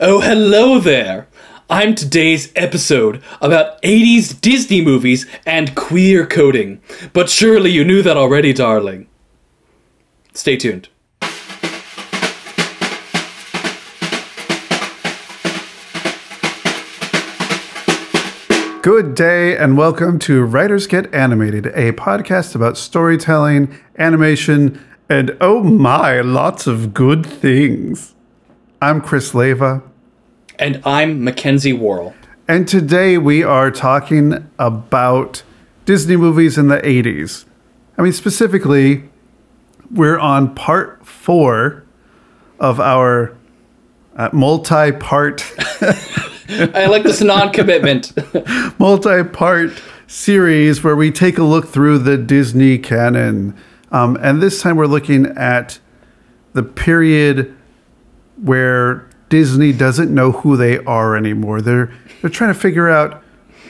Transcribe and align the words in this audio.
Oh, 0.00 0.20
hello 0.20 0.80
there! 0.80 1.28
I'm 1.70 1.94
today's 1.94 2.52
episode 2.56 3.22
about 3.40 3.80
80s 3.82 4.40
Disney 4.40 4.80
movies 4.80 5.24
and 5.46 5.76
queer 5.76 6.26
coding. 6.26 6.82
But 7.12 7.30
surely 7.30 7.70
you 7.70 7.84
knew 7.84 8.02
that 8.02 8.16
already, 8.16 8.52
darling. 8.52 9.06
Stay 10.32 10.56
tuned. 10.56 10.88
Good 18.82 19.14
day 19.14 19.56
and 19.56 19.78
welcome 19.78 20.18
to 20.18 20.42
Writers 20.42 20.88
Get 20.88 21.14
Animated, 21.14 21.66
a 21.66 21.92
podcast 21.92 22.56
about 22.56 22.76
storytelling, 22.76 23.78
animation, 23.96 24.84
and 25.08 25.36
oh 25.40 25.62
my, 25.62 26.20
lots 26.20 26.66
of 26.66 26.92
good 26.92 27.24
things. 27.24 28.13
I'm 28.84 29.00
Chris 29.00 29.34
Leva, 29.34 29.82
And 30.58 30.82
I'm 30.84 31.24
Mackenzie 31.24 31.72
Worrell. 31.72 32.14
and 32.46 32.68
today 32.68 33.16
we 33.16 33.42
are 33.42 33.70
talking 33.70 34.46
about 34.58 35.42
Disney 35.86 36.16
movies 36.16 36.58
in 36.58 36.68
the 36.68 36.80
80s. 36.80 37.46
I 37.96 38.02
mean, 38.02 38.12
specifically, 38.12 39.04
we're 39.90 40.18
on 40.18 40.54
part 40.54 41.06
four 41.06 41.82
of 42.60 42.78
our 42.78 43.34
uh, 44.16 44.28
multi 44.34 44.92
part 44.92 45.50
I 46.50 46.84
like 46.84 47.04
this 47.04 47.22
non 47.22 47.54
commitment. 47.54 48.12
multi-part 48.78 49.82
series 50.06 50.84
where 50.84 50.94
we 50.94 51.10
take 51.10 51.38
a 51.38 51.42
look 51.42 51.68
through 51.68 52.00
the 52.00 52.18
Disney 52.18 52.76
canon. 52.76 53.56
Um, 53.90 54.18
and 54.20 54.42
this 54.42 54.60
time 54.60 54.76
we're 54.76 54.84
looking 54.86 55.24
at 55.38 55.78
the 56.52 56.62
period 56.62 57.56
where 58.44 59.08
Disney 59.30 59.72
doesn't 59.72 60.14
know 60.14 60.32
who 60.32 60.56
they 60.56 60.78
are 60.84 61.16
anymore. 61.16 61.60
They're 61.62 61.92
they're 62.20 62.30
trying 62.30 62.52
to 62.52 62.60
figure 62.60 62.90
out 62.90 63.22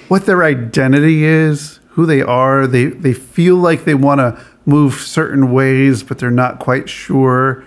what 0.08 0.26
their 0.26 0.42
identity 0.42 1.24
is, 1.24 1.78
who 1.90 2.06
they 2.06 2.20
are. 2.20 2.66
They 2.66 2.86
they 2.86 3.12
feel 3.12 3.56
like 3.56 3.84
they 3.84 3.94
want 3.94 4.18
to 4.18 4.44
move 4.66 4.94
certain 4.94 5.52
ways, 5.52 6.02
but 6.02 6.18
they're 6.18 6.30
not 6.30 6.58
quite 6.58 6.88
sure. 6.88 7.64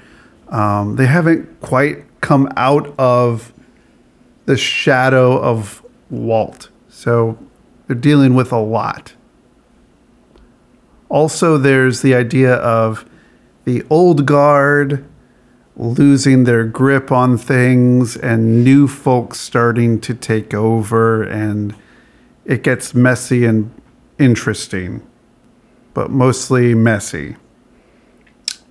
Um, 0.49 0.97
they 0.97 1.05
haven't 1.05 1.61
quite 1.61 2.05
come 2.21 2.51
out 2.57 2.93
of 2.99 3.53
the 4.45 4.57
shadow 4.57 5.39
of 5.39 5.85
Walt. 6.09 6.69
So 6.89 7.37
they're 7.87 7.95
dealing 7.95 8.35
with 8.35 8.51
a 8.51 8.59
lot. 8.59 9.13
Also, 11.09 11.57
there's 11.57 12.01
the 12.01 12.13
idea 12.13 12.55
of 12.55 13.05
the 13.63 13.85
old 13.89 14.25
guard 14.25 15.06
losing 15.77 16.45
their 16.45 16.63
grip 16.65 17.11
on 17.11 17.37
things 17.37 18.17
and 18.17 18.63
new 18.63 18.87
folks 18.87 19.39
starting 19.39 20.01
to 20.01 20.13
take 20.13 20.53
over, 20.53 21.23
and 21.23 21.75
it 22.45 22.63
gets 22.63 22.95
messy 22.95 23.45
and 23.45 23.71
interesting, 24.17 25.05
but 25.93 26.09
mostly 26.09 26.73
messy. 26.73 27.35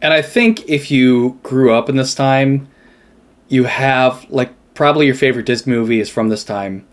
And 0.03 0.12
I 0.12 0.21
think 0.21 0.69
if 0.69 0.91
you 0.91 1.39
grew 1.43 1.73
up 1.73 1.89
in 1.89 1.97
this 1.97 2.15
time, 2.15 2.69
you 3.49 3.65
have 3.65 4.27
like 4.29 4.53
probably 4.75 5.07
your 5.07 5.15
favorite 5.15 5.47
Disney 5.47 5.73
movie 5.73 6.01
is 6.01 6.11
from 6.11 6.29
this 6.29 6.45
time. 6.45 6.87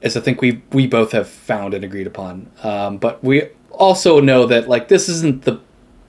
As 0.00 0.16
I 0.16 0.20
think 0.20 0.40
we 0.40 0.62
we 0.72 0.86
both 0.86 1.10
have 1.10 1.28
found 1.28 1.74
and 1.74 1.84
agreed 1.84 2.06
upon. 2.06 2.50
Um, 2.62 2.98
but 2.98 3.22
we 3.22 3.48
also 3.72 4.20
know 4.20 4.46
that 4.46 4.68
like 4.68 4.86
this 4.86 5.08
isn't 5.08 5.42
the 5.42 5.60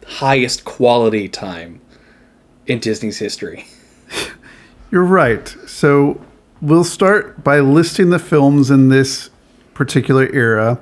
highest 0.06 0.64
quality 0.64 1.28
time 1.28 1.82
in 2.70 2.80
Disney's 2.80 3.18
history. 3.18 3.66
You're 4.92 5.04
right. 5.04 5.48
So 5.68 6.20
we'll 6.62 6.84
start 6.84 7.44
by 7.44 7.60
listing 7.60 8.10
the 8.10 8.20
films 8.20 8.72
in 8.72 8.90
this 8.90 9.30
particular 9.74 10.30
era. 10.32 10.80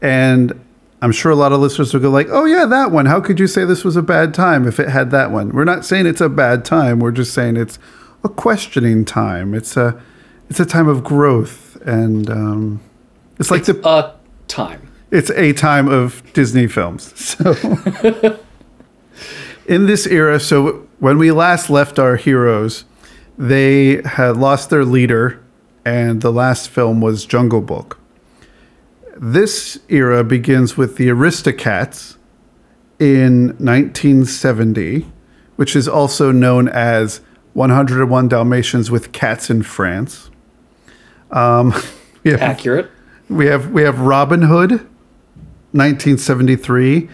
And 0.00 0.60
I'm 1.00 1.12
sure 1.12 1.32
a 1.32 1.36
lot 1.36 1.52
of 1.52 1.60
listeners 1.60 1.92
will 1.92 2.00
go 2.00 2.10
like, 2.10 2.28
"Oh 2.30 2.44
yeah, 2.44 2.66
that 2.66 2.90
one. 2.90 3.06
How 3.06 3.20
could 3.20 3.40
you 3.40 3.46
say 3.46 3.64
this 3.64 3.84
was 3.84 3.96
a 3.96 4.02
bad 4.02 4.34
time 4.34 4.66
if 4.68 4.78
it 4.78 4.88
had 4.88 5.10
that 5.12 5.30
one?" 5.30 5.50
We're 5.50 5.64
not 5.64 5.84
saying 5.84 6.06
it's 6.06 6.20
a 6.20 6.28
bad 6.28 6.64
time. 6.64 6.98
We're 7.00 7.12
just 7.12 7.32
saying 7.34 7.56
it's 7.56 7.78
a 8.24 8.28
questioning 8.28 9.04
time. 9.04 9.54
It's 9.54 9.76
a 9.76 10.00
it's 10.48 10.60
a 10.60 10.66
time 10.66 10.88
of 10.88 11.02
growth 11.02 11.76
and 11.84 12.30
um, 12.30 12.80
it's 13.38 13.50
like 13.50 13.64
the 13.64 13.80
A 13.88 14.14
time. 14.48 14.88
it's 15.10 15.30
a 15.30 15.52
time 15.52 15.88
of 15.88 16.22
Disney 16.32 16.66
films. 16.66 17.12
So, 17.16 18.38
in 19.66 19.86
this 19.86 20.06
era, 20.06 20.40
so 20.40 20.88
when 20.98 21.18
we 21.18 21.30
last 21.32 21.70
left 21.70 21.98
our 21.98 22.16
heroes, 22.16 22.84
they 23.38 24.02
had 24.02 24.36
lost 24.36 24.70
their 24.70 24.84
leader, 24.84 25.42
and 25.84 26.20
the 26.20 26.32
last 26.32 26.68
film 26.68 27.00
was 27.00 27.24
Jungle 27.24 27.60
Book. 27.60 27.98
This 29.16 29.78
era 29.88 30.24
begins 30.24 30.76
with 30.76 30.96
the 30.96 31.08
Aristocats 31.08 32.16
in 32.98 33.48
1970, 33.58 35.06
which 35.56 35.76
is 35.76 35.88
also 35.88 36.32
known 36.32 36.68
as 36.68 37.20
101 37.54 38.28
Dalmatians 38.28 38.90
with 38.90 39.12
Cats 39.12 39.50
in 39.50 39.62
France. 39.62 40.30
Um, 41.30 41.74
we 42.24 42.30
have 42.30 42.42
Accurate. 42.42 42.90
we 43.28 43.46
have 43.46 43.70
we 43.70 43.82
have 43.82 44.00
Robin 44.00 44.42
Hood, 44.42 44.70
1973. 45.72 47.08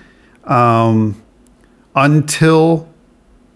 Um, 0.45 1.23
until 1.95 2.89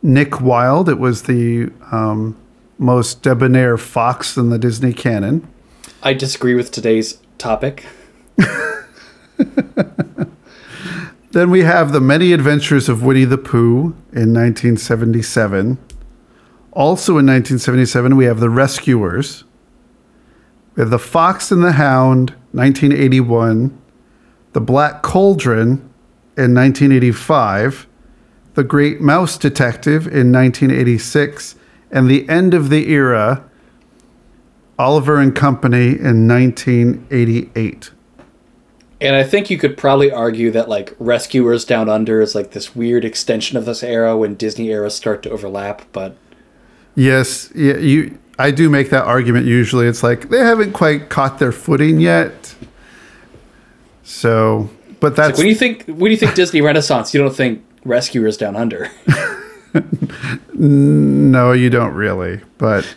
Nick 0.02 0.40
Wilde, 0.40 0.88
it 0.88 0.98
was 0.98 1.22
the 1.22 1.70
um, 1.90 2.36
most 2.78 3.22
debonair 3.22 3.76
fox 3.76 4.36
in 4.36 4.50
the 4.50 4.58
Disney 4.58 4.92
canon. 4.92 5.48
I 6.02 6.14
disagree 6.14 6.54
with 6.54 6.70
today's 6.70 7.18
topic. 7.38 7.86
Then 11.32 11.50
we 11.50 11.62
have 11.62 11.92
the 11.92 12.00
Many 12.00 12.34
Adventures 12.34 12.90
of 12.90 13.02
Winnie 13.02 13.24
the 13.24 13.38
Pooh 13.38 13.96
in 14.12 14.34
1977. 14.34 15.78
Also 16.72 17.12
in 17.12 17.26
1977, 17.26 18.16
we 18.16 18.26
have 18.26 18.38
The 18.38 18.50
Rescuers. 18.50 19.44
We 20.74 20.82
have 20.82 20.90
The 20.90 20.98
Fox 20.98 21.50
and 21.50 21.64
the 21.64 21.72
Hound, 21.72 22.34
1981. 22.52 23.78
The 24.52 24.60
Black 24.60 25.00
Cauldron 25.00 25.70
in 26.36 26.54
1985. 26.54 27.86
The 28.54 28.64
Great 28.64 29.00
Mouse 29.00 29.36
Detective 29.38 30.06
in 30.06 30.32
1986. 30.32 31.56
And 31.90 32.08
The 32.08 32.28
End 32.28 32.54
of 32.54 32.70
the 32.70 32.90
Era, 32.90 33.48
Oliver 34.78 35.18
and 35.18 35.34
Company 35.34 35.88
in 35.88 36.26
1988. 36.26 37.90
And 39.00 39.16
I 39.16 39.24
think 39.24 39.50
you 39.50 39.58
could 39.58 39.76
probably 39.76 40.10
argue 40.10 40.50
that 40.52 40.68
like 40.68 40.94
Rescuers 40.98 41.64
Down 41.64 41.88
Under 41.88 42.20
is 42.20 42.34
like 42.34 42.52
this 42.52 42.74
weird 42.74 43.04
extension 43.04 43.58
of 43.58 43.64
this 43.64 43.82
era 43.82 44.16
when 44.16 44.36
Disney 44.36 44.68
eras 44.68 44.94
start 44.94 45.22
to 45.24 45.30
overlap, 45.30 45.82
but 45.92 46.16
Yes, 46.94 47.50
yeah, 47.54 47.76
you. 47.76 48.18
I 48.38 48.50
do 48.50 48.68
make 48.68 48.90
that 48.90 49.04
argument. 49.04 49.46
Usually, 49.46 49.86
it's 49.86 50.02
like 50.02 50.28
they 50.28 50.38
haven't 50.38 50.72
quite 50.72 51.08
caught 51.08 51.38
their 51.38 51.52
footing 51.52 52.00
yet. 52.00 52.54
So, 54.02 54.68
but 55.00 55.16
that's 55.16 55.38
when 55.38 55.46
you 55.46 55.54
think 55.54 55.86
when 55.86 56.10
you 56.10 56.16
think 56.16 56.34
Disney 56.34 56.60
Renaissance, 56.60 57.14
you 57.14 57.20
don't 57.20 57.34
think 57.34 57.64
Rescuers 57.84 58.36
Down 58.36 58.56
Under. 58.56 58.90
no, 60.54 61.52
you 61.52 61.70
don't 61.70 61.94
really. 61.94 62.40
But 62.58 62.94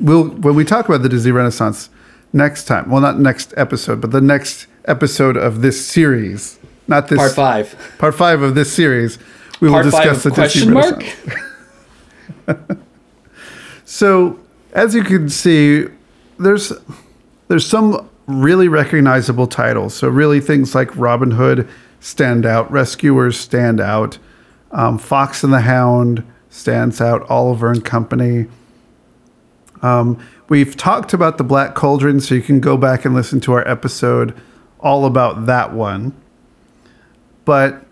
we'll 0.00 0.28
when 0.28 0.54
we 0.54 0.64
talk 0.64 0.88
about 0.88 1.02
the 1.02 1.08
Disney 1.08 1.32
Renaissance 1.32 1.90
next 2.32 2.64
time. 2.64 2.90
Well, 2.90 3.00
not 3.00 3.18
next 3.18 3.54
episode, 3.56 4.00
but 4.00 4.10
the 4.10 4.20
next 4.20 4.66
episode 4.84 5.36
of 5.36 5.62
this 5.62 5.84
series. 5.84 6.58
Not 6.88 7.08
this 7.08 7.18
Part 7.18 7.32
five. 7.32 7.94
Part 7.98 8.14
five 8.14 8.42
of 8.42 8.54
this 8.54 8.72
series. 8.72 9.18
We 9.60 9.68
will 9.68 9.82
Part 9.82 9.92
five 9.92 10.04
discuss 10.04 10.22
the 10.22 10.30
Disney 10.30 10.72
mark? 10.72 11.04
Renaissance. 12.46 12.80
So, 13.90 14.38
as 14.72 14.94
you 14.94 15.02
can 15.02 15.28
see, 15.28 15.86
there's 16.38 16.72
there's 17.48 17.66
some 17.66 18.08
really 18.28 18.68
recognizable 18.68 19.48
titles. 19.48 19.94
So, 19.94 20.08
really, 20.08 20.38
things 20.38 20.76
like 20.76 20.96
Robin 20.96 21.32
Hood 21.32 21.68
stand 21.98 22.46
out, 22.46 22.70
Rescuers 22.70 23.36
stand 23.36 23.80
out, 23.80 24.16
um, 24.70 24.98
Fox 24.98 25.42
and 25.42 25.52
the 25.52 25.60
Hound 25.60 26.24
stands 26.48 27.00
out, 27.00 27.28
Oliver 27.30 27.70
and 27.70 27.84
Company. 27.84 28.46
Um, 29.82 30.24
we've 30.48 30.76
talked 30.76 31.12
about 31.12 31.38
the 31.38 31.44
Black 31.44 31.74
Cauldron, 31.74 32.20
so 32.20 32.34
you 32.34 32.42
can 32.42 32.60
go 32.60 32.76
back 32.76 33.04
and 33.04 33.14
listen 33.14 33.40
to 33.40 33.52
our 33.52 33.66
episode 33.66 34.34
all 34.80 35.04
about 35.04 35.46
that 35.46 35.72
one. 35.72 36.14
But 37.44 37.82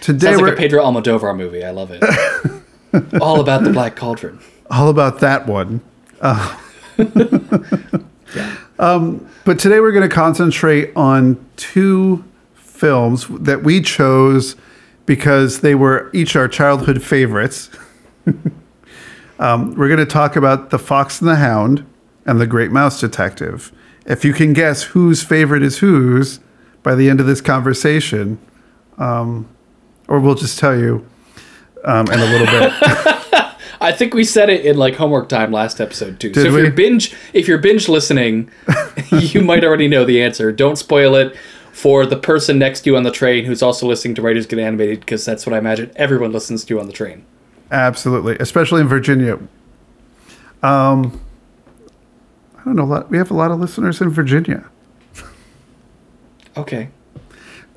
today 0.00 0.28
Sounds 0.28 0.40
we're 0.40 0.48
like 0.48 0.56
a 0.56 0.60
Pedro 0.60 0.82
Almodovar 0.82 1.36
movie. 1.36 1.64
I 1.64 1.70
love 1.70 1.90
it. 1.90 2.02
All 3.20 3.40
about 3.40 3.64
the 3.64 3.70
Black 3.70 3.96
Cauldron. 3.96 4.38
all 4.70 4.88
about 4.88 5.18
that 5.18 5.48
one. 5.48 5.80
Uh, 6.20 6.56
um, 8.78 9.28
but 9.44 9.58
today 9.58 9.80
we're 9.80 9.90
going 9.90 10.08
to 10.08 10.14
concentrate 10.14 10.92
on 10.94 11.44
two 11.56 12.22
films 12.54 13.26
that 13.28 13.64
we 13.64 13.80
chose 13.80 14.54
because 15.06 15.60
they 15.60 15.74
were 15.74 16.10
each 16.12 16.36
our 16.36 16.48
childhood 16.48 17.02
favorites. 17.02 17.70
Um, 19.38 19.74
we're 19.74 19.88
going 19.88 19.98
to 19.98 20.06
talk 20.06 20.36
about 20.36 20.70
The 20.70 20.78
Fox 20.78 21.20
and 21.20 21.28
the 21.28 21.36
Hound 21.36 21.84
and 22.24 22.40
The 22.40 22.46
Great 22.46 22.70
Mouse 22.70 23.00
Detective. 23.00 23.72
If 24.06 24.24
you 24.24 24.32
can 24.32 24.52
guess 24.52 24.82
whose 24.82 25.22
favorite 25.22 25.62
is 25.62 25.78
whose 25.78 26.40
by 26.82 26.94
the 26.94 27.10
end 27.10 27.20
of 27.20 27.26
this 27.26 27.40
conversation, 27.40 28.38
um, 28.98 29.48
or 30.06 30.20
we'll 30.20 30.34
just 30.34 30.58
tell 30.58 30.78
you 30.78 31.06
um, 31.84 32.06
in 32.08 32.20
a 32.20 32.24
little 32.24 32.46
bit. 32.46 32.72
I 33.80 33.92
think 33.92 34.14
we 34.14 34.24
said 34.24 34.50
it 34.50 34.64
in 34.64 34.76
like 34.76 34.94
homework 34.94 35.28
time 35.28 35.50
last 35.50 35.80
episode 35.80 36.20
too. 36.20 36.32
so 36.32 36.40
if 36.40 36.52
we? 36.52 36.62
you're 36.62 36.70
binge 36.70 37.14
if 37.32 37.48
you're 37.48 37.58
binge 37.58 37.88
listening, 37.88 38.50
you 39.10 39.42
might 39.42 39.64
already 39.64 39.88
know 39.88 40.04
the 40.04 40.22
answer. 40.22 40.52
Don't 40.52 40.76
spoil 40.76 41.16
it 41.16 41.36
for 41.74 42.06
the 42.06 42.16
person 42.16 42.56
next 42.56 42.82
to 42.82 42.90
you 42.90 42.96
on 42.96 43.02
the 43.02 43.10
train 43.10 43.44
who's 43.44 43.60
also 43.60 43.84
listening 43.86 44.14
to 44.14 44.22
Writers 44.22 44.46
Get 44.46 44.60
Animated 44.60 45.00
because 45.00 45.24
that's 45.24 45.44
what 45.44 45.52
I 45.54 45.58
imagine 45.58 45.90
everyone 45.96 46.30
listens 46.30 46.64
to 46.66 46.78
on 46.78 46.86
the 46.86 46.92
train. 46.92 47.24
Absolutely, 47.72 48.36
especially 48.38 48.80
in 48.80 48.86
Virginia. 48.86 49.40
Um, 50.62 51.20
I 52.56 52.64
don't 52.64 52.76
know. 52.76 52.84
a 52.84 52.84
lot- 52.84 53.10
We 53.10 53.18
have 53.18 53.30
a 53.32 53.34
lot 53.34 53.50
of 53.50 53.58
listeners 53.58 54.00
in 54.00 54.08
Virginia. 54.10 54.64
Okay. 56.56 56.90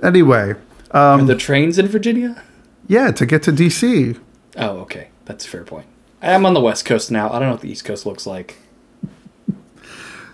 Anyway, 0.04 0.54
Are 0.92 1.22
the 1.24 1.36
trains 1.36 1.80
in 1.80 1.88
Virginia? 1.88 2.44
yeah, 2.88 3.10
to 3.12 3.26
get 3.26 3.42
to 3.44 3.52
DC. 3.52 4.20
Oh, 4.58 4.78
okay. 4.82 5.08
That's 5.26 5.44
a 5.46 5.50
fair 5.50 5.64
point. 5.64 5.88
I'm 6.22 6.46
on 6.46 6.54
the 6.54 6.62
West 6.62 6.86
Coast 6.86 7.10
now. 7.10 7.30
I 7.30 7.40
don't 7.40 7.48
know 7.48 7.52
what 7.54 7.62
the 7.62 7.72
East 7.72 7.84
Coast 7.86 8.06
looks 8.06 8.28
like. 8.28 8.58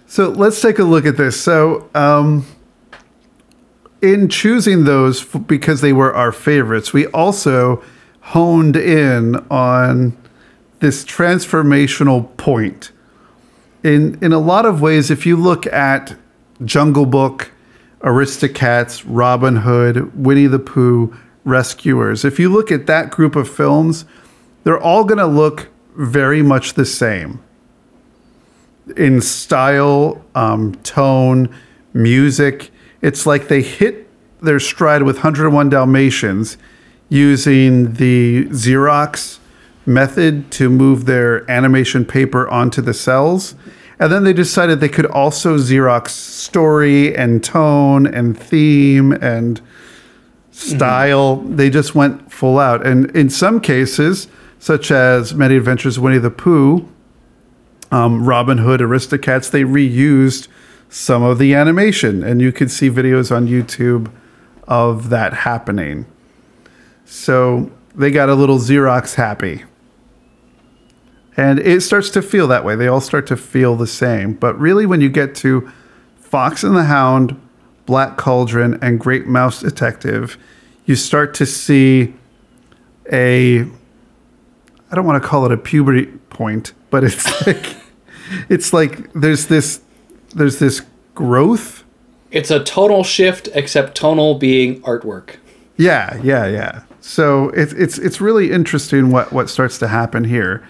So 0.06 0.30
let's 0.30 0.62
take 0.62 0.78
a 0.80 0.84
look 0.84 1.06
at 1.06 1.16
this. 1.18 1.40
So, 1.40 1.90
um, 1.96 2.46
in 4.04 4.28
choosing 4.28 4.84
those 4.84 5.24
because 5.24 5.80
they 5.80 5.94
were 5.94 6.14
our 6.14 6.34
favorites, 6.34 6.92
we 6.92 7.08
also 7.08 7.82
honed 8.20 8.76
in 8.76 9.36
on 9.50 10.16
this 10.80 11.06
transformational 11.06 12.36
point. 12.36 12.92
In 13.82 14.20
in 14.22 14.34
a 14.34 14.40
lot 14.40 14.66
of 14.66 14.82
ways, 14.82 15.10
if 15.10 15.26
you 15.26 15.38
look 15.38 15.66
at 15.68 16.18
Jungle 16.66 17.06
Book, 17.06 17.52
Aristocats, 18.02 19.04
Robin 19.08 19.56
Hood, 19.58 20.14
Winnie 20.18 20.48
the 20.48 20.60
Pooh, 20.60 21.18
Rescuers, 21.46 22.26
if 22.26 22.38
you 22.40 22.50
look 22.50 22.74
at 22.74 22.86
that 22.88 23.10
group 23.10 23.38
of 23.38 23.50
films, 23.50 24.04
they're 24.66 24.80
all 24.80 25.06
going 25.06 25.18
to 25.18 25.26
look 25.26 25.70
very 25.96 26.42
much 26.42 26.74
the 26.74 26.86
same 26.86 27.42
in 28.98 29.22
style, 29.22 30.26
um, 30.36 30.76
tone, 30.84 31.54
music. 31.94 32.73
It's 33.04 33.26
like 33.26 33.50
they 33.50 33.62
hit 33.62 34.08
their 34.42 34.62
stride 34.62 35.04
with 35.04 35.18
101 35.18 35.70
Dalmatians 35.70 36.58
using 37.10 37.94
the 37.96 38.46
Xerox 38.46 39.40
method 39.86 40.50
to 40.52 40.70
move 40.70 41.06
their 41.06 41.50
animation 41.52 42.06
paper 42.06 42.48
onto 42.48 42.82
the 42.82 42.94
cels. 42.94 43.56
And 44.00 44.12
then 44.12 44.24
they 44.24 44.32
decided 44.32 44.80
they 44.80 44.88
could 44.88 45.06
also 45.06 45.58
Xerox 45.58 46.10
story 46.10 47.16
and 47.16 47.44
tone 47.44 48.08
and 48.08 48.40
theme 48.40 49.12
and 49.12 49.60
style. 50.52 51.38
They 51.42 51.70
just 51.70 51.94
went 51.96 52.32
full 52.32 52.58
out. 52.58 52.88
And 52.88 53.14
in 53.16 53.30
some 53.30 53.60
cases, 53.60 54.30
such 54.60 54.92
as 54.92 55.34
Many 55.34 55.58
Adventures 55.58 55.98
of 55.98 56.04
Winnie 56.04 56.20
the 56.20 56.32
Pooh, 56.32 56.90
um, 57.92 58.26
Robin 58.26 58.60
Hood, 58.60 58.80
Aristocats, 58.80 59.52
they 59.52 59.64
reused 59.64 60.48
some 60.94 61.24
of 61.24 61.40
the 61.40 61.56
animation, 61.56 62.24
and 62.24 62.40
you 62.40 62.52
could 62.52 62.70
see 62.70 62.88
videos 62.88 63.36
on 63.36 63.48
YouTube 63.48 64.12
of 64.68 65.10
that 65.10 65.34
happening. 65.34 66.06
So 67.04 67.72
they 67.96 68.12
got 68.12 68.30
a 68.30 68.36
little 68.36 68.60
Xerox 68.60 69.16
happy. 69.16 69.64
And 71.36 71.58
it 71.58 71.82
starts 71.82 72.12
to 72.12 72.22
feel 72.22 72.48
that 72.50 72.64
way. 72.64 72.76
They 72.76 72.88
all 72.88 73.02
start 73.02 73.26
to 73.28 73.36
feel 73.36 73.76
the 73.76 73.88
same. 73.88 74.34
But 74.34 74.58
really, 74.60 74.86
when 74.86 75.02
you 75.02 75.10
get 75.10 75.34
to 75.38 75.72
Fox 76.16 76.64
and 76.64 76.76
the 76.76 76.84
Hound, 76.84 77.42
Black 77.88 78.16
Cauldron, 78.16 78.78
and 78.80 79.00
Great 79.00 79.26
Mouse 79.26 79.62
Detective, 79.62 80.38
you 80.86 80.96
start 80.96 81.34
to 81.36 81.48
see 81.48 82.14
a 83.12 83.62
I 83.62 84.96
don't 84.96 85.08
want 85.08 85.24
to 85.24 85.28
call 85.28 85.44
it 85.48 85.52
a 85.52 85.58
puberty 85.58 86.06
point, 86.30 86.74
but 86.92 87.04
it's 87.04 87.48
like 87.48 87.78
it's 88.48 88.74
like 88.74 89.12
there's 89.14 89.48
this 89.48 89.82
there's 90.34 90.60
this 90.60 90.82
growth. 91.16 91.84
It's 92.32 92.52
a 92.52 92.64
tonal 92.64 93.04
shift, 93.04 93.50
except 93.54 93.96
tonal 93.96 94.36
being 94.36 94.82
artwork. 94.82 95.36
Yeah, 95.78 96.20
yeah, 96.24 96.48
yeah. 96.48 96.84
So 97.02 97.50
it's 97.50 97.74
it's 97.74 97.98
it's 97.98 98.22
really 98.22 98.52
interesting 98.52 99.12
what 99.12 99.32
what 99.34 99.50
starts 99.50 99.78
to 99.80 99.88
happen 99.88 100.24
here. 100.24 100.68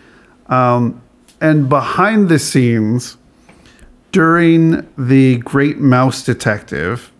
Um, 0.47 1.01
and 1.39 1.69
behind 1.69 2.29
the 2.29 2.39
scenes, 2.39 3.17
during 4.11 4.87
the 4.97 5.37
Great 5.39 5.79
Mouse 5.79 6.23
Detective, 6.23 7.11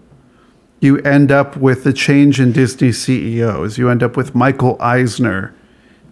you 0.80 0.98
end 1.00 1.32
up 1.32 1.58
with 1.58 1.84
the 1.84 1.94
change 1.94 2.40
in 2.40 2.52
Disney 2.52 2.92
CEOs. 2.92 3.78
You 3.78 3.90
end 3.90 4.04
up 4.04 4.18
with 4.18 4.36
Michael 4.36 4.78
Eisner 4.80 5.54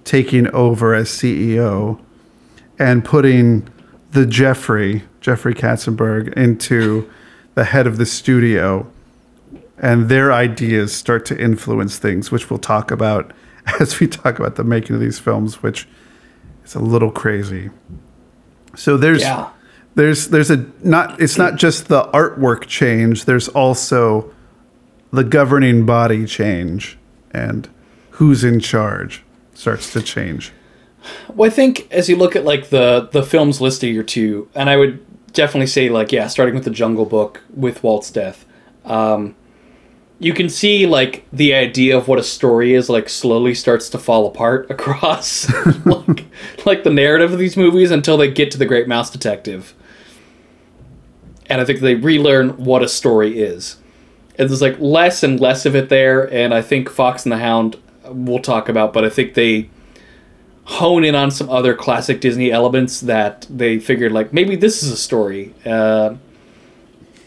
taking 0.03 0.47
over 0.53 0.93
as 0.93 1.09
CEO 1.09 1.99
and 2.79 3.05
putting 3.05 3.67
the 4.11 4.25
Jeffrey, 4.25 5.03
Jeffrey 5.21 5.53
Katzenberg, 5.53 6.33
into 6.33 7.09
the 7.55 7.63
head 7.65 7.87
of 7.87 7.97
the 7.97 8.05
studio. 8.05 8.87
And 9.77 10.09
their 10.09 10.31
ideas 10.31 10.93
start 10.93 11.25
to 11.27 11.39
influence 11.39 11.97
things, 11.97 12.29
which 12.31 12.49
we'll 12.49 12.59
talk 12.59 12.91
about 12.91 13.31
as 13.79 13.99
we 13.99 14.07
talk 14.07 14.37
about 14.39 14.55
the 14.55 14.63
making 14.63 14.95
of 14.95 15.01
these 15.01 15.19
films, 15.19 15.63
which 15.63 15.87
is 16.63 16.75
a 16.75 16.79
little 16.79 17.11
crazy. 17.11 17.69
So 18.75 18.95
there's 18.97 19.21
Yeah. 19.21 19.49
there's 19.95 20.27
there's 20.29 20.51
a 20.51 20.65
not 20.83 21.19
it's 21.21 21.37
not 21.37 21.55
just 21.55 21.87
the 21.87 22.03
artwork 22.13 22.67
change, 22.67 23.25
there's 23.25 23.47
also 23.49 24.31
the 25.11 25.23
governing 25.23 25.85
body 25.85 26.25
change 26.25 26.97
and 27.31 27.67
who's 28.11 28.43
in 28.43 28.59
charge 28.59 29.23
starts 29.53 29.91
to 29.93 30.01
change. 30.01 30.51
Well, 31.33 31.50
I 31.50 31.53
think 31.53 31.88
as 31.92 32.09
you 32.09 32.15
look 32.15 32.36
at 32.36 32.45
like 32.45 32.69
the 32.69 33.09
the 33.12 33.24
films 33.24 33.62
listed 33.62 33.92
here 33.92 34.03
too, 34.03 34.50
and 34.56 34.69
I 34.69 34.77
would 34.77 35.06
definitely 35.33 35.68
say 35.68 35.89
like 35.89 36.12
yeah, 36.12 36.27
starting 36.27 36.56
with 36.56 36.63
the 36.63 36.71
Jungle 36.71 37.06
Book 37.06 37.42
with 37.53 37.83
Walt's 37.83 38.12
death, 38.12 38.45
um, 38.86 39.36
you 40.19 40.33
can 40.33 40.50
see 40.50 40.86
like 40.86 41.25
the 41.33 41.53
idea 41.53 41.98
of 41.98 42.07
what 42.07 42.19
a 42.19 42.24
story 42.24 42.74
is 42.74 42.89
like 42.89 43.09
slowly 43.09 43.56
starts 43.56 43.89
to 43.89 43.98
fall 43.98 44.27
apart 44.27 44.69
across 44.71 45.51
like 45.86 46.25
like 46.65 46.83
the 46.83 46.92
narrative 46.92 47.33
of 47.33 47.39
these 47.39 47.57
movies 47.57 47.92
until 47.92 48.18
they 48.18 48.30
get 48.30 48.51
to 48.51 48.57
the 48.57 48.65
Great 48.65 48.88
Mouse 48.88 49.09
Detective, 49.09 49.74
and 51.48 51.60
I 51.62 51.65
think 51.65 51.79
they 51.79 51.96
relearn 51.96 52.63
what 52.63 52.84
a 52.84 52.88
story 52.88 53.39
is. 53.39 53.77
And 54.38 54.50
there's 54.50 54.62
like 54.62 54.79
less 54.79 55.24
and 55.24 55.39
less 55.39 55.65
of 55.65 55.75
it 55.75 55.89
there, 55.89 56.31
and 56.34 56.53
I 56.53 56.62
think 56.62 56.89
Fox 56.89 57.25
and 57.25 57.31
the 57.31 57.38
Hound 57.38 57.77
uh, 58.05 58.13
we'll 58.13 58.39
talk 58.39 58.70
about, 58.70 58.93
but 58.93 59.03
I 59.03 59.10
think 59.10 59.34
they 59.34 59.70
hone 60.65 61.03
in 61.03 61.15
on 61.15 61.32
some 61.32 61.50
other 61.50 61.74
classic 61.74 62.22
Disney 62.22 62.51
elements 62.51 63.01
that 63.01 63.48
they 63.50 63.80
figured 63.80 64.12
like 64.12 64.32
maybe 64.34 64.56
this 64.56 64.84
is 64.84 64.91
a 64.91 64.98
story, 64.98 65.53
uh, 65.65 66.15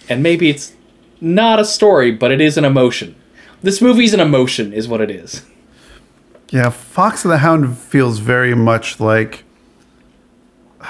and 0.08 0.22
maybe 0.22 0.48
it's 0.50 0.72
not 1.20 1.58
a 1.58 1.64
story, 1.64 2.10
but 2.12 2.30
it 2.30 2.40
is 2.40 2.56
an 2.56 2.64
emotion. 2.64 3.16
This 3.62 3.80
movie's 3.80 4.12
an 4.12 4.20
emotion, 4.20 4.72
is 4.72 4.86
what 4.86 5.00
it 5.00 5.10
is. 5.10 5.42
Yeah, 6.50 6.68
Fox 6.70 7.24
and 7.24 7.32
the 7.32 7.38
Hound 7.38 7.78
feels 7.78 8.18
very 8.18 8.54
much 8.54 9.00
like 9.00 9.44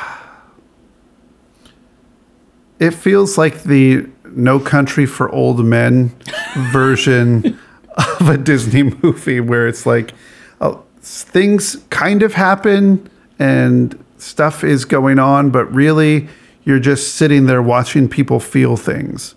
it 2.78 2.90
feels 2.90 3.38
like 3.38 3.62
the 3.62 4.08
No 4.26 4.58
Country 4.58 5.06
for 5.06 5.30
Old 5.30 5.64
Men 5.64 6.14
version 6.72 7.58
of 8.20 8.28
a 8.28 8.36
Disney 8.36 8.82
movie 8.82 9.40
where 9.40 9.68
it's 9.68 9.86
like 9.86 10.12
uh, 10.60 10.76
things 11.04 11.76
kind 11.90 12.22
of 12.22 12.34
happen 12.34 13.08
and 13.38 14.02
stuff 14.16 14.64
is 14.64 14.84
going 14.84 15.18
on, 15.18 15.50
but 15.50 15.72
really 15.72 16.28
you're 16.64 16.80
just 16.80 17.14
sitting 17.14 17.46
there 17.46 17.62
watching 17.62 18.08
people 18.08 18.40
feel 18.40 18.76
things 18.76 19.34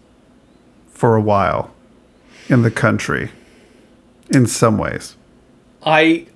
for 0.89 1.15
a 1.15 1.21
while 1.21 1.73
in 2.47 2.61
the 2.61 2.71
country 2.71 3.31
in 4.29 4.47
some 4.47 4.77
ways. 4.77 5.15
I 5.85 6.27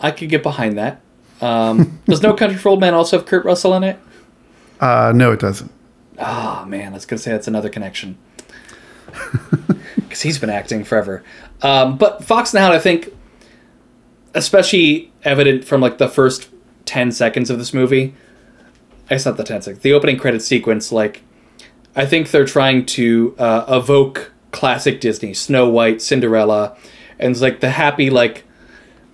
I 0.00 0.12
could 0.12 0.28
get 0.28 0.42
behind 0.42 0.78
that. 0.78 1.00
Um, 1.40 2.00
does 2.06 2.22
No 2.22 2.34
Country 2.34 2.58
for 2.58 2.68
Old 2.70 2.80
Men 2.80 2.94
also 2.94 3.18
have 3.18 3.26
Kurt 3.26 3.44
Russell 3.44 3.74
in 3.74 3.84
it? 3.84 3.98
Uh, 4.80 5.12
no, 5.14 5.32
it 5.32 5.40
doesn't. 5.40 5.70
Oh 6.18 6.64
man, 6.66 6.92
I 6.92 6.94
was 6.94 7.06
gonna 7.06 7.18
say 7.18 7.32
that's 7.32 7.48
another 7.48 7.68
connection. 7.68 8.16
Because 10.08 10.22
he's 10.22 10.38
been 10.38 10.50
acting 10.50 10.84
forever. 10.84 11.22
Um, 11.60 11.98
but 11.98 12.24
Fox 12.24 12.52
and 12.52 12.58
the 12.58 12.62
Hound, 12.62 12.74
I 12.74 12.78
think, 12.78 13.14
especially 14.34 15.12
evident 15.22 15.64
from 15.64 15.80
like 15.80 15.98
the 15.98 16.08
first 16.08 16.48
ten 16.86 17.12
seconds 17.12 17.50
of 17.50 17.58
this 17.58 17.74
movie. 17.74 18.14
It's 19.10 19.26
not 19.26 19.36
the 19.36 19.44
ten 19.44 19.60
seconds. 19.62 19.82
The 19.82 19.92
opening 19.92 20.18
credit 20.18 20.40
sequence, 20.42 20.90
like, 20.90 21.22
I 21.94 22.06
think 22.06 22.30
they're 22.30 22.46
trying 22.46 22.86
to 22.86 23.34
uh, 23.38 23.64
evoke 23.68 24.32
classic 24.50 25.00
Disney, 25.00 25.34
Snow 25.34 25.68
White, 25.68 26.00
Cinderella, 26.00 26.76
and 27.18 27.32
it's 27.32 27.42
like 27.42 27.60
the 27.60 27.70
happy 27.70 28.08
like 28.08 28.44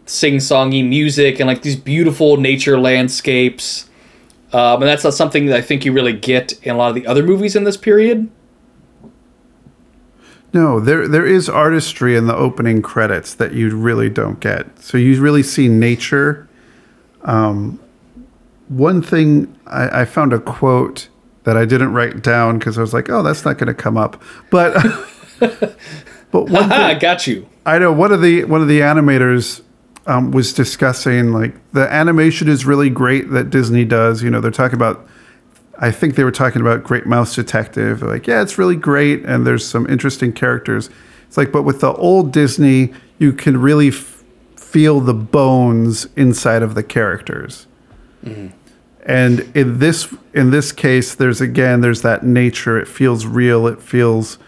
sing-songy 0.06 0.86
music 0.86 1.40
and 1.40 1.46
like 1.46 1.62
these 1.62 1.76
beautiful 1.76 2.36
nature 2.36 2.78
landscapes. 2.78 3.88
Um, 4.52 4.82
and 4.82 4.88
that's 4.88 5.02
not 5.02 5.14
something 5.14 5.46
that 5.46 5.56
I 5.56 5.62
think 5.62 5.84
you 5.84 5.92
really 5.92 6.12
get 6.12 6.52
in 6.62 6.74
a 6.74 6.78
lot 6.78 6.90
of 6.90 6.94
the 6.94 7.06
other 7.06 7.22
movies 7.22 7.56
in 7.56 7.64
this 7.64 7.76
period. 7.76 8.30
No, 10.54 10.78
there 10.78 11.08
there 11.08 11.26
is 11.26 11.48
artistry 11.48 12.16
in 12.16 12.28
the 12.28 12.36
opening 12.36 12.80
credits 12.80 13.34
that 13.34 13.54
you 13.54 13.76
really 13.76 14.08
don't 14.08 14.38
get. 14.38 14.78
So 14.78 14.96
you 14.96 15.20
really 15.20 15.42
see 15.42 15.68
nature. 15.68 16.48
Um, 17.22 17.80
one 18.68 19.02
thing 19.02 19.58
I, 19.66 20.02
I 20.02 20.04
found 20.04 20.32
a 20.32 20.38
quote 20.38 21.08
that 21.42 21.56
I 21.56 21.64
didn't 21.64 21.92
write 21.92 22.22
down 22.22 22.58
because 22.58 22.78
I 22.78 22.82
was 22.82 22.94
like, 22.94 23.10
oh, 23.10 23.22
that's 23.24 23.44
not 23.44 23.58
going 23.58 23.66
to 23.66 23.74
come 23.74 23.96
up. 23.96 24.22
But 24.50 24.74
but 25.40 26.48
one 26.48 26.56
I 26.72 26.90
thing, 26.92 26.98
got 27.00 27.26
you. 27.26 27.48
I 27.66 27.80
know 27.80 27.92
one 27.92 28.12
of 28.12 28.22
the 28.22 28.44
one 28.44 28.62
of 28.62 28.68
the 28.68 28.78
animators 28.78 29.60
um, 30.06 30.30
was 30.30 30.52
discussing 30.52 31.32
like 31.32 31.52
the 31.72 31.92
animation 31.92 32.46
is 32.46 32.64
really 32.64 32.90
great 32.90 33.30
that 33.30 33.50
Disney 33.50 33.84
does. 33.84 34.22
You 34.22 34.30
know, 34.30 34.40
they're 34.40 34.52
talking 34.52 34.76
about. 34.76 35.08
I 35.78 35.90
think 35.90 36.14
they 36.14 36.24
were 36.24 36.30
talking 36.30 36.60
about 36.62 36.84
Great 36.84 37.06
Mouse 37.06 37.34
Detective. 37.34 38.00
They're 38.00 38.08
like, 38.08 38.26
yeah, 38.26 38.42
it's 38.42 38.58
really 38.58 38.76
great, 38.76 39.24
and 39.24 39.46
there's 39.46 39.66
some 39.66 39.86
interesting 39.88 40.32
characters. 40.32 40.88
It's 41.26 41.36
like, 41.36 41.50
but 41.50 41.62
with 41.62 41.80
the 41.80 41.92
old 41.94 42.32
Disney, 42.32 42.92
you 43.18 43.32
can 43.32 43.56
really 43.60 43.88
f- 43.88 44.22
feel 44.56 45.00
the 45.00 45.14
bones 45.14 46.06
inside 46.16 46.62
of 46.62 46.74
the 46.74 46.82
characters. 46.82 47.66
And 49.06 49.40
in 49.54 49.78
this 49.80 50.08
in 50.32 50.50
this 50.50 50.72
case, 50.72 51.14
there's 51.14 51.40
again 51.42 51.82
there's 51.82 52.00
that 52.02 52.22
nature. 52.24 52.78
It 52.78 52.88
feels 52.88 53.26
real. 53.26 53.66
It 53.66 53.82
feels 53.82 54.38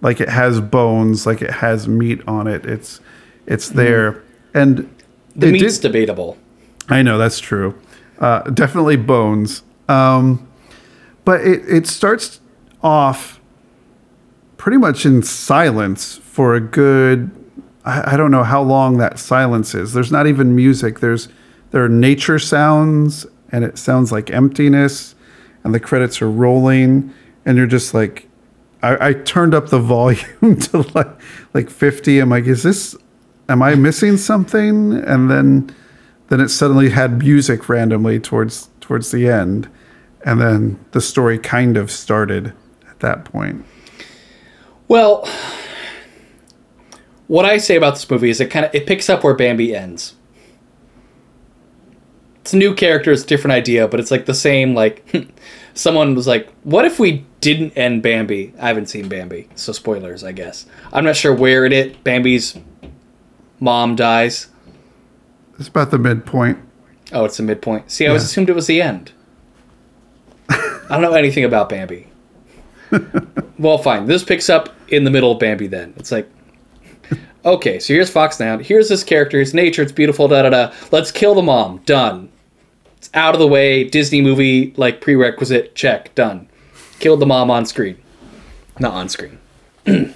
like 0.00 0.20
it 0.20 0.28
has 0.28 0.60
bones, 0.60 1.26
like 1.26 1.42
it 1.42 1.50
has 1.50 1.88
meat 1.88 2.20
on 2.28 2.46
it. 2.46 2.64
It's 2.66 3.00
it's 3.46 3.70
there, 3.70 4.22
and 4.54 4.88
The 5.34 5.50
meat's 5.50 5.78
did- 5.78 5.88
debatable. 5.92 6.36
I 6.88 7.02
know 7.02 7.18
that's 7.18 7.40
true. 7.40 7.74
Uh, 8.20 8.42
definitely 8.42 8.96
bones. 8.96 9.62
Um, 9.88 10.48
but 11.24 11.40
it, 11.40 11.62
it 11.68 11.86
starts 11.86 12.40
off 12.82 13.40
pretty 14.56 14.78
much 14.78 15.04
in 15.04 15.22
silence 15.22 16.18
for 16.18 16.54
a 16.54 16.60
good. 16.60 17.30
I, 17.84 18.14
I 18.14 18.16
don't 18.16 18.30
know 18.30 18.44
how 18.44 18.62
long 18.62 18.98
that 18.98 19.18
silence 19.18 19.74
is. 19.74 19.92
There's 19.92 20.12
not 20.12 20.26
even 20.26 20.54
music. 20.54 21.00
There's 21.00 21.28
there 21.70 21.84
are 21.84 21.88
nature 21.88 22.38
sounds, 22.38 23.26
and 23.50 23.64
it 23.64 23.78
sounds 23.78 24.12
like 24.12 24.30
emptiness, 24.30 25.14
and 25.64 25.74
the 25.74 25.80
credits 25.80 26.22
are 26.22 26.30
rolling, 26.30 27.12
and 27.44 27.56
you're 27.58 27.66
just 27.66 27.94
like, 27.94 28.28
I, 28.82 29.08
I 29.08 29.12
turned 29.12 29.54
up 29.54 29.68
the 29.68 29.80
volume 29.80 30.56
to 30.60 30.78
like 30.94 31.10
like 31.54 31.70
50. 31.70 32.18
I'm 32.18 32.30
like, 32.30 32.44
is 32.44 32.62
this? 32.62 32.96
Am 33.48 33.62
I 33.62 33.74
missing 33.74 34.16
something? 34.16 34.94
And 34.94 35.30
then 35.30 35.74
then 36.28 36.40
it 36.40 36.48
suddenly 36.48 36.90
had 36.90 37.18
music 37.18 37.68
randomly 37.68 38.18
towards 38.20 38.68
towards 38.80 39.10
the 39.10 39.28
end 39.28 39.68
and 40.24 40.40
then 40.40 40.84
the 40.92 41.00
story 41.00 41.38
kind 41.38 41.76
of 41.76 41.90
started 41.90 42.52
at 42.90 42.98
that 43.00 43.24
point 43.24 43.64
Well, 44.88 45.28
what 47.26 47.44
I 47.44 47.58
say 47.58 47.76
about 47.76 47.94
this 47.94 48.10
movie 48.10 48.30
is 48.30 48.40
it 48.40 48.50
kind 48.50 48.66
of 48.66 48.74
it 48.74 48.86
picks 48.86 49.08
up 49.08 49.24
where 49.24 49.34
Bambi 49.34 49.74
ends. 49.74 50.14
It's 52.42 52.52
a 52.52 52.56
new 52.58 52.74
character, 52.74 53.10
it's 53.10 53.22
a 53.24 53.26
different 53.26 53.52
idea, 53.54 53.88
but 53.88 53.98
it's 54.00 54.10
like 54.10 54.26
the 54.26 54.34
same. 54.34 54.74
Like, 54.74 55.02
someone 55.74 56.14
was 56.14 56.26
like, 56.26 56.50
"What 56.62 56.84
if 56.84 56.98
we 57.00 57.24
didn't 57.40 57.72
end 57.78 58.02
Bambi?" 58.02 58.52
I 58.60 58.68
haven't 58.68 58.90
seen 58.90 59.08
Bambi, 59.08 59.48
so 59.54 59.72
spoilers, 59.72 60.22
I 60.22 60.32
guess. 60.32 60.66
I'm 60.92 61.04
not 61.04 61.16
sure 61.16 61.34
where 61.34 61.64
it 61.64 61.72
it 61.72 62.04
Bambi's 62.04 62.58
mom 63.60 63.96
dies. 63.96 64.48
it's 65.58 65.68
about 65.68 65.90
the 65.90 65.98
midpoint 65.98 66.58
Oh, 67.12 67.24
it's 67.24 67.38
the 67.38 67.42
midpoint. 67.44 67.90
See, 67.90 68.06
I 68.06 68.12
was 68.12 68.22
Yeah. 68.22 68.26
assumed 68.26 68.50
it 68.50 68.54
was 68.54 68.66
the 68.66 68.82
end. 68.82 69.12
I 70.48 70.86
don't 70.90 71.02
know 71.02 71.12
anything 71.12 71.44
about 71.44 71.68
Bambi. 71.68 72.08
well, 73.58 73.78
fine. 73.78 74.06
This 74.06 74.24
picks 74.24 74.48
up 74.48 74.74
in 74.88 75.04
the 75.04 75.10
middle 75.10 75.32
of 75.32 75.38
Bambi 75.38 75.66
then. 75.66 75.94
It's 75.96 76.12
like, 76.12 76.28
okay, 77.44 77.78
so 77.78 77.94
here's 77.94 78.10
Fox 78.10 78.38
now. 78.38 78.58
Here's 78.58 78.88
this 78.88 79.02
character. 79.02 79.40
It's 79.40 79.54
nature. 79.54 79.82
It's 79.82 79.92
beautiful. 79.92 80.28
Da 80.28 80.42
da 80.42 80.50
da. 80.50 80.72
Let's 80.90 81.10
kill 81.10 81.34
the 81.34 81.42
mom. 81.42 81.78
Done. 81.86 82.30
It's 82.96 83.10
out 83.14 83.34
of 83.34 83.40
the 83.40 83.48
way. 83.48 83.84
Disney 83.84 84.20
movie, 84.20 84.72
like 84.76 85.00
prerequisite. 85.00 85.74
Check. 85.74 86.14
Done. 86.14 86.48
Killed 86.98 87.20
the 87.20 87.26
mom 87.26 87.50
on 87.50 87.66
screen. 87.66 87.98
Not 88.78 88.94
on 88.94 89.08
screen. 89.08 89.38
and 89.86 90.14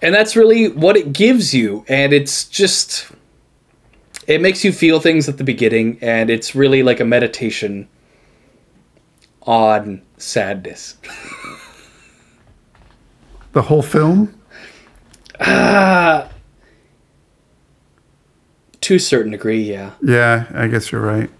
that's 0.00 0.36
really 0.36 0.68
what 0.68 0.96
it 0.96 1.12
gives 1.12 1.54
you. 1.54 1.84
And 1.88 2.12
it's 2.12 2.44
just 2.44 3.10
it 4.26 4.40
makes 4.40 4.64
you 4.64 4.72
feel 4.72 5.00
things 5.00 5.28
at 5.28 5.38
the 5.38 5.44
beginning 5.44 5.98
and 6.00 6.30
it's 6.30 6.54
really 6.54 6.82
like 6.82 7.00
a 7.00 7.04
meditation 7.04 7.88
on 9.50 10.00
sadness. 10.16 10.96
The 13.52 13.62
whole 13.62 13.82
film? 13.82 14.40
To 15.40 16.28
a 18.94 18.98
certain 18.98 19.32
degree 19.32 19.62
yeah. 19.62 19.92
Yeah 20.02 20.46
i 20.54 20.68
guess 20.68 20.92
you're 20.92 21.00
right. 21.00 21.30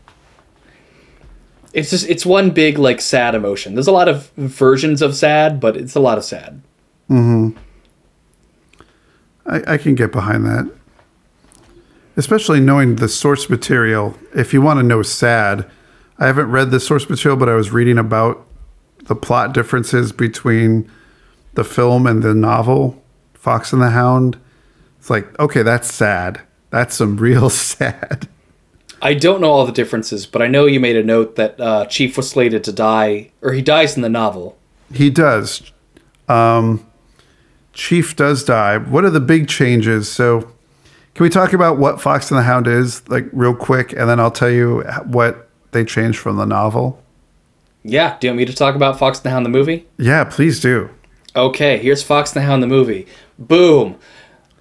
It's 1.73 1.91
just 1.91 2.09
it's 2.09 2.27
one 2.27 2.51
big 2.51 2.79
like 2.79 3.01
sad 3.01 3.37
emotion. 3.37 3.75
There's 3.75 3.87
a 3.87 3.93
lot 3.93 4.09
of 4.09 4.31
versions 4.37 5.03
of 5.03 5.15
sad 5.15 5.61
but 5.61 5.77
it's 5.77 5.95
a 5.95 6.01
lot 6.01 6.19
of 6.19 6.25
sad. 6.25 6.61
Mm-hmm. 7.09 7.57
I, 9.47 9.75
I 9.75 9.79
can 9.79 9.95
get 9.95 10.11
behind 10.11 10.45
that. 10.47 10.69
Especially 12.17 12.59
knowing 12.59 12.97
the 12.97 13.09
source 13.09 13.49
material 13.49 14.17
if 14.35 14.53
you 14.53 14.61
want 14.61 14.81
to 14.81 14.83
know 14.83 15.03
sad 15.03 15.71
i 16.21 16.27
haven't 16.27 16.51
read 16.51 16.71
the 16.71 16.79
source 16.79 17.09
material 17.11 17.37
but 17.37 17.49
i 17.49 17.55
was 17.55 17.71
reading 17.71 17.99
about 17.99 18.47
the 19.05 19.17
plot 19.17 19.53
differences 19.53 20.13
between 20.13 20.89
the 21.55 21.65
film 21.65 22.07
and 22.07 22.23
the 22.23 22.35
novel 22.35 23.03
fox 23.35 23.73
and 23.73 23.83
the 23.83 23.91
hound 23.91 24.39
it's 24.99 25.11
like 25.11 25.39
okay 25.41 25.63
that's 25.63 25.93
sad 25.93 26.41
that's 26.71 26.95
some 26.95 27.17
real 27.17 27.51
sad 27.71 28.29
i 29.03 29.15
don't 29.15 29.41
know 29.41 29.51
all 29.51 29.67
the 29.67 29.73
differences 29.73 30.27
but 30.27 30.41
i 30.43 30.47
know 30.47 30.67
you 30.67 30.79
made 30.79 30.97
a 30.97 31.03
note 31.03 31.35
that 31.37 31.59
uh, 31.61 31.85
chief 31.87 32.17
was 32.17 32.31
slated 32.31 32.63
to 32.63 32.73
die 32.73 33.31
or 33.43 33.53
he 33.53 33.63
dies 33.63 33.97
in 33.97 34.03
the 34.03 34.09
novel 34.09 34.57
He 34.93 35.09
does. 35.11 35.63
Um, 36.29 36.85
Chief 37.73 38.17
does 38.17 38.45
die. 38.45 38.79
What 38.79 39.05
are 39.05 39.11
the 39.11 39.21
big 39.21 39.47
changes? 39.49 40.11
So, 40.11 40.41
can 41.15 41.23
we 41.25 41.31
talk 41.31 41.53
about 41.53 41.79
what 41.79 42.01
Fox 42.01 42.31
and 42.31 42.39
the 42.39 42.43
Hound 42.43 42.67
is, 42.67 43.09
like 43.09 43.27
real 43.33 43.55
quick, 43.55 43.93
and 43.93 44.09
then 44.09 44.19
I'll 44.19 44.33
tell 44.33 44.51
you 44.51 44.83
what 45.07 45.50
they 45.73 45.85
changed 45.85 46.19
from 46.19 46.37
the 46.37 46.47
novel? 46.47 47.03
yeah 47.83 48.19
do 48.19 48.27
you 48.27 48.31
want 48.31 48.39
me 48.39 48.45
to 48.45 48.53
talk 48.53 48.75
about 48.75 48.99
fox 48.99 49.19
and 49.19 49.25
the 49.25 49.31
hound 49.31 49.47
the 49.47 49.51
movie 49.51 49.87
Yeah, 49.97 50.25
please 50.25 50.61
do. 50.61 50.91
Okay, 51.37 51.79
here's 51.79 52.03
Fox 52.03 52.35
and 52.35 52.43
the 52.43 52.47
Hound 52.47 52.63
the 52.63 52.67
movie. 52.67 53.07
Boom. 53.39 53.97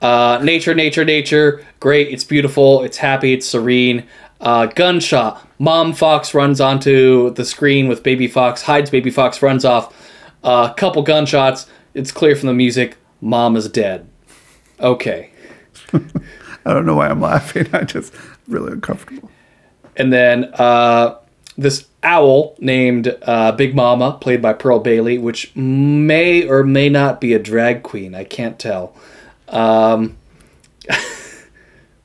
Uh, 0.01 0.39
nature, 0.44 0.75
nature, 0.75 1.04
nature. 1.04 1.66
Great. 1.80 2.10
It's 2.10 2.24
beautiful. 2.24 2.84
It's 2.84 2.98
happy. 2.98 3.34
It's 3.34 3.48
serene. 3.48 4.06
Uh, 4.39 4.68
gunshot. 4.68 5.48
Mom 5.58 5.94
Fox 5.94 6.34
runs 6.34 6.62
onto 6.62 7.32
the 7.32 7.44
screen 7.44 7.88
with 7.88 8.04
Baby 8.04 8.28
Fox, 8.28 8.62
hides 8.62 8.89
Baby 8.89 9.10
Fox, 9.10 9.42
runs 9.42 9.66
off. 9.66 9.94
A 10.44 10.48
uh, 10.48 10.74
couple 10.74 11.01
gunshots. 11.01 11.66
It's 11.96 12.12
clear 12.12 12.36
from 12.36 12.48
the 12.48 12.54
music. 12.54 12.98
Mom 13.20 13.56
is 13.56 13.68
dead. 13.68 14.08
Okay. 14.80 15.32
I 15.94 16.74
don't 16.74 16.86
know 16.86 16.96
why 16.96 17.10
I'm 17.10 17.20
laughing. 17.20 17.68
I 17.74 17.84
just 17.84 18.13
really 18.48 18.74
uncomfortable. 18.74 19.32
And 20.00 20.12
then 20.12 20.46
uh, 20.56 21.20
this 21.58 21.86
owl 22.01 22.56
named 22.60 23.15
uh, 23.22 23.51
Big 23.51 23.75
Mama, 23.75 24.18
played 24.20 24.41
by 24.41 24.53
Pearl 24.53 24.79
Bailey, 24.79 25.20
which 25.20 25.56
may 25.56 26.48
or 26.48 26.63
may 26.63 26.89
not 26.89 27.22
be 27.22 27.34
a 27.34 27.39
drag 27.39 27.84
queen. 27.84 28.15
I 28.15 28.24
can't 28.24 28.58
tell. 28.58 28.96
Um, 29.50 30.18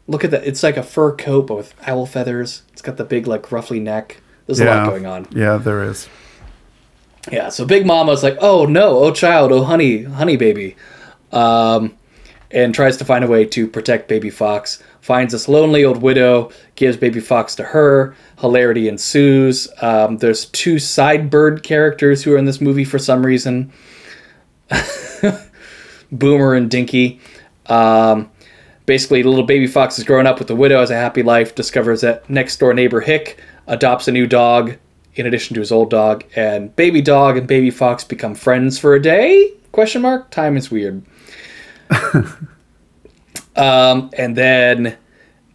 look 0.08 0.24
at 0.24 0.32
that. 0.32 0.44
It's 0.44 0.62
like 0.62 0.76
a 0.76 0.82
fur 0.82 1.14
coat, 1.14 1.46
but 1.46 1.56
with 1.56 1.74
owl 1.86 2.04
feathers. 2.04 2.62
It's 2.72 2.82
got 2.82 2.96
the 2.96 3.04
big, 3.04 3.26
like, 3.26 3.50
ruffly 3.52 3.80
neck. 3.80 4.20
There's 4.46 4.60
a 4.60 4.66
lot 4.66 4.86
going 4.86 5.06
on. 5.06 5.26
Yeah, 5.30 5.56
there 5.56 5.82
is. 5.84 6.08
Yeah, 7.30 7.48
so 7.48 7.64
Big 7.64 7.86
Mama's 7.86 8.22
like, 8.22 8.36
oh 8.40 8.66
no, 8.66 8.98
oh 8.98 9.10
child, 9.10 9.50
oh 9.52 9.64
honey, 9.64 10.02
honey 10.02 10.36
baby. 10.36 10.76
Um, 11.32 11.96
and 12.50 12.74
tries 12.74 12.98
to 12.98 13.04
find 13.04 13.24
a 13.24 13.26
way 13.26 13.44
to 13.46 13.66
protect 13.66 14.08
Baby 14.08 14.30
Fox. 14.30 14.82
Finds 15.04 15.32
this 15.32 15.48
lonely 15.48 15.84
old 15.84 16.00
widow, 16.00 16.50
gives 16.76 16.96
Baby 16.96 17.20
Fox 17.20 17.54
to 17.56 17.62
her. 17.62 18.16
Hilarity 18.40 18.88
ensues. 18.88 19.68
Um, 19.82 20.16
there's 20.16 20.46
two 20.46 20.78
side 20.78 21.28
bird 21.28 21.62
characters 21.62 22.22
who 22.22 22.32
are 22.32 22.38
in 22.38 22.46
this 22.46 22.58
movie 22.58 22.86
for 22.86 22.98
some 22.98 23.24
reason 23.26 23.70
Boomer 26.10 26.54
and 26.54 26.70
Dinky. 26.70 27.20
Um, 27.66 28.30
basically, 28.86 29.22
little 29.22 29.44
Baby 29.44 29.66
Fox 29.66 29.98
is 29.98 30.04
growing 30.04 30.26
up 30.26 30.38
with 30.38 30.48
the 30.48 30.56
widow, 30.56 30.80
has 30.80 30.90
a 30.90 30.94
happy 30.94 31.22
life, 31.22 31.54
discovers 31.54 32.00
that 32.00 32.30
next 32.30 32.56
door 32.56 32.72
neighbor 32.72 33.02
Hick 33.02 33.38
adopts 33.66 34.08
a 34.08 34.12
new 34.12 34.26
dog 34.26 34.78
in 35.16 35.26
addition 35.26 35.52
to 35.52 35.60
his 35.60 35.70
old 35.70 35.90
dog, 35.90 36.24
and 36.34 36.74
Baby 36.76 37.02
Dog 37.02 37.36
and 37.36 37.46
Baby 37.46 37.70
Fox 37.70 38.04
become 38.04 38.34
friends 38.34 38.78
for 38.78 38.94
a 38.94 39.02
day? 39.02 39.52
Question 39.70 40.00
mark. 40.00 40.30
Time 40.30 40.56
is 40.56 40.70
weird. 40.70 41.04
Um, 43.56 44.10
and 44.16 44.36
then, 44.36 44.96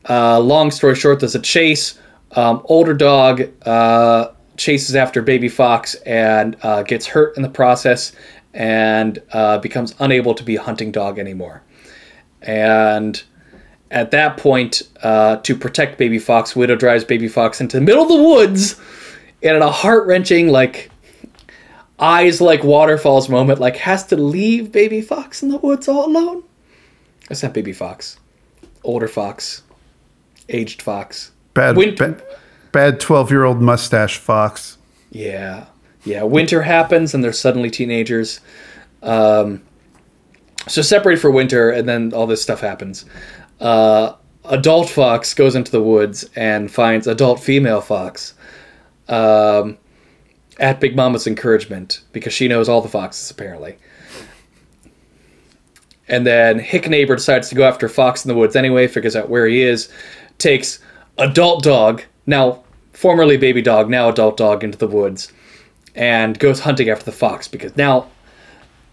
uh, 0.08 0.39
long 0.39 0.72
story 0.72 0.96
short, 0.96 1.20
there's 1.20 1.36
a 1.36 1.39
chase. 1.39 2.00
Um, 2.32 2.62
older 2.65 2.94
dog 2.94 3.41
uh, 3.65 4.29
chases 4.58 4.96
after 4.96 5.22
baby 5.22 5.50
fox 5.50 5.96
and 5.96 6.56
uh, 6.62 6.84
gets 6.84 7.08
hurt 7.08 7.36
in 7.36 7.44
the 7.44 7.50
process 7.50 8.12
and 8.53 9.22
uh, 9.32 9.58
becomes 9.60 9.96
unable 10.00 10.34
to 10.36 10.44
be 10.44 10.56
a 10.56 10.62
hunting 10.62 10.91
dog 10.91 11.18
anymore. 11.20 11.63
And 12.41 13.22
at 13.91 14.12
that 14.12 14.38
point, 14.38 14.84
uh, 15.01 15.38
to 15.38 15.56
protect 15.56 15.98
baby 15.98 16.20
fox, 16.20 16.56
Widow 16.56 16.75
drives 16.75 17.03
baby 17.03 17.27
fox 17.27 17.60
into 17.62 17.77
the 17.77 17.86
middle 17.86 18.03
of 18.03 18.10
the 18.10 18.22
woods 18.22 18.79
and 19.41 19.56
in 19.56 19.62
a 19.62 19.72
heart 19.72 20.06
wrenching, 20.06 20.50
like 20.50 20.91
eyes 21.98 22.39
like 22.39 22.63
waterfalls 22.63 23.29
moment, 23.29 23.60
like 23.60 23.77
has 23.77 24.06
to 24.08 24.15
leave 24.15 24.72
baby 24.72 25.01
fox 25.01 25.41
in 25.41 25.50
the 25.50 25.58
woods 25.58 25.88
all 25.88 26.08
alone. 26.08 26.44
That's 27.29 27.43
not 27.43 27.53
baby 27.53 27.74
fox, 27.74 28.19
older 28.83 29.07
fox, 29.07 29.62
aged 30.50 30.81
fox. 30.81 31.31
Bad, 31.53 31.77
Win- 31.77 31.95
bad, 31.95 32.21
bad 32.71 33.00
12 33.00 33.31
year 33.31 33.45
old 33.45 33.62
mustache 33.62 34.17
fox. 34.17 34.77
Yeah, 35.12 35.67
yeah. 36.03 36.24
Winter 36.24 36.63
happens 36.63 37.13
and 37.13 37.24
they're 37.24 37.31
suddenly 37.31 37.69
teenagers. 37.69 38.41
Um, 39.01 39.62
so 40.67 40.81
separated 40.81 41.21
for 41.21 41.31
winter, 41.31 41.69
and 41.69 41.88
then 41.88 42.13
all 42.13 42.27
this 42.27 42.41
stuff 42.41 42.59
happens. 42.59 43.05
Uh, 43.59 44.13
adult 44.45 44.89
fox 44.89 45.33
goes 45.33 45.55
into 45.55 45.71
the 45.71 45.81
woods 45.81 46.29
and 46.36 46.69
finds 46.69 47.07
adult 47.07 47.39
female 47.39 47.81
fox. 47.81 48.33
Um, 49.07 49.77
at 50.59 50.79
Big 50.79 50.95
Mama's 50.95 51.25
encouragement, 51.25 52.01
because 52.12 52.33
she 52.33 52.48
knows 52.48 52.67
all 52.67 52.81
the 52.81 52.89
foxes 52.89 53.31
apparently. 53.31 53.77
And 56.10 56.25
then 56.25 56.60
Hick 56.60 56.89
Neighbor 56.89 57.16
decides 57.16 57.50
to 57.50 57.56
go 57.56 57.63
after 57.63 57.88
Fox 57.88 58.25
in 58.25 58.30
the 58.30 58.36
woods 58.36 58.56
anyway, 58.56 58.88
figures 58.88 59.16
out 59.16 59.30
where 59.30 59.46
he 59.46 59.62
is, 59.62 59.89
takes 60.39 60.80
adult 61.20 61.63
dog, 61.63 62.01
now 62.25 62.63
formerly 62.94 63.38
baby 63.38 63.62
dog, 63.62 63.89
now 63.89 64.10
adult 64.10 64.38
dog, 64.38 64.63
into 64.63 64.78
the 64.78 64.88
woods, 64.88 65.32
and 65.96 66.39
goes 66.39 66.62
hunting 66.62 66.89
after 66.89 67.06
the 67.06 67.12
fox 67.12 67.48
because 67.48 67.75
now 67.78 68.08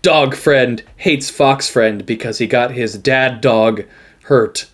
dog 0.02 0.34
friend 0.34 0.84
hates 0.96 1.30
fox 1.30 1.68
friend 1.68 2.04
because 2.06 2.38
he 2.38 2.46
got 2.46 2.70
his 2.70 2.96
dad 2.98 3.40
dog 3.40 3.84
hurt. 4.24 4.68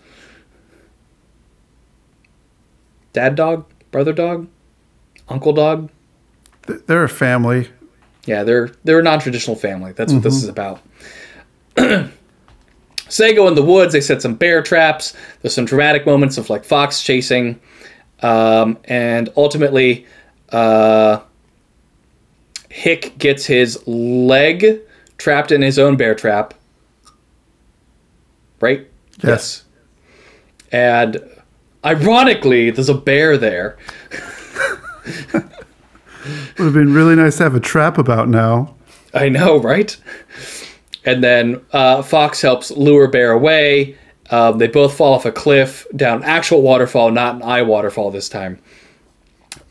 Dad 3.12 3.36
dog? 3.36 3.66
Brother 3.90 4.12
dog? 4.12 4.48
Uncle 5.28 5.52
dog? 5.52 5.90
They're 6.86 7.04
a 7.04 7.08
family. 7.08 7.68
Yeah, 8.24 8.44
they're 8.44 8.70
they're 8.84 9.00
a 9.00 9.02
non-traditional 9.02 9.56
family. 9.56 9.92
That's 9.92 10.12
what 10.12 10.22
this 10.22 10.44
mm-hmm. 10.44 10.44
is 10.44 10.48
about. 11.76 12.12
so 13.12 13.24
they 13.24 13.34
go 13.34 13.46
in 13.46 13.54
the 13.54 13.62
woods. 13.62 13.92
They 13.92 14.00
set 14.00 14.22
some 14.22 14.34
bear 14.34 14.62
traps. 14.62 15.14
There's 15.42 15.54
some 15.54 15.66
dramatic 15.66 16.06
moments 16.06 16.38
of 16.38 16.48
like 16.48 16.64
fox 16.64 17.02
chasing, 17.02 17.60
um, 18.20 18.78
and 18.84 19.28
ultimately, 19.36 20.06
uh, 20.48 21.20
Hick 22.70 23.18
gets 23.18 23.44
his 23.44 23.86
leg 23.86 24.80
trapped 25.18 25.52
in 25.52 25.60
his 25.60 25.78
own 25.78 25.98
bear 25.98 26.14
trap. 26.14 26.54
Right? 28.60 28.88
Yes. 29.22 29.64
And 30.70 31.20
ironically, 31.84 32.70
there's 32.70 32.88
a 32.88 32.94
bear 32.94 33.36
there. 33.36 33.76
Would 35.34 35.44
have 36.56 36.72
been 36.72 36.94
really 36.94 37.16
nice 37.16 37.36
to 37.36 37.42
have 37.42 37.54
a 37.54 37.60
trap 37.60 37.98
about 37.98 38.30
now. 38.30 38.74
I 39.12 39.28
know, 39.28 39.58
right? 39.58 39.94
And 41.04 41.22
then 41.22 41.60
uh, 41.72 42.02
Fox 42.02 42.40
helps 42.40 42.70
lure 42.70 43.08
Bear 43.08 43.32
away. 43.32 43.96
Um, 44.30 44.58
they 44.58 44.68
both 44.68 44.96
fall 44.96 45.14
off 45.14 45.26
a 45.26 45.32
cliff 45.32 45.86
down 45.94 46.22
actual 46.22 46.62
waterfall, 46.62 47.10
not 47.10 47.36
an 47.36 47.42
eye 47.42 47.62
waterfall 47.62 48.10
this 48.10 48.28
time. 48.28 48.58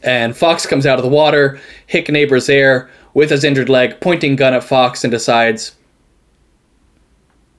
And 0.04 0.36
Fox 0.36 0.66
comes 0.66 0.86
out 0.86 1.00
of 1.00 1.04
the 1.04 1.10
water. 1.10 1.60
Hick 1.88 2.10
neighbor's 2.10 2.48
there 2.48 2.90
with 3.14 3.30
his 3.30 3.44
injured 3.44 3.70
leg, 3.70 4.00
pointing 4.00 4.36
gun 4.36 4.54
at 4.54 4.64
Fox, 4.64 5.04
and 5.04 5.12
decides, 5.12 5.76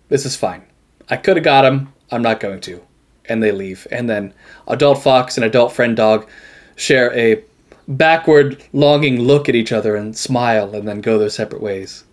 "This 0.09 0.25
is 0.27 0.37
fine. 0.37 0.63
I 1.09 1.17
could 1.17 1.37
have 1.37 1.45
got 1.45 1.65
him. 1.65 1.93
I'm 2.11 2.23
not 2.23 2.41
going 2.41 2.61
to." 2.63 2.83
And 3.29 3.43
they 3.43 3.53
leave. 3.53 3.87
And 3.91 4.09
then 4.09 4.35
adult 4.69 5.03
Fox 5.03 5.37
and 5.37 5.45
adult 5.45 5.73
friend 5.73 5.97
dog 5.97 6.29
share 6.77 7.13
a 7.17 7.43
backward, 7.89 8.63
longing 8.73 9.21
look 9.21 9.49
at 9.49 9.55
each 9.55 9.73
other 9.73 9.97
and 9.97 10.17
smile, 10.17 10.75
and 10.75 10.87
then 10.87 11.01
go 11.01 11.19
their 11.19 11.31
separate 11.31 11.63
ways. 11.63 12.05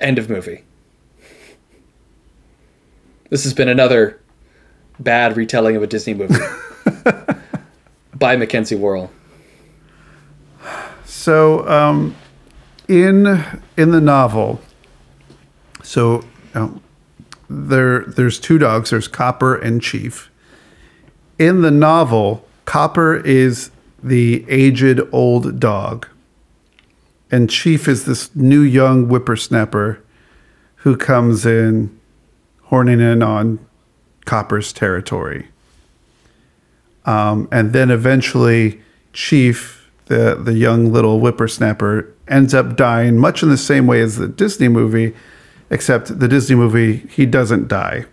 End 0.00 0.18
of 0.18 0.30
movie. 0.30 0.62
This 3.30 3.44
has 3.44 3.52
been 3.52 3.68
another 3.68 4.20
bad 4.98 5.36
retelling 5.36 5.76
of 5.76 5.82
a 5.82 5.86
Disney 5.86 6.14
movie 6.14 6.34
by 8.14 8.36
Mackenzie 8.36 8.76
Worrell. 8.76 9.10
So, 11.04 11.68
um, 11.68 12.16
in 12.86 13.44
in 13.76 13.90
the 13.90 14.00
novel, 14.00 14.60
so 15.82 16.24
um, 16.54 16.80
there 17.50 18.04
there's 18.04 18.38
two 18.38 18.58
dogs. 18.58 18.90
There's 18.90 19.08
Copper 19.08 19.56
and 19.56 19.82
Chief. 19.82 20.30
In 21.38 21.62
the 21.62 21.70
novel, 21.70 22.46
Copper 22.64 23.16
is 23.16 23.70
the 24.02 24.44
aged 24.48 25.00
old 25.12 25.60
dog, 25.60 26.06
and 27.30 27.50
Chief 27.50 27.88
is 27.88 28.04
this 28.04 28.34
new 28.34 28.60
young 28.60 29.06
whippersnapper 29.06 30.02
who 30.76 30.96
comes 30.96 31.44
in, 31.44 31.98
horning 32.64 33.00
in 33.00 33.22
on 33.22 33.58
Copper's 34.24 34.72
territory. 34.72 35.48
Um, 37.04 37.48
and 37.50 37.72
then 37.72 37.90
eventually, 37.90 38.80
Chief, 39.12 39.90
the 40.06 40.34
the 40.34 40.54
young 40.54 40.92
little 40.92 41.18
whippersnapper, 41.18 42.12
ends 42.28 42.54
up 42.54 42.76
dying 42.76 43.18
much 43.18 43.42
in 43.42 43.48
the 43.48 43.56
same 43.56 43.86
way 43.86 44.00
as 44.00 44.16
the 44.16 44.28
Disney 44.28 44.68
movie, 44.68 45.14
except 45.70 46.18
the 46.18 46.28
Disney 46.28 46.56
movie 46.56 46.98
he 47.10 47.26
doesn't 47.26 47.68
die. 47.68 48.04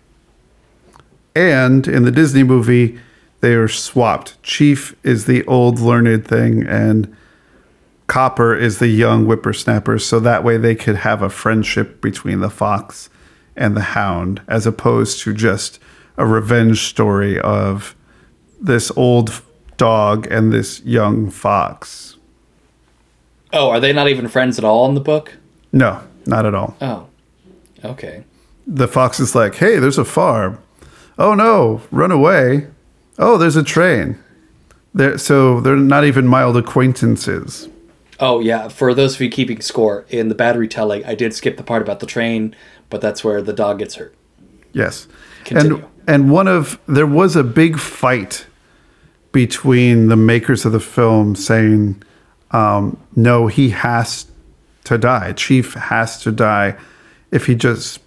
And 1.36 1.88
in 1.88 2.04
the 2.04 2.12
Disney 2.12 2.44
movie, 2.44 2.98
they 3.42 3.54
are 3.54 3.68
swapped. 3.68 4.42
Chief 4.42 4.96
is 5.04 5.26
the 5.26 5.44
old 5.46 5.80
learned 5.80 6.26
thing, 6.26 6.66
and 6.66 7.14
Copper 8.08 8.56
is 8.56 8.80
the 8.80 8.88
young 8.88 9.26
whippersnapper. 9.26 10.00
So 10.00 10.20
that 10.20 10.44
way 10.44 10.58
they 10.58 10.76
could 10.76 10.98
have 10.98 11.22
a 11.22 11.30
friendship 11.30 12.02
between 12.02 12.40
the 12.40 12.50
fox 12.50 13.10
and 13.56 13.76
the 13.76 13.82
hound, 13.82 14.42
as 14.48 14.68
opposed 14.68 15.20
to 15.22 15.34
just 15.34 15.80
a 16.18 16.26
revenge 16.26 16.82
story 16.82 17.40
of 17.40 17.96
this 18.62 18.92
old 18.96 19.42
dog 19.78 20.28
and 20.30 20.52
this 20.52 20.82
young 20.84 21.30
fox. 21.30 22.18
Oh, 23.54 23.70
are 23.70 23.80
they 23.80 23.94
not 23.94 24.10
even 24.10 24.28
friends 24.28 24.58
at 24.58 24.66
all 24.66 24.88
in 24.88 24.96
the 24.96 25.02
book? 25.02 25.34
No, 25.72 26.02
not 26.26 26.46
at 26.46 26.56
all. 26.56 26.76
Oh, 26.82 27.08
okay. 27.84 28.24
The 28.68 28.88
fox 28.88 29.20
is 29.20 29.36
like, 29.36 29.56
hey, 29.56 29.78
there's 29.80 29.98
a 29.98 30.06
farm. 30.06 30.60
Oh 31.18 31.34
no, 31.34 31.82
run 31.92 32.12
away. 32.12 32.68
Oh, 33.18 33.38
there's 33.38 33.56
a 33.56 33.64
train. 33.64 34.20
They're, 34.94 35.18
so 35.18 35.62
they're 35.62 35.76
not 35.76 36.04
even 36.06 36.28
mild 36.28 36.58
acquaintances. 36.58 37.70
Oh 38.20 38.40
yeah, 38.40 38.68
for 38.70 38.94
those 38.94 39.16
of 39.16 39.22
you 39.22 39.30
keeping 39.30 39.62
score, 39.62 40.06
in 40.10 40.30
the 40.30 40.36
bad 40.36 40.58
retelling, 40.58 41.06
I 41.06 41.16
did 41.16 41.34
skip 41.34 41.58
the 41.58 41.64
part 41.64 41.82
about 41.82 42.00
the 42.00 42.06
train, 42.06 42.56
but 42.90 43.02
that's 43.02 43.24
where 43.24 43.42
the 43.42 43.54
dog 43.54 43.80
gets 43.80 43.96
hurt. 43.96 44.16
Yes. 44.74 45.08
Continue. 45.44 45.78
And 45.78 45.86
and 46.08 46.32
one 46.32 46.48
of 46.48 46.80
there 46.88 47.08
was 47.08 47.36
a 47.36 47.44
big 47.44 47.78
fight 47.78 48.46
between 49.32 50.08
the 50.08 50.16
makers 50.16 50.66
of 50.66 50.72
the 50.72 50.80
film 50.80 51.36
saying, 51.36 52.02
um, 52.52 52.98
no, 53.16 53.48
he 53.48 53.70
has 53.72 54.28
to 54.86 54.98
die. 54.98 55.34
Chief 55.34 55.74
has 55.74 56.22
to 56.22 56.32
die. 56.32 56.78
If 57.32 57.48
he 57.48 57.56
just 57.56 58.00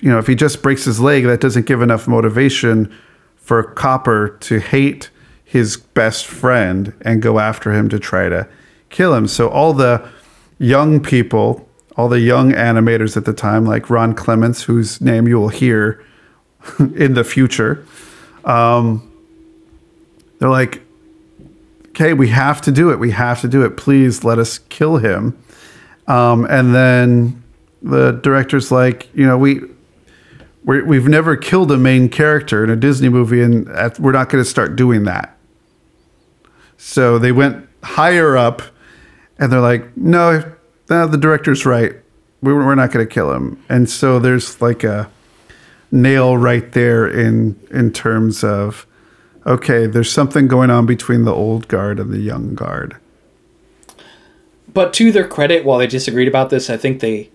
you 0.00 0.10
know, 0.10 0.18
if 0.18 0.26
he 0.26 0.34
just 0.34 0.62
breaks 0.62 0.84
his 0.84 0.98
leg, 0.98 1.24
that 1.24 1.40
doesn't 1.40 1.66
give 1.66 1.80
enough 1.80 2.08
motivation 2.08 2.92
for 3.36 3.62
Copper 3.62 4.36
to 4.40 4.58
hate 4.58 5.10
his 5.44 5.76
best 5.76 6.26
friend 6.26 6.92
and 7.02 7.22
go 7.22 7.38
after 7.38 7.72
him 7.72 7.88
to 7.88 8.00
try 8.00 8.28
to 8.28 8.48
kill 8.92 9.14
him. 9.14 9.26
So 9.26 9.48
all 9.48 9.72
the 9.72 10.08
young 10.58 11.00
people, 11.00 11.68
all 11.96 12.08
the 12.08 12.20
young 12.20 12.52
animators 12.52 13.16
at 13.16 13.24
the 13.24 13.32
time, 13.32 13.64
like 13.64 13.90
Ron 13.90 14.14
Clements, 14.14 14.62
whose 14.62 15.00
name 15.00 15.26
you 15.26 15.40
will 15.40 15.48
hear 15.48 16.04
in 16.78 17.14
the 17.14 17.24
future, 17.24 17.84
um, 18.44 19.08
they're 20.38 20.48
like, 20.48 20.82
okay, 21.88 22.14
we 22.14 22.28
have 22.28 22.60
to 22.62 22.72
do 22.72 22.90
it. 22.90 22.98
We 22.98 23.10
have 23.10 23.40
to 23.40 23.48
do 23.48 23.64
it. 23.64 23.76
Please 23.76 24.24
let 24.24 24.38
us 24.38 24.58
kill 24.58 24.96
him. 24.96 25.38
Um, 26.06 26.46
and 26.46 26.74
then 26.74 27.42
the 27.82 28.12
director's 28.12 28.72
like, 28.72 29.08
you 29.14 29.26
know, 29.26 29.38
we 29.38 29.60
we're, 30.64 30.84
we've 30.84 31.08
never 31.08 31.36
killed 31.36 31.72
a 31.72 31.76
main 31.76 32.08
character 32.08 32.62
in 32.62 32.70
a 32.70 32.76
Disney 32.76 33.08
movie, 33.08 33.42
and 33.42 33.68
at, 33.68 33.98
we're 33.98 34.12
not 34.12 34.28
going 34.28 34.42
to 34.42 34.48
start 34.48 34.76
doing 34.76 35.04
that. 35.04 35.36
So 36.76 37.18
they 37.18 37.32
went 37.32 37.68
higher 37.82 38.36
up, 38.36 38.62
and 39.42 39.50
they're 39.50 39.60
like, 39.60 39.96
no, 39.96 40.54
no 40.88 41.08
the 41.08 41.18
director's 41.18 41.66
right. 41.66 41.96
We, 42.42 42.54
we're 42.54 42.76
not 42.76 42.92
going 42.92 43.04
to 43.04 43.12
kill 43.12 43.32
him. 43.32 43.60
And 43.68 43.90
so 43.90 44.20
there's 44.20 44.62
like 44.62 44.84
a 44.84 45.10
nail 45.90 46.36
right 46.36 46.70
there 46.72 47.08
in 47.08 47.58
in 47.72 47.92
terms 47.92 48.44
of 48.44 48.86
okay, 49.44 49.86
there's 49.86 50.12
something 50.12 50.46
going 50.46 50.70
on 50.70 50.86
between 50.86 51.24
the 51.24 51.34
old 51.34 51.66
guard 51.66 51.98
and 51.98 52.12
the 52.12 52.20
young 52.20 52.54
guard. 52.54 52.96
But 54.72 54.94
to 54.94 55.10
their 55.10 55.26
credit, 55.26 55.64
while 55.64 55.78
they 55.78 55.88
disagreed 55.88 56.28
about 56.28 56.50
this, 56.50 56.70
I 56.70 56.76
think 56.76 57.00
they 57.00 57.28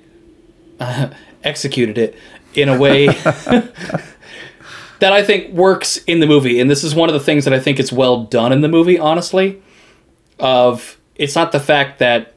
uh, 0.80 1.10
executed 1.44 1.98
it 1.98 2.16
in 2.54 2.70
a 2.70 2.80
way 2.80 3.08
that 3.08 3.74
I 5.02 5.24
think 5.24 5.54
works 5.54 5.98
in 6.06 6.22
the 6.22 6.26
movie. 6.26 6.62
And 6.62 6.72
this 6.72 6.86
is 6.86 6.96
one 6.96 7.10
of 7.10 7.14
the 7.14 7.20
things 7.20 7.44
that 7.44 7.54
I 7.54 7.60
think 7.60 7.82
is 7.82 7.92
well 7.92 8.24
done 8.24 8.54
in 8.54 8.62
the 8.62 8.70
movie, 8.70 8.98
honestly. 8.98 9.62
Of 10.40 10.98
it's 11.18 11.36
not 11.36 11.52
the 11.52 11.60
fact 11.60 12.00
that 12.00 12.34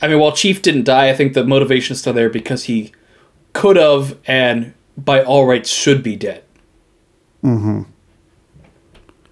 I 0.00 0.08
mean, 0.08 0.18
while 0.18 0.32
Chief 0.32 0.60
didn't 0.60 0.84
die, 0.84 1.08
I 1.08 1.14
think 1.14 1.32
the 1.32 1.44
motivation 1.44 1.94
is 1.94 2.00
still 2.00 2.12
there 2.12 2.28
because 2.28 2.64
he 2.64 2.92
could 3.52 3.76
have 3.76 4.18
and 4.26 4.74
by 4.96 5.22
all 5.22 5.46
rights 5.46 5.70
should 5.70 6.02
be 6.02 6.16
dead. 6.16 6.44
Mm-hmm. 7.42 7.82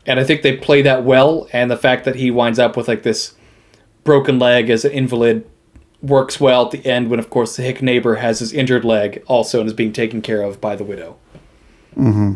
And 0.06 0.20
I 0.20 0.24
think 0.24 0.42
they 0.42 0.56
play 0.56 0.82
that 0.82 1.04
well, 1.04 1.48
and 1.52 1.70
the 1.70 1.76
fact 1.76 2.04
that 2.04 2.16
he 2.16 2.30
winds 2.30 2.58
up 2.58 2.76
with 2.76 2.88
like 2.88 3.02
this 3.02 3.34
broken 4.04 4.38
leg 4.38 4.68
as 4.68 4.84
an 4.84 4.92
invalid 4.92 5.48
works 6.02 6.38
well 6.38 6.66
at 6.66 6.70
the 6.70 6.84
end 6.86 7.08
when, 7.08 7.18
of 7.18 7.30
course, 7.30 7.56
the 7.56 7.62
hick 7.62 7.80
neighbor 7.80 8.16
has 8.16 8.40
his 8.40 8.52
injured 8.52 8.84
leg 8.84 9.22
also 9.26 9.60
and 9.60 9.66
is 9.66 9.72
being 9.72 9.92
taken 9.92 10.20
care 10.20 10.42
of 10.42 10.60
by 10.60 10.76
the 10.76 10.84
widow. 10.84 11.16
Mm-hmm. 11.96 12.34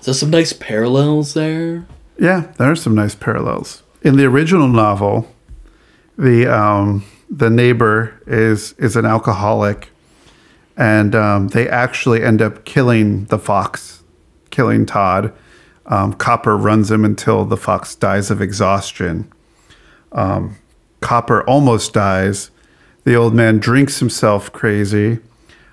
So 0.00 0.12
some 0.12 0.30
nice 0.30 0.52
parallels 0.52 1.34
there. 1.34 1.86
Yeah, 2.18 2.52
there 2.58 2.70
are 2.70 2.76
some 2.76 2.94
nice 2.94 3.14
parallels. 3.14 3.82
In 4.02 4.16
the 4.16 4.24
original 4.24 4.68
novel, 4.68 5.32
the 6.18 6.46
um, 6.46 7.04
the 7.30 7.50
neighbor 7.50 8.20
is 8.26 8.74
is 8.78 8.96
an 8.96 9.06
alcoholic, 9.06 9.88
and 10.76 11.14
um, 11.14 11.48
they 11.48 11.68
actually 11.68 12.22
end 12.22 12.42
up 12.42 12.64
killing 12.64 13.24
the 13.26 13.38
fox, 13.38 14.02
killing 14.50 14.86
Todd. 14.86 15.32
Um, 15.86 16.12
Copper 16.12 16.56
runs 16.56 16.90
him 16.90 17.04
until 17.04 17.44
the 17.44 17.56
fox 17.56 17.94
dies 17.94 18.30
of 18.30 18.40
exhaustion. 18.40 19.30
Um, 20.12 20.56
Copper 21.00 21.42
almost 21.48 21.92
dies. 21.92 22.50
The 23.04 23.16
old 23.16 23.34
man 23.34 23.58
drinks 23.58 23.98
himself 23.98 24.52
crazy. 24.52 25.18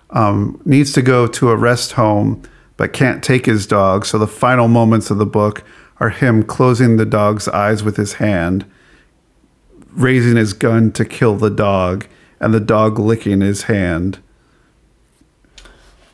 Um, 0.10 0.60
needs 0.66 0.94
to 0.94 1.04
go 1.04 1.28
to 1.28 1.50
a 1.52 1.56
rest 1.56 1.92
home, 1.92 2.42
but 2.78 2.94
can't 2.94 3.24
take 3.24 3.46
his 3.46 3.68
dog. 3.68 4.06
So 4.06 4.18
the 4.18 4.28
final 4.28 4.68
moments 4.68 5.12
of 5.12 5.20
the 5.20 5.26
book 5.26 5.64
are 6.00 6.10
him 6.10 6.44
closing 6.44 6.98
the 6.98 7.06
dog's 7.06 7.48
eyes 7.48 7.84
with 7.84 7.98
his 7.98 8.14
hand 8.14 8.66
raising 9.92 10.36
his 10.36 10.54
gun 10.54 10.92
to 10.94 11.06
kill 11.06 11.36
the 11.36 11.50
dog 11.50 12.06
and 12.40 12.54
the 12.54 12.60
dog 12.60 13.00
licking 13.00 13.42
his 13.42 13.64
hand. 13.64 14.20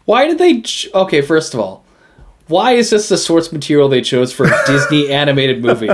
Why 0.05 0.27
did 0.27 0.37
they? 0.37 0.61
Ch- 0.61 0.87
okay, 0.93 1.21
first 1.21 1.53
of 1.53 1.59
all, 1.59 1.83
why 2.47 2.73
is 2.73 2.89
this 2.89 3.09
the 3.09 3.17
source 3.17 3.51
material 3.51 3.89
they 3.89 4.01
chose 4.01 4.31
for 4.31 4.45
a 4.45 4.63
Disney 4.67 5.11
animated 5.11 5.63
movie? 5.63 5.89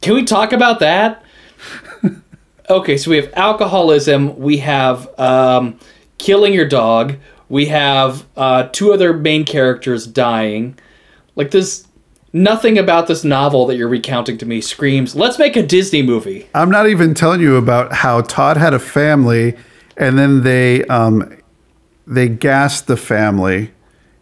Can 0.00 0.14
we 0.14 0.24
talk 0.24 0.52
about 0.52 0.80
that? 0.80 1.24
Okay, 2.68 2.96
so 2.96 3.10
we 3.10 3.16
have 3.16 3.32
alcoholism, 3.34 4.38
we 4.38 4.58
have 4.58 5.08
um, 5.18 5.78
killing 6.18 6.52
your 6.52 6.66
dog, 6.66 7.16
we 7.48 7.66
have 7.66 8.24
uh, 8.36 8.68
two 8.72 8.92
other 8.92 9.12
main 9.12 9.44
characters 9.44 10.06
dying. 10.06 10.78
Like 11.34 11.50
this 11.50 11.86
Nothing 12.34 12.78
about 12.78 13.08
this 13.08 13.24
novel 13.24 13.66
that 13.66 13.76
you're 13.76 13.88
recounting 13.88 14.38
to 14.38 14.46
me 14.46 14.62
screams, 14.62 15.14
let's 15.14 15.38
make 15.38 15.54
a 15.54 15.62
Disney 15.62 16.00
movie. 16.00 16.48
I'm 16.54 16.70
not 16.70 16.88
even 16.88 17.12
telling 17.12 17.42
you 17.42 17.56
about 17.56 17.92
how 17.92 18.22
Todd 18.22 18.56
had 18.56 18.72
a 18.72 18.78
family 18.78 19.54
and 19.98 20.18
then 20.18 20.42
they 20.42 20.82
um, 20.86 21.36
they 22.06 22.28
gassed 22.28 22.86
the 22.86 22.96
family 22.96 23.70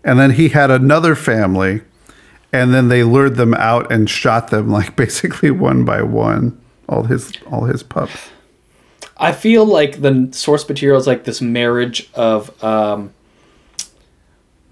and 0.04 0.18
then 0.18 0.32
he 0.32 0.48
had 0.48 0.70
another 0.70 1.14
family 1.14 1.82
and 2.52 2.74
then 2.74 2.88
they 2.88 3.04
lured 3.04 3.36
them 3.36 3.54
out 3.54 3.90
and 3.92 4.10
shot 4.10 4.48
them 4.48 4.68
like 4.70 4.96
basically 4.96 5.50
one 5.50 5.84
by 5.84 6.02
one 6.02 6.60
all 6.88 7.04
his 7.04 7.32
all 7.50 7.64
his 7.64 7.82
pups 7.82 8.30
i 9.16 9.30
feel 9.30 9.64
like 9.64 10.00
the 10.00 10.28
source 10.32 10.68
material 10.68 10.98
is 10.98 11.06
like 11.06 11.24
this 11.24 11.40
marriage 11.40 12.10
of 12.14 12.62
um 12.64 13.12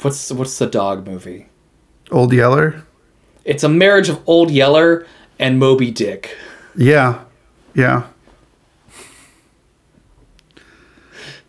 what's 0.00 0.32
what's 0.32 0.58
the 0.58 0.66
dog 0.66 1.06
movie 1.06 1.47
old 2.10 2.32
yeller 2.32 2.82
it's 3.48 3.64
a 3.64 3.68
marriage 3.68 4.10
of 4.10 4.22
Old 4.28 4.50
Yeller 4.50 5.06
and 5.38 5.58
Moby 5.58 5.90
Dick. 5.90 6.36
Yeah, 6.76 7.24
yeah. 7.74 8.08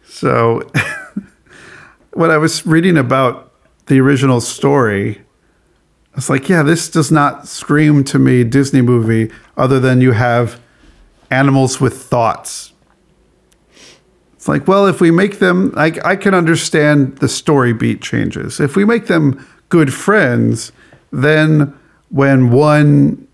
So, 0.07 0.61
when 2.13 2.31
I 2.31 2.37
was 2.37 2.65
reading 2.65 2.95
about 2.95 3.51
the 3.87 3.99
original 3.99 4.39
story, 4.39 5.17
I 5.17 6.15
was 6.15 6.29
like, 6.29 6.47
yeah, 6.47 6.63
this 6.63 6.89
does 6.89 7.11
not 7.11 7.49
scream 7.49 8.05
to 8.05 8.17
me 8.17 8.45
Disney 8.45 8.81
movie 8.81 9.29
other 9.57 9.81
than 9.81 9.99
you 9.99 10.13
have 10.13 10.61
animals 11.29 11.81
with 11.81 12.01
thoughts. 12.01 12.71
It's 14.35 14.47
like, 14.47 14.69
well, 14.69 14.87
if 14.87 15.01
we 15.01 15.11
make 15.11 15.39
them, 15.39 15.73
I, 15.75 15.99
I 16.05 16.15
can 16.15 16.33
understand 16.33 17.17
the 17.17 17.27
story 17.27 17.73
beat 17.73 18.01
changes. 18.01 18.61
If 18.61 18.77
we 18.77 18.85
make 18.85 19.07
them 19.07 19.45
good 19.69 19.93
friends, 19.93 20.71
then 21.11 21.77
when 22.09 22.51
one 22.51 23.27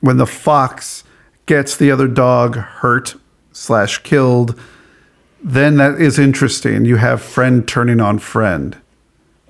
when 0.00 0.16
the 0.16 0.26
fox 0.26 1.04
gets 1.46 1.76
the 1.76 1.90
other 1.90 2.08
dog 2.08 2.56
hurt 2.56 3.14
slash 3.52 3.98
killed 3.98 4.58
then 5.44 5.76
that 5.76 6.00
is 6.00 6.20
interesting. 6.20 6.84
You 6.84 6.96
have 6.96 7.20
friend 7.20 7.66
turning 7.66 8.00
on 8.00 8.18
friend 8.18 8.76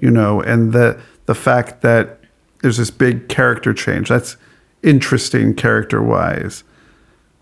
you 0.01 0.11
know 0.11 0.40
and 0.40 0.73
the 0.73 1.01
the 1.27 1.35
fact 1.35 1.83
that 1.83 2.18
there's 2.61 2.77
this 2.77 2.90
big 2.90 3.29
character 3.29 3.73
change 3.73 4.09
that's 4.09 4.37
interesting 4.83 5.55
character 5.55 6.03
wise. 6.03 6.64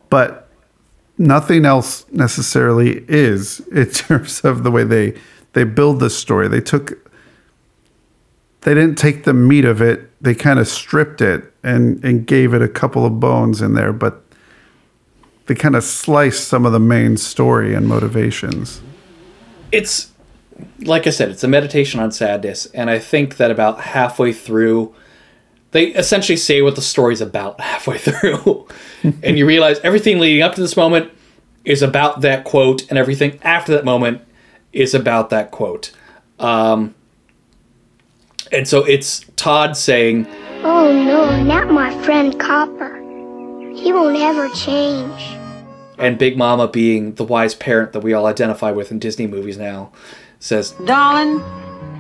But 0.09 0.49
nothing 1.19 1.65
else 1.65 2.07
necessarily 2.11 3.05
is 3.09 3.61
in 3.69 3.91
terms 3.91 4.41
of 4.41 4.63
the 4.63 4.71
way 4.71 4.85
they 4.85 5.15
they 5.53 5.65
build 5.65 6.01
the 6.01 6.11
story. 6.11 6.49
They 6.49 6.61
took 6.61 7.10
they 8.63 8.75
didn't 8.75 8.97
take 8.97 9.25
the 9.25 9.35
meat 9.35 9.65
of 9.65 9.81
it. 9.81 10.11
They 10.23 10.35
kind 10.35 10.59
of 10.59 10.69
stripped 10.69 11.21
it 11.21 11.53
and 11.63 12.03
and 12.05 12.27
gave 12.27 12.55
it 12.55 12.63
a 12.63 12.69
couple 12.69 13.07
of 13.07 13.21
bones 13.21 13.63
in 13.63 13.75
there, 13.75 13.93
but 13.93 14.23
they 15.47 15.55
kind 15.55 15.75
of 15.75 15.83
sliced 15.83 16.47
some 16.47 16.65
of 16.65 16.73
the 16.73 16.81
main 16.81 17.17
story 17.17 17.75
and 17.75 17.89
motivations. 17.89 18.81
It's 19.73 20.11
like 20.81 21.07
I 21.07 21.11
said, 21.11 21.31
it's 21.31 21.45
a 21.45 21.49
meditation 21.49 22.01
on 22.01 22.13
sadness, 22.13 22.67
and 22.67 22.91
I 22.91 22.99
think 22.99 23.39
that 23.39 23.51
about 23.51 23.81
halfway 23.81 24.33
through, 24.33 24.95
they 25.71 25.87
essentially 25.87 26.37
say 26.37 26.61
what 26.61 26.77
the 26.77 26.83
story's 26.83 27.21
about 27.21 27.61
halfway 27.63 27.99
through, 27.99 28.69
and 29.23 29.39
you 29.39 29.47
realize 29.47 29.79
everything 29.81 30.19
leading 30.19 30.43
up 30.43 30.55
to 30.55 30.61
this 30.61 30.77
moment 30.77 31.11
is 31.65 31.83
about 31.83 32.21
that 32.23 32.45
quote, 32.45 32.89
and 32.91 32.99
everything 32.99 33.39
after 33.43 33.73
that 33.73 33.85
moment 33.85 34.23
is 34.73 34.95
about 34.95 35.31
that 35.31 35.51
quote. 35.51 35.93
Um, 36.39 36.95
and 38.53 38.67
so 38.67 38.85
it's 38.85 39.25
Todd 39.37 39.77
saying, 39.77 40.27
Oh 40.63 40.93
no, 40.93 41.43
not 41.43 41.71
my 41.71 41.91
friend 42.03 42.39
Copper. 42.39 42.97
He 43.75 43.93
won't 43.93 44.17
ever 44.17 44.49
change. 44.51 45.23
And 45.99 46.19
Big 46.19 46.37
Mama, 46.37 46.69
being 46.69 47.15
the 47.15 47.25
wise 47.25 47.55
parent 47.55 47.93
that 47.93 48.01
we 48.01 48.13
all 48.13 48.27
identify 48.27 48.71
with 48.71 48.91
in 48.91 48.99
Disney 48.99 49.27
movies 49.27 49.59
now, 49.59 49.93
says, 50.39 50.73
Darling, 50.85 51.41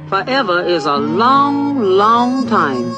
forever 0.08 0.64
is 0.64 0.86
a 0.86 0.96
long, 0.96 1.78
long 1.80 2.46
time, 2.48 2.90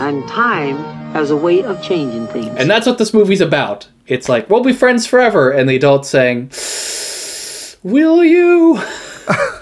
and 0.00 0.26
time 0.28 0.76
has 1.12 1.30
a 1.30 1.36
way 1.36 1.62
of 1.62 1.82
changing 1.82 2.26
things. 2.28 2.54
And 2.58 2.70
that's 2.70 2.86
what 2.86 2.98
this 2.98 3.14
movie's 3.14 3.40
about. 3.40 3.88
It's 4.06 4.28
like, 4.28 4.48
we'll 4.48 4.62
be 4.62 4.72
friends 4.72 5.06
forever. 5.06 5.50
And 5.50 5.68
the 5.68 5.76
adult 5.76 6.06
saying, 6.06 6.50
Will 7.82 8.24
you? 8.24 8.80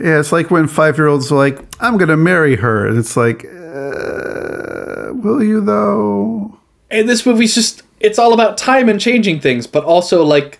Yeah, 0.00 0.18
it's 0.18 0.32
like 0.32 0.50
when 0.50 0.66
five 0.66 0.96
year 0.96 1.08
olds 1.08 1.30
are 1.30 1.36
like, 1.36 1.62
I'm 1.78 1.98
going 1.98 2.08
to 2.08 2.16
marry 2.16 2.56
her. 2.56 2.86
And 2.86 2.98
it's 2.98 3.18
like, 3.18 3.44
uh, 3.44 5.12
will 5.12 5.44
you 5.44 5.60
though? 5.60 6.58
And 6.90 7.06
this 7.06 7.26
movie's 7.26 7.54
just, 7.54 7.82
it's 8.00 8.18
all 8.18 8.32
about 8.32 8.56
time 8.56 8.88
and 8.88 8.98
changing 8.98 9.40
things, 9.40 9.66
but 9.66 9.84
also 9.84 10.24
like 10.24 10.58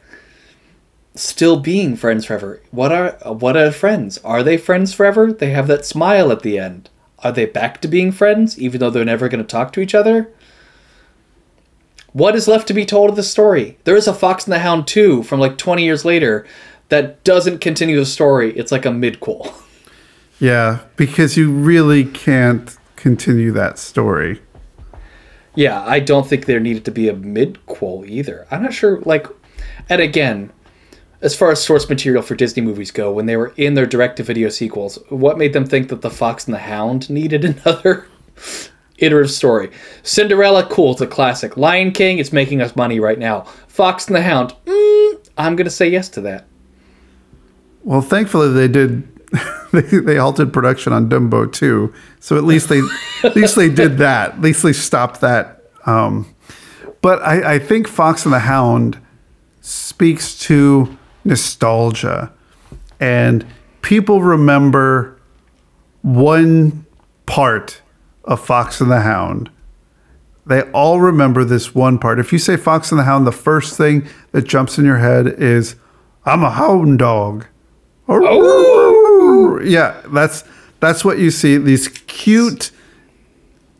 still 1.14 1.58
being 1.58 1.96
friends 1.96 2.26
forever. 2.26 2.62
What 2.70 2.92
are, 2.92 3.12
what 3.32 3.56
are 3.56 3.72
friends? 3.72 4.18
Are 4.18 4.42
they 4.42 4.58
friends 4.58 4.92
forever? 4.92 5.32
They 5.32 5.50
have 5.50 5.68
that 5.68 5.86
smile 5.86 6.30
at 6.30 6.42
the 6.42 6.58
end. 6.58 6.90
Are 7.20 7.32
they 7.32 7.46
back 7.46 7.80
to 7.80 7.88
being 7.88 8.12
friends, 8.12 8.58
even 8.58 8.78
though 8.78 8.90
they're 8.90 9.04
never 9.04 9.28
going 9.28 9.42
to 9.42 9.48
talk 9.48 9.72
to 9.72 9.80
each 9.80 9.94
other? 9.94 10.30
What 12.12 12.34
is 12.36 12.48
left 12.48 12.68
to 12.68 12.74
be 12.74 12.84
told 12.84 13.10
of 13.10 13.16
the 13.16 13.22
story? 13.22 13.78
There 13.84 13.96
is 13.96 14.08
a 14.08 14.14
Fox 14.14 14.44
and 14.44 14.52
the 14.52 14.58
Hound 14.58 14.86
2 14.86 15.22
from 15.22 15.40
like 15.40 15.56
20 15.56 15.82
years 15.84 16.04
later 16.04 16.46
that 16.90 17.24
doesn't 17.24 17.60
continue 17.60 17.96
the 17.96 18.06
story. 18.06 18.56
It's 18.56 18.70
like 18.70 18.84
a 18.84 18.90
midquel. 18.90 19.52
Yeah, 20.42 20.80
because 20.96 21.36
you 21.36 21.52
really 21.52 22.02
can't 22.02 22.74
continue 22.96 23.52
that 23.52 23.78
story. 23.78 24.40
Yeah, 25.54 25.84
I 25.84 26.00
don't 26.00 26.26
think 26.26 26.46
there 26.46 26.58
needed 26.58 26.86
to 26.86 26.90
be 26.90 27.10
a 27.10 27.14
midquel 27.14 28.08
either. 28.08 28.46
I'm 28.50 28.62
not 28.62 28.72
sure. 28.72 29.00
Like, 29.00 29.26
and 29.90 30.00
again, 30.00 30.50
as 31.20 31.36
far 31.36 31.50
as 31.50 31.62
source 31.62 31.90
material 31.90 32.22
for 32.22 32.34
Disney 32.34 32.62
movies 32.62 32.90
go, 32.90 33.12
when 33.12 33.26
they 33.26 33.36
were 33.36 33.52
in 33.58 33.74
their 33.74 33.84
direct-to-video 33.84 34.48
sequels, 34.48 34.98
what 35.10 35.36
made 35.36 35.52
them 35.52 35.66
think 35.66 35.90
that 35.90 36.00
the 36.00 36.08
Fox 36.08 36.46
and 36.46 36.54
the 36.54 36.58
Hound 36.60 37.10
needed 37.10 37.44
another 37.66 38.06
iterative 38.96 39.30
story? 39.30 39.70
Cinderella, 40.02 40.66
cool, 40.70 40.92
it's 40.92 41.02
a 41.02 41.06
classic. 41.06 41.58
Lion 41.58 41.92
King, 41.92 42.18
it's 42.18 42.32
making 42.32 42.62
us 42.62 42.74
money 42.76 42.98
right 42.98 43.18
now. 43.18 43.42
Fox 43.68 44.06
and 44.06 44.16
the 44.16 44.22
Hound, 44.22 44.54
mm, 44.64 45.28
I'm 45.36 45.54
gonna 45.54 45.68
say 45.68 45.90
yes 45.90 46.08
to 46.10 46.22
that. 46.22 46.46
Well, 47.82 48.02
thankfully 48.02 48.52
they 48.52 48.68
did. 48.68 49.06
They, 49.72 49.82
they 49.82 50.16
halted 50.16 50.52
production 50.52 50.92
on 50.92 51.08
Dumbo 51.08 51.52
too, 51.52 51.94
so 52.18 52.36
at 52.36 52.42
least 52.42 52.68
they 52.68 52.80
at 53.22 53.36
least 53.36 53.54
they 53.54 53.68
did 53.68 53.98
that. 53.98 54.32
At 54.32 54.40
least 54.40 54.64
they 54.64 54.72
stopped 54.72 55.20
that. 55.20 55.62
Um, 55.86 56.34
but 57.00 57.22
I, 57.22 57.54
I 57.54 57.58
think 57.60 57.86
Fox 57.86 58.24
and 58.24 58.34
the 58.34 58.40
Hound 58.40 59.00
speaks 59.60 60.36
to 60.40 60.98
nostalgia, 61.24 62.32
and 62.98 63.46
people 63.82 64.22
remember 64.22 65.20
one 66.02 66.84
part 67.26 67.80
of 68.24 68.44
Fox 68.44 68.80
and 68.80 68.90
the 68.90 69.02
Hound. 69.02 69.50
They 70.46 70.62
all 70.72 71.00
remember 71.00 71.44
this 71.44 71.74
one 71.74 71.98
part. 71.98 72.18
If 72.18 72.32
you 72.32 72.40
say 72.40 72.56
Fox 72.56 72.90
and 72.90 72.98
the 72.98 73.04
Hound, 73.04 73.26
the 73.26 73.32
first 73.32 73.76
thing 73.76 74.08
that 74.32 74.48
jumps 74.48 74.78
in 74.78 74.84
your 74.84 74.98
head 74.98 75.28
is, 75.28 75.76
"I'm 76.24 76.42
a 76.42 76.50
hound 76.50 76.98
dog." 76.98 77.46
Oh. 78.10 79.60
Yeah, 79.62 80.00
that's 80.08 80.44
that's 80.80 81.04
what 81.04 81.18
you 81.18 81.30
see. 81.30 81.56
These 81.56 81.88
cute 81.88 82.70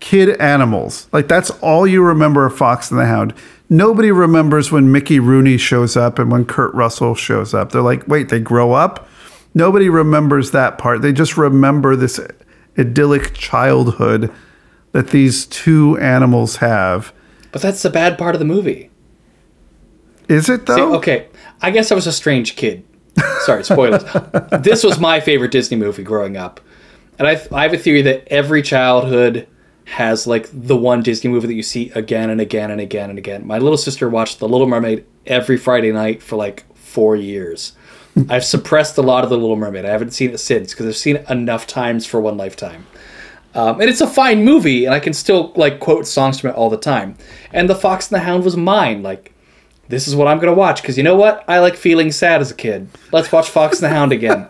kid 0.01 0.41
animals. 0.41 1.09
Like 1.13 1.29
that's 1.29 1.51
all 1.61 1.87
you 1.87 2.03
remember 2.03 2.47
of 2.47 2.57
Fox 2.57 2.91
and 2.91 3.01
the 3.01 3.07
Hound. 3.07 3.35
Nobody 3.69 4.11
remembers 4.11 4.73
when 4.73 4.91
Mickey 4.91 5.21
Rooney 5.21 5.57
shows 5.57 5.97
up 5.97 6.19
and 6.19 6.31
when 6.31 6.45
Kurt 6.45 6.75
Russell 6.75 7.15
shows 7.15 7.55
up. 7.55 7.71
They're 7.71 7.83
like, 7.83 8.07
wait, 8.09 8.29
they 8.29 8.41
grow 8.41 8.73
up? 8.73 9.09
Nobody 9.55 9.89
remembers 9.89 10.51
that 10.51 10.79
part. 10.79 11.03
They 11.03 11.13
just 11.13 11.37
remember 11.37 11.95
this 11.95 12.21
idyllic 12.79 13.35
childhood 13.35 14.33
that 14.93 15.09
these 15.09 15.47
two 15.47 15.97
animals 15.99 16.57
have. 16.57 17.13
But 17.53 17.63
that's 17.63 17.83
the 17.83 17.91
bad 17.91 18.19
part 18.19 18.35
of 18.35 18.39
the 18.39 18.45
movie. 18.45 18.91
Is 20.29 20.49
it 20.49 20.67
though? 20.67 20.77
See, 20.77 20.97
okay, 20.97 21.29
I 21.61 21.71
guess 21.71 21.91
I 21.91 21.95
was 21.95 22.07
a 22.07 22.13
strange 22.13 22.57
kid. 22.57 22.85
Sorry, 23.41 23.65
spoilers. 23.65 24.05
this 24.61 24.85
was 24.85 24.99
my 24.99 25.21
favorite 25.21 25.51
Disney 25.51 25.77
movie 25.77 26.03
growing 26.03 26.37
up. 26.37 26.61
And 27.19 27.29
I, 27.29 27.41
I 27.53 27.63
have 27.63 27.75
a 27.75 27.79
theory 27.79 28.03
that 28.03 28.27
every 28.29 28.63
childhood 28.63 29.47
has 29.85 30.27
like 30.27 30.49
the 30.53 30.77
one 30.77 31.03
Disney 31.03 31.31
movie 31.31 31.49
that 31.49 31.55
you 31.55 31.63
see 31.63 31.91
again 31.91 32.31
and 32.31 32.41
again 32.41 32.71
and 32.71 32.81
again 32.81 33.11
and 33.11 33.19
again. 33.19 33.47
My 33.47 33.59
little 33.59 33.77
sister 33.77 34.09
watched 34.09 34.39
The 34.39 34.49
Little 34.49 34.67
Mermaid 34.67 35.05
every 35.27 35.57
Friday 35.57 35.93
night 35.93 36.23
for 36.23 36.37
like 36.37 36.65
four 36.77 37.17
years. 37.17 37.73
I've 38.29 38.45
suppressed 38.45 38.99
a 38.99 39.03
lot 39.03 39.25
of 39.25 39.31
The 39.31 39.37
Little 39.37 39.57
Mermaid. 39.57 39.85
I 39.85 39.91
haven't 39.91 40.13
seen 40.13 40.31
it 40.31 40.39
since 40.39 40.73
because 40.73 40.87
I've 40.87 40.97
seen 40.97 41.17
it 41.17 41.31
enough 41.31 41.67
times 41.67 42.07
for 42.07 42.21
one 42.21 42.37
lifetime. 42.37 42.87
Um, 43.55 43.81
and 43.81 43.91
it's 43.91 44.01
a 44.01 44.07
fine 44.07 44.45
movie, 44.45 44.85
and 44.85 44.95
I 44.95 45.01
can 45.01 45.13
still 45.13 45.53
like 45.57 45.81
quote 45.81 46.07
songs 46.07 46.41
from 46.41 46.51
it 46.51 46.57
all 46.57 46.71
the 46.71 46.77
time. 46.77 47.17
And 47.53 47.69
The 47.69 47.75
Fox 47.75 48.11
and 48.11 48.17
the 48.17 48.25
Hound 48.25 48.45
was 48.45 48.57
mine. 48.57 49.03
Like, 49.03 49.33
this 49.91 50.07
is 50.07 50.15
what 50.15 50.29
I'm 50.29 50.39
gonna 50.39 50.55
watch 50.55 50.81
because 50.81 50.97
you 50.97 51.03
know 51.03 51.17
what? 51.17 51.45
I 51.49 51.59
like 51.59 51.75
feeling 51.77 52.13
sad 52.13 52.41
as 52.41 52.51
a 52.51 52.55
kid. 52.55 52.89
Let's 53.13 53.31
watch 53.33 53.51
Fox 53.51 53.81
and 53.81 53.85
the 53.85 53.95
Hound 53.95 54.13
again. 54.13 54.49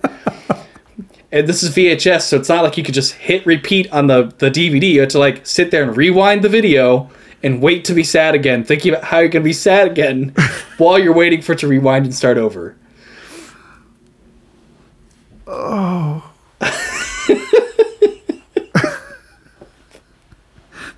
and 1.33 1.47
this 1.49 1.63
is 1.63 1.75
VHS, 1.75 2.23
so 2.23 2.37
it's 2.37 2.49
not 2.49 2.63
like 2.63 2.77
you 2.77 2.85
could 2.85 2.95
just 2.95 3.15
hit 3.15 3.45
repeat 3.47 3.91
on 3.91 4.07
the 4.07 4.33
the 4.39 4.51
DVD. 4.51 4.93
You 4.93 5.01
have 5.01 5.09
to 5.11 5.19
like 5.19 5.47
sit 5.47 5.71
there 5.71 5.83
and 5.83 5.97
rewind 5.97 6.43
the 6.43 6.51
video 6.51 7.11
and 7.43 7.63
wait 7.63 7.87
to 7.87 7.95
be 7.95 8.05
sad 8.05 8.35
again, 8.35 8.65
thinking 8.65 8.93
about 8.93 9.05
how 9.05 9.19
you're 9.19 9.31
gonna 9.31 9.43
be 9.43 9.55
sad 9.55 9.91
again 9.91 10.35
while 10.79 10.99
you're 10.99 11.15
waiting 11.15 11.41
for 11.41 11.53
it 11.53 11.59
to 11.61 11.67
rewind 11.67 12.05
and 12.05 12.15
start 12.15 12.37
over. 12.37 12.77
Oh. 15.47 16.31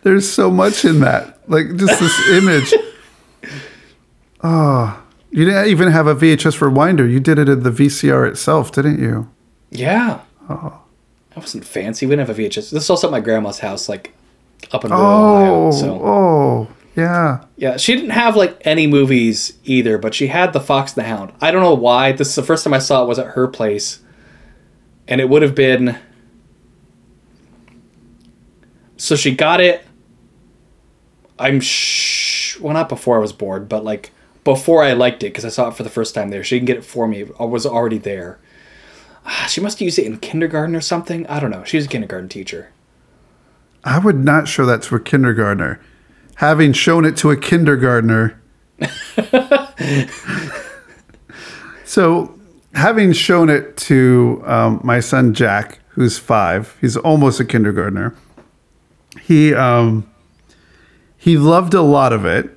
There's 0.03 0.29
so 0.29 0.51
much 0.51 0.85
in 0.85 0.99
that. 1.01 1.39
Like 1.49 1.77
just 1.77 2.01
this 2.01 2.29
image. 2.31 2.75
Oh, 4.43 5.03
you 5.31 5.45
didn't 5.45 5.69
even 5.69 5.89
have 5.89 6.07
a 6.07 6.15
VHS 6.15 6.59
rewinder. 6.59 7.11
You 7.11 7.21
did 7.21 7.39
it 7.39 7.49
in 7.49 7.63
the 7.63 7.71
VCR 7.71 8.29
itself, 8.29 8.73
didn't 8.73 9.01
you? 9.01 9.31
Yeah. 9.71 10.21
Oh. 10.49 10.81
I 11.35 11.41
wasn't 11.41 11.65
fancy. 11.65 12.05
We 12.07 12.11
didn't 12.17 12.29
have 12.29 12.39
a 12.39 12.43
VHS. 12.43 12.71
This 12.71 12.85
is 12.85 12.91
also 12.91 13.09
at 13.09 13.11
my 13.11 13.21
grandma's 13.21 13.61
house, 13.61 13.89
like 13.89 14.13
up 14.73 14.85
in 14.85 14.91
rural 14.91 15.07
Oh, 15.07 15.37
Ohio. 15.69 15.71
So 15.71 16.01
oh, 16.05 16.69
yeah. 16.95 17.45
yeah, 17.57 17.77
she 17.79 17.95
didn't 17.95 18.11
have 18.11 18.37
like 18.37 18.61
any 18.67 18.87
movies 18.87 19.55
either, 19.65 19.97
but 19.97 20.15
she 20.15 20.27
had 20.27 20.53
the 20.53 20.61
Fox 20.61 20.95
and 20.95 21.05
the 21.05 21.09
Hound. 21.09 21.33
I 21.41 21.51
don't 21.51 21.63
know 21.63 21.73
why. 21.75 22.13
This 22.13 22.29
is 22.29 22.35
the 22.35 22.43
first 22.43 22.65
time 22.65 22.75
I 22.75 22.79
saw 22.81 23.03
it 23.03 23.07
was 23.09 23.19
at 23.19 23.29
her 23.29 23.49
place, 23.49 24.01
and 25.09 25.21
it 25.21 25.29
would 25.31 25.41
have 25.43 25.55
been. 25.55 25.99
So 28.97 29.17
she 29.17 29.35
got 29.35 29.61
it. 29.61 29.85
I'm 31.39 31.61
sh- 31.61 32.59
well, 32.61 32.75
not 32.75 32.89
before 32.89 33.17
I 33.17 33.21
was 33.21 33.33
bored, 33.33 33.69
but 33.69 33.85
like 33.85 34.13
before 34.45 34.83
I 34.83 34.93
liked 34.93 35.23
it 35.23 35.27
because 35.29 35.45
I 35.45 35.49
saw 35.51 35.69
it 35.69 35.75
for 35.75 35.83
the 35.83 35.91
first 35.91 36.15
time 36.15 36.31
there. 36.31 36.43
She 36.43 36.57
didn't 36.57 36.67
get 36.67 36.77
it 36.79 36.85
for 36.85 37.07
me. 37.07 37.27
I 37.39 37.45
was 37.45 37.65
already 37.67 37.99
there. 37.99 38.39
Ah, 39.25 39.47
She 39.49 39.61
must 39.61 39.79
have 39.79 39.85
used 39.85 39.99
it 39.99 40.07
in 40.07 40.19
kindergarten 40.19 40.75
or 40.75 40.81
something. 40.81 41.27
I 41.27 41.39
don't 41.41 41.51
know. 41.51 41.65
She 41.65 41.77
was 41.77 41.87
a 41.87 41.89
kindergarten 41.89 42.29
teacher. 42.29 42.71
I 43.85 43.99
would 43.99 44.25
not 44.25 44.49
show 44.49 44.67
that 44.67 44.83
to 44.83 44.97
a 44.97 45.01
kindergartner. 45.01 45.81
Having 46.37 46.73
shown 46.73 47.05
it 47.05 47.17
to 47.19 47.31
a 47.31 47.37
kindergartner. 47.37 48.41
so, 51.85 52.39
having 52.75 53.13
shown 53.13 53.49
it 53.51 53.77
to 53.77 54.43
um, 54.47 54.81
my 54.83 55.01
son 55.01 55.35
Jack, 55.35 55.81
who's 55.91 56.19
five, 56.19 56.77
he's 56.81 56.97
almost 56.97 57.39
a 57.39 57.45
kindergartner. 57.45 58.15
He 59.21 59.55
um, 59.55 60.09
he 61.17 61.37
loved 61.37 61.75
a 61.75 61.83
lot 61.83 62.13
of 62.13 62.25
it. 62.25 62.51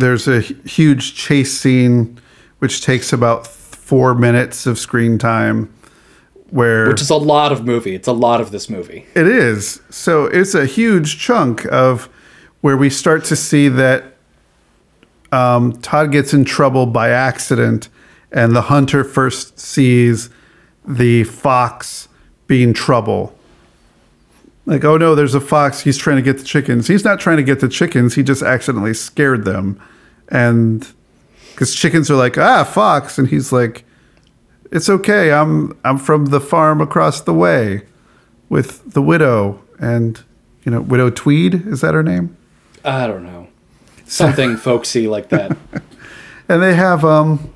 There's 0.00 0.26
a 0.26 0.40
huge 0.40 1.14
chase 1.14 1.58
scene, 1.58 2.18
which 2.58 2.82
takes 2.82 3.12
about 3.12 3.46
four 3.46 4.14
minutes 4.14 4.66
of 4.66 4.78
screen 4.78 5.18
time, 5.18 5.72
where 6.50 6.88
Which 6.88 7.00
is 7.00 7.10
a 7.10 7.16
lot 7.16 7.52
of 7.52 7.64
movie. 7.64 7.94
It's 7.94 8.08
a 8.08 8.12
lot 8.12 8.40
of 8.40 8.50
this 8.50 8.68
movie. 8.68 9.06
it 9.14 9.26
is. 9.26 9.80
So 9.90 10.24
it's 10.26 10.54
a 10.54 10.66
huge 10.66 11.18
chunk 11.18 11.64
of 11.66 12.08
where 12.60 12.76
we 12.76 12.90
start 12.90 13.24
to 13.24 13.36
see 13.36 13.68
that 13.68 14.16
um, 15.32 15.72
Todd 15.80 16.12
gets 16.12 16.34
in 16.34 16.44
trouble 16.44 16.86
by 16.86 17.10
accident, 17.10 17.88
and 18.32 18.54
the 18.54 18.62
hunter 18.62 19.04
first 19.04 19.58
sees 19.58 20.30
the 20.86 21.24
fox 21.24 22.08
being 22.46 22.72
trouble. 22.72 23.36
Like, 24.70 24.84
oh 24.84 24.96
no, 24.96 25.16
there's 25.16 25.34
a 25.34 25.40
fox. 25.40 25.80
He's 25.80 25.98
trying 25.98 26.14
to 26.18 26.22
get 26.22 26.38
the 26.38 26.44
chickens. 26.44 26.86
He's 26.86 27.04
not 27.04 27.18
trying 27.18 27.38
to 27.38 27.42
get 27.42 27.58
the 27.58 27.68
chickens. 27.68 28.14
He 28.14 28.22
just 28.22 28.40
accidentally 28.40 28.94
scared 28.94 29.44
them. 29.44 29.82
And 30.28 30.86
because 31.50 31.74
chickens 31.74 32.08
are 32.08 32.14
like, 32.14 32.38
ah, 32.38 32.62
fox. 32.62 33.18
And 33.18 33.26
he's 33.26 33.50
like, 33.50 33.84
it's 34.70 34.88
okay. 34.88 35.32
I'm 35.32 35.76
I'm 35.84 35.98
from 35.98 36.26
the 36.26 36.40
farm 36.40 36.80
across 36.80 37.20
the 37.20 37.34
way 37.34 37.82
with 38.48 38.92
the 38.92 39.02
widow 39.02 39.60
and 39.80 40.22
you 40.62 40.70
know 40.70 40.80
widow 40.80 41.10
Tweed 41.10 41.66
is 41.66 41.80
that 41.80 41.94
her 41.94 42.04
name? 42.04 42.36
I 42.84 43.08
don't 43.08 43.24
know. 43.24 43.48
Something 44.06 44.56
folksy 44.56 45.08
like 45.08 45.30
that. 45.30 45.56
And 46.48 46.62
they 46.62 46.74
have 46.74 47.04
um 47.04 47.52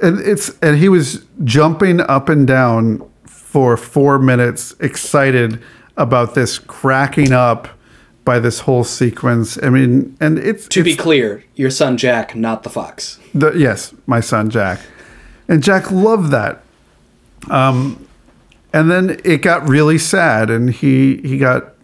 and 0.00 0.20
it's 0.20 0.56
and 0.60 0.78
he 0.78 0.88
was 0.88 1.26
jumping 1.42 2.00
up 2.02 2.28
and 2.28 2.46
down 2.46 3.10
for 3.26 3.76
4 3.76 4.20
minutes 4.20 4.76
excited 4.78 5.60
about 5.98 6.34
this 6.34 6.58
cracking 6.58 7.32
up 7.32 7.68
by 8.24 8.38
this 8.38 8.60
whole 8.60 8.84
sequence. 8.84 9.58
I 9.62 9.68
mean, 9.68 10.16
and 10.20 10.38
it's 10.38 10.68
To 10.68 10.82
be 10.82 10.96
clear, 10.96 11.44
your 11.54 11.70
son 11.70 11.96
Jack, 11.96 12.34
not 12.34 12.62
the 12.62 12.70
fox. 12.70 13.18
The, 13.34 13.52
yes, 13.52 13.94
my 14.06 14.20
son 14.20 14.48
Jack, 14.48 14.80
and 15.48 15.62
Jack 15.62 15.90
loved 15.90 16.30
that. 16.30 16.62
Um, 17.50 18.06
and 18.72 18.90
then 18.90 19.20
it 19.24 19.42
got 19.42 19.68
really 19.68 19.98
sad, 19.98 20.50
and 20.50 20.70
he 20.70 21.16
he 21.18 21.38
got 21.38 21.74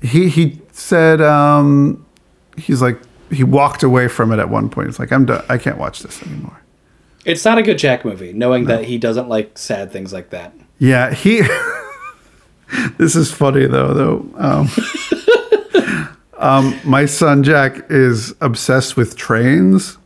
he 0.00 0.28
he 0.28 0.60
said 0.70 1.20
um, 1.20 2.06
he's 2.56 2.80
like 2.80 3.00
he 3.30 3.44
walked 3.44 3.82
away 3.82 4.08
from 4.08 4.32
it 4.32 4.38
at 4.38 4.48
one 4.48 4.70
point. 4.70 4.88
It's 4.88 4.98
like 4.98 5.12
I'm 5.12 5.26
done. 5.26 5.44
I 5.48 5.58
can't 5.58 5.76
watch 5.76 6.00
this 6.00 6.22
anymore. 6.22 6.60
It's 7.24 7.44
not 7.44 7.58
a 7.58 7.62
good 7.62 7.78
Jack 7.78 8.04
movie, 8.04 8.32
knowing 8.32 8.64
that 8.66 8.84
he 8.84 8.96
doesn't 8.96 9.28
like 9.28 9.58
sad 9.58 9.92
things 9.92 10.12
like 10.12 10.30
that. 10.30 10.54
Yeah, 10.78 11.12
he. 11.12 11.42
this 12.98 13.16
is 13.16 13.32
funny 13.32 13.66
though. 13.66 13.94
Though, 13.94 14.26
um, 14.36 14.68
um, 16.38 16.80
my 16.84 17.06
son 17.06 17.42
Jack 17.42 17.90
is 17.90 18.34
obsessed 18.40 18.96
with 18.96 19.16
trains. 19.16 19.98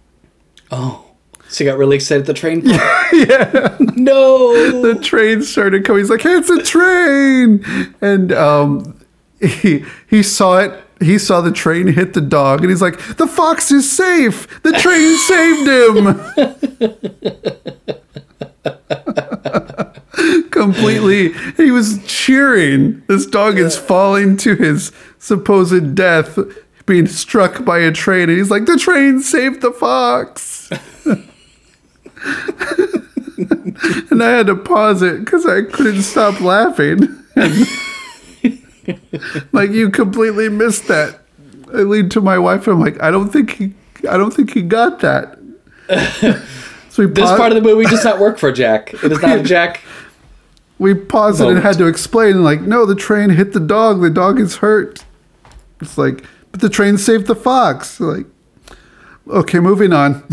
Oh. 0.71 1.01
So 1.49 1.63
he 1.63 1.71
got 1.71 1.79
really 1.79 1.97
excited 1.97 2.23
at 2.23 2.27
the 2.27 2.35
train? 2.35 2.63
yeah. 2.67 3.77
No. 3.95 4.83
the 4.83 4.99
train 5.01 5.43
started 5.43 5.85
coming. 5.85 6.01
He's 6.01 6.11
like, 6.11 6.23
hey, 6.23 6.37
it's 6.37 6.51
a 6.51 6.63
train. 6.63 7.65
And 8.01 8.33
um, 8.33 9.01
he, 9.41 9.85
he 10.09 10.25
saw 10.25 10.59
it. 10.59 10.73
he 11.01 11.17
saw 11.19 11.41
the 11.41 11.53
train 11.53 11.87
hit 11.87 12.15
the 12.15 12.21
dog 12.21 12.63
and 12.63 12.71
he's 12.71 12.83
like, 12.83 12.99
the 13.17 13.29
fox 13.29 13.71
is 13.71 13.91
safe. 13.91 14.63
The 14.63 14.73
train 14.73 15.17
saved 15.19 15.69
him. 17.89 18.04
Completely. 20.51 21.33
He 21.57 21.71
was 21.71 22.05
cheering. 22.07 23.03
This 23.07 23.27
dog 23.27 23.59
is 23.59 23.77
falling 23.77 24.37
to 24.39 24.55
his 24.55 24.93
supposed 25.19 25.95
death, 25.95 26.39
being 26.87 27.07
struck 27.07 27.65
by 27.65 27.79
a 27.79 27.93
train. 27.93 28.29
And 28.29 28.39
he's 28.39 28.51
like, 28.51 28.67
the 28.67 28.79
train 28.79 29.21
saved 29.21 29.61
the 29.61 29.73
fox. 29.73 30.71
and 34.11 34.23
I 34.23 34.31
had 34.31 34.47
to 34.47 34.57
pause 34.57 35.03
it 35.03 35.25
because 35.25 35.47
I 35.47 35.63
couldn't 35.63 36.03
stop 36.03 36.41
laughing. 36.41 37.01
like 39.53 39.71
you 39.71 39.91
completely 39.91 40.49
missed 40.49 40.89
that. 40.89 41.21
I 41.73 41.79
lead 41.79 42.11
to 42.13 42.21
my 42.21 42.39
wife. 42.39 42.67
And 42.67 42.75
i'm 42.75 42.81
like, 42.81 43.03
I 43.03 43.11
don't 43.11 43.31
think 43.31 43.57
he, 43.57 43.75
I 44.09 44.17
don't 44.17 44.33
think 44.33 44.53
he 44.53 44.63
got 44.63 45.01
that. 45.01 45.39
So 46.95 47.05
we 47.05 47.13
This 47.13 47.29
part 47.31 47.51
of 47.51 47.57
the 47.57 47.69
movie 47.69 47.87
does 47.87 48.05
not 48.05 48.21
work 48.21 48.39
for 48.39 48.53
Jack. 48.53 48.95
It 48.95 49.11
is 49.11 49.21
not 49.21 49.39
a 49.39 49.43
Jack. 49.43 49.81
We 50.79 50.95
paused 50.95 51.41
it 51.41 51.49
and 51.49 51.59
had 51.59 51.79
to 51.79 51.87
explain. 51.87 52.43
Like, 52.43 52.61
no, 52.61 52.85
the 52.87 52.95
train 52.95 53.31
hit 53.31 53.53
the 53.53 53.61
dog. 53.61 54.01
The 54.01 54.11
dog 54.11 54.41
is 54.41 54.57
hurt. 54.57 55.05
It's 55.81 55.97
like, 55.97 56.25
but 56.51 56.61
the 56.61 56.69
train 56.69 56.99
saved 56.99 57.27
the 57.27 57.35
fox. 57.35 58.01
Like, 58.01 58.27
okay, 59.29 59.61
moving 59.61 59.93
on. 59.93 60.25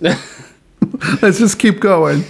Let's 0.00 1.38
just 1.38 1.58
keep 1.58 1.80
going. 1.80 2.24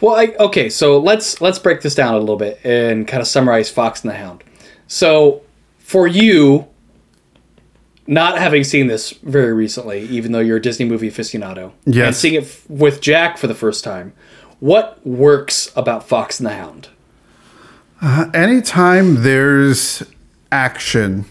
Well, 0.00 0.16
I, 0.16 0.34
okay, 0.38 0.68
so 0.68 0.98
let's 0.98 1.40
let's 1.40 1.58
break 1.58 1.80
this 1.82 1.94
down 1.94 2.14
a 2.14 2.18
little 2.18 2.36
bit 2.36 2.60
and 2.64 3.06
kind 3.06 3.20
of 3.20 3.26
summarize 3.26 3.70
Fox 3.70 4.02
and 4.02 4.10
the 4.10 4.16
Hound. 4.16 4.42
So, 4.86 5.42
for 5.78 6.06
you, 6.06 6.66
not 8.06 8.38
having 8.38 8.64
seen 8.64 8.88
this 8.88 9.12
very 9.22 9.52
recently, 9.52 10.02
even 10.02 10.32
though 10.32 10.40
you're 10.40 10.56
a 10.56 10.62
Disney 10.62 10.84
movie 10.84 11.10
aficionado, 11.10 11.72
and 12.06 12.14
seeing 12.16 12.34
it 12.34 12.42
f- 12.42 12.68
with 12.68 13.00
Jack 13.00 13.38
for 13.38 13.46
the 13.46 13.54
first 13.54 13.84
time, 13.84 14.12
what 14.60 15.04
works 15.06 15.72
about 15.74 16.06
Fox 16.06 16.38
and 16.38 16.46
the 16.46 16.54
Hound? 16.54 16.88
anytime 18.32 19.22
there's 19.22 20.02
action, 20.50 21.26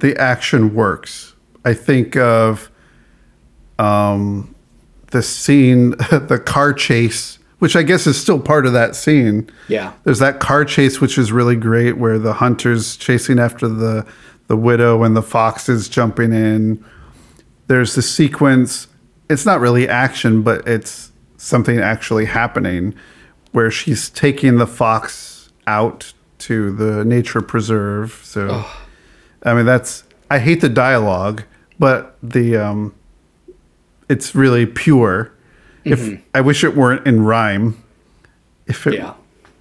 the 0.00 0.16
action 0.16 0.74
works. 0.74 1.34
I 1.64 1.74
think 1.74 2.16
of 2.16 2.70
um, 3.78 4.54
the 5.10 5.22
scene, 5.22 5.90
the 6.10 6.42
car 6.44 6.72
chase, 6.72 7.38
which 7.58 7.76
I 7.76 7.82
guess 7.82 8.06
is 8.06 8.20
still 8.20 8.40
part 8.40 8.66
of 8.66 8.72
that 8.72 8.96
scene. 8.96 9.50
Yeah, 9.68 9.92
There's 10.04 10.18
that 10.20 10.40
car 10.40 10.64
chase, 10.64 11.00
which 11.00 11.18
is 11.18 11.30
really 11.30 11.56
great, 11.56 11.98
where 11.98 12.18
the 12.18 12.34
hunter's 12.34 12.96
chasing 12.96 13.38
after 13.38 13.68
the 13.68 14.06
the 14.48 14.56
widow 14.56 15.04
and 15.04 15.16
the 15.16 15.22
fox 15.22 15.68
is 15.68 15.88
jumping 15.88 16.32
in. 16.32 16.84
There's 17.68 17.94
the 17.94 18.02
sequence. 18.02 18.88
It's 19.28 19.46
not 19.46 19.60
really 19.60 19.88
action, 19.88 20.42
but 20.42 20.66
it's 20.66 21.09
something 21.40 21.78
actually 21.78 22.26
happening, 22.26 22.94
where 23.52 23.70
she's 23.70 24.10
taking 24.10 24.56
the 24.56 24.66
fox 24.66 25.50
out 25.66 26.12
to 26.38 26.70
the 26.74 27.04
nature 27.04 27.40
preserve. 27.42 28.20
So, 28.24 28.64
I 29.42 29.54
mean, 29.54 29.66
that's 29.66 30.04
I 30.30 30.38
hate 30.38 30.60
the 30.60 30.68
dialogue, 30.68 31.42
but 31.78 32.16
the 32.22 32.56
um, 32.56 32.94
it's 34.08 34.34
really 34.34 34.66
pure. 34.66 35.32
If 35.84 36.20
I 36.34 36.42
wish 36.42 36.62
it 36.62 36.76
weren't 36.76 37.06
in 37.06 37.24
rhyme. 37.24 37.82
If 38.66 38.86
it, 38.86 38.94
yeah. 38.94 39.14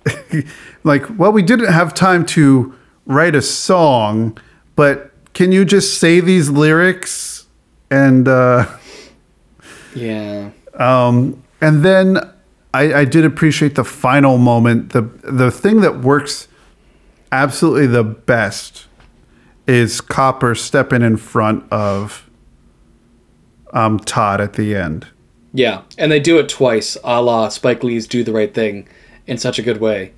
like, 0.84 1.06
well, 1.18 1.32
we 1.32 1.42
didn't 1.42 1.72
have 1.72 1.94
time 1.94 2.26
to 2.28 2.76
write 3.06 3.36
a 3.36 3.42
song, 3.42 4.38
but 4.76 5.12
can 5.34 5.52
you 5.52 5.64
just 5.66 5.98
say 6.00 6.20
these 6.20 6.50
lyrics? 6.50 7.48
And 7.90 8.28
uh, 8.28 8.66
Yeah. 9.96 10.52
um, 10.76 11.42
and 11.62 11.84
then 11.84 12.18
I, 12.74 12.94
I 12.94 13.06
did 13.06 13.26
appreciate 13.26 13.76
the 13.76 13.84
final 13.84 14.38
moment. 14.38 14.92
the 14.92 15.02
The 15.24 15.52
thing 15.52 15.82
that 15.82 16.00
works 16.02 16.48
absolutely 17.32 17.88
the 17.88 18.04
best 18.04 18.88
is 19.68 20.02
Copper 20.02 20.56
stepping 20.56 21.02
in 21.02 21.18
front 21.18 21.64
of 21.72 22.30
um, 23.72 24.00
Todd 24.00 24.42
at 24.42 24.54
the 24.54 24.76
end. 24.76 25.08
Yeah, 25.54 25.82
and 25.98 26.12
they 26.12 26.20
do 26.20 26.38
it 26.40 26.50
twice, 26.50 26.98
a 27.04 27.22
la 27.22 27.50
Spike 27.50 27.84
Lee's 27.84 28.08
"Do 28.08 28.24
the 28.24 28.32
Right 28.34 28.54
Thing," 28.54 28.88
in 29.26 29.38
such 29.38 29.58
a 29.58 29.64
good 29.64 29.80
way. 29.80 30.14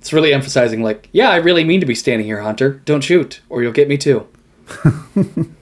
It's 0.00 0.12
really 0.12 0.32
emphasizing, 0.32 0.82
like, 0.82 1.08
yeah, 1.12 1.30
I 1.30 1.36
really 1.36 1.62
mean 1.62 1.78
to 1.78 1.86
be 1.86 1.94
standing 1.94 2.26
here, 2.26 2.40
Hunter. 2.40 2.82
Don't 2.84 3.02
shoot, 3.02 3.40
or 3.48 3.62
you'll 3.62 3.70
get 3.72 3.88
me 3.88 3.96
too. 3.96 4.26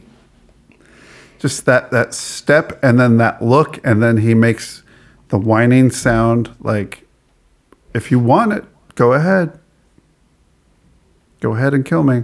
just 1.40 1.64
that 1.64 1.90
that 1.90 2.14
step 2.14 2.78
and 2.82 3.00
then 3.00 3.16
that 3.16 3.42
look 3.42 3.84
and 3.84 4.00
then 4.02 4.18
he 4.18 4.34
makes 4.34 4.82
the 5.28 5.38
whining 5.38 5.90
sound 5.90 6.54
like 6.60 7.06
if 7.94 8.10
you 8.10 8.18
want 8.18 8.52
it 8.52 8.64
go 8.94 9.14
ahead 9.14 9.58
go 11.40 11.54
ahead 11.54 11.74
and 11.74 11.84
kill 11.84 12.02
me 12.04 12.22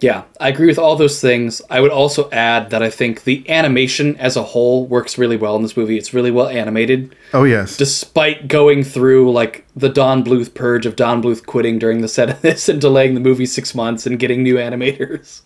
Yeah, 0.00 0.22
I 0.40 0.50
agree 0.50 0.68
with 0.68 0.78
all 0.78 0.94
those 0.94 1.20
things. 1.20 1.60
I 1.68 1.80
would 1.80 1.90
also 1.90 2.30
add 2.30 2.70
that 2.70 2.84
I 2.84 2.90
think 2.90 3.24
the 3.24 3.42
animation 3.50 4.14
as 4.18 4.36
a 4.36 4.44
whole 4.44 4.86
works 4.86 5.18
really 5.18 5.36
well 5.36 5.56
in 5.56 5.62
this 5.62 5.76
movie. 5.76 5.98
It's 5.98 6.14
really 6.14 6.30
well 6.30 6.46
animated, 6.46 7.16
oh 7.34 7.42
yes 7.42 7.76
despite 7.76 8.46
going 8.46 8.84
through 8.84 9.32
like 9.32 9.66
the 9.74 9.88
Don 9.88 10.22
Bluth 10.22 10.54
purge 10.54 10.86
of 10.86 10.94
Don 10.94 11.20
Bluth 11.20 11.44
quitting 11.46 11.80
during 11.80 12.00
the 12.00 12.06
set 12.06 12.30
of 12.30 12.40
this 12.42 12.68
and 12.68 12.80
delaying 12.80 13.14
the 13.14 13.20
movie 13.20 13.46
six 13.46 13.74
months 13.74 14.06
and 14.06 14.20
getting 14.20 14.44
new 14.44 14.54
animators. 14.54 15.42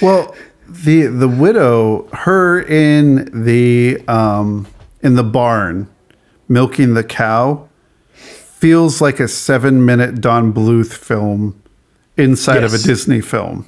well 0.00 0.32
the 0.68 1.06
the 1.06 1.28
widow 1.28 2.06
her 2.12 2.60
in 2.60 3.44
the 3.44 3.98
um 4.06 4.66
in 5.02 5.14
the 5.14 5.24
barn 5.24 5.88
milking 6.48 6.94
the 6.94 7.04
cow 7.04 7.68
feels 8.12 9.00
like 9.00 9.18
a 9.18 9.28
seven 9.28 9.84
minute 9.84 10.20
don 10.20 10.52
bluth 10.52 10.92
film 10.92 11.60
inside 12.16 12.62
of 12.62 12.74
a 12.74 12.78
disney 12.78 13.20
film 13.20 13.64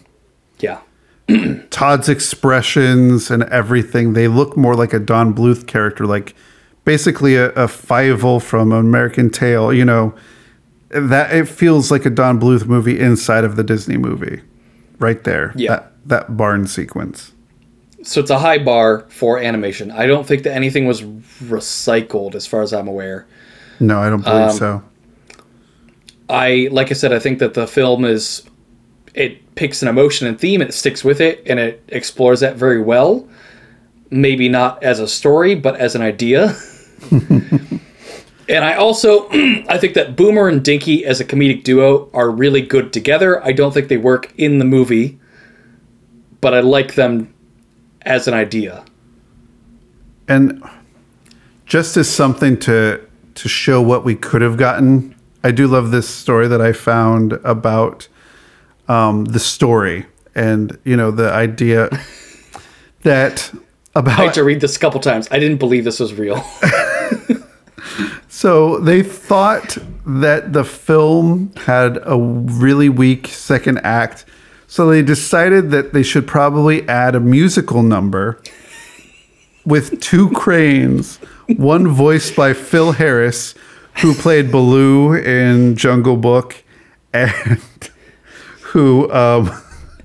Yeah, 0.60 0.80
Todd's 1.70 2.08
expressions 2.08 3.30
and 3.30 3.42
everything, 3.44 4.12
they 4.12 4.28
look 4.28 4.56
more 4.56 4.74
like 4.74 4.92
a 4.92 4.98
Don 4.98 5.34
Bluth 5.34 5.66
character, 5.66 6.06
like 6.06 6.34
basically 6.84 7.36
a, 7.36 7.48
a 7.50 7.66
Fievel 7.66 8.42
from 8.42 8.72
American 8.72 9.30
Tail, 9.30 9.72
you 9.72 9.84
know. 9.84 10.14
That 10.90 11.32
it 11.32 11.48
feels 11.48 11.90
like 11.90 12.04
a 12.04 12.10
Don 12.10 12.40
Bluth 12.40 12.66
movie 12.66 12.98
inside 12.98 13.44
of 13.44 13.56
the 13.56 13.62
Disney 13.62 13.96
movie. 13.96 14.42
Right 15.00 15.22
there. 15.24 15.52
Yeah. 15.56 15.70
That 15.70 15.92
that 16.06 16.36
barn 16.36 16.66
sequence. 16.68 17.32
so 18.02 18.20
it's 18.20 18.30
a 18.30 18.38
high 18.38 18.58
bar 18.58 19.04
for 19.08 19.38
animation. 19.38 19.90
I 19.90 20.06
don't 20.06 20.26
think 20.26 20.44
that 20.44 20.54
anything 20.54 20.86
was 20.86 21.02
recycled, 21.02 22.34
as 22.34 22.46
far 22.46 22.62
as 22.62 22.72
I'm 22.72 22.88
aware. 22.88 23.26
No, 23.80 23.98
I 23.98 24.08
don't 24.08 24.22
believe 24.22 24.50
Um, 24.50 24.56
so. 24.56 24.82
I 26.28 26.68
like 26.70 26.90
I 26.90 26.94
said, 26.94 27.12
I 27.12 27.18
think 27.18 27.38
that 27.40 27.54
the 27.54 27.66
film 27.66 28.04
is 28.04 28.42
it 29.14 29.54
picks 29.56 29.82
an 29.82 29.88
emotion 29.88 30.26
and 30.28 30.38
theme 30.38 30.60
and 30.60 30.70
it 30.70 30.72
sticks 30.72 31.02
with 31.02 31.20
it 31.20 31.42
and 31.46 31.58
it 31.58 31.82
explores 31.88 32.40
that 32.40 32.56
very 32.56 32.80
well. 32.80 33.28
Maybe 34.10 34.48
not 34.48 34.82
as 34.82 35.00
a 35.00 35.08
story, 35.08 35.54
but 35.54 35.76
as 35.76 35.94
an 35.94 36.02
idea. 36.02 36.54
and 38.50 38.64
I 38.64 38.74
also 38.74 39.28
I 39.68 39.78
think 39.78 39.94
that 39.94 40.16
Boomer 40.16 40.48
and 40.48 40.62
Dinky 40.62 41.04
as 41.04 41.20
a 41.20 41.24
comedic 41.24 41.62
duo 41.62 42.10
are 42.12 42.30
really 42.30 42.60
good 42.60 42.92
together. 42.92 43.42
I 43.44 43.52
don't 43.52 43.72
think 43.72 43.88
they 43.88 43.96
work 43.96 44.34
in 44.36 44.58
the 44.58 44.64
movie, 44.64 45.18
but 46.40 46.52
I 46.52 46.60
like 46.60 46.94
them 46.94 47.32
as 48.02 48.26
an 48.26 48.34
idea. 48.34 48.84
And 50.28 50.62
just 51.64 51.96
as 51.96 52.10
something 52.10 52.58
to 52.60 53.00
to 53.36 53.48
show 53.48 53.80
what 53.80 54.04
we 54.04 54.16
could 54.16 54.42
have 54.42 54.56
gotten, 54.56 55.14
I 55.44 55.52
do 55.52 55.68
love 55.68 55.92
this 55.92 56.08
story 56.08 56.48
that 56.48 56.60
I 56.60 56.72
found 56.72 57.34
about 57.44 58.08
um, 58.88 59.26
the 59.26 59.38
story 59.38 60.06
and 60.34 60.76
you 60.84 60.96
know 60.96 61.12
the 61.12 61.32
idea 61.32 61.88
that 63.02 63.52
about 63.94 64.18
I 64.18 64.24
had 64.24 64.34
to 64.34 64.44
read 64.44 64.61
this 64.61 64.76
a 64.76 64.78
couple 64.80 64.98
times. 65.01 65.28
I 65.30 65.38
didn't 65.38 65.59
believe 65.59 65.84
this 65.84 66.01
was 66.01 66.14
real. 66.14 66.44
so 68.41 68.78
they 68.78 69.03
thought 69.03 69.76
that 70.07 70.55
the 70.55 70.64
film 70.64 71.53
had 71.66 71.99
a 72.07 72.16
really 72.16 72.88
weak 72.88 73.26
second 73.26 73.80
act. 73.80 74.24
So 74.66 74.88
they 74.88 75.03
decided 75.03 75.72
that 75.72 75.93
they 75.93 76.03
should 76.03 76.26
probably 76.26 76.88
add 76.88 77.14
a 77.14 77.20
musical 77.20 77.82
number 77.82 78.41
with 79.66 80.01
two 80.01 80.30
cranes 80.34 81.16
one 81.59 81.86
voiced 81.86 82.34
by 82.34 82.55
phil 82.55 82.93
harris 82.93 83.55
who 84.01 84.14
played 84.14 84.51
baloo 84.51 85.12
in 85.12 85.76
jungle 85.76 86.16
book 86.16 86.64
and 87.12 87.61
who 88.62 89.12
um, 89.12 89.51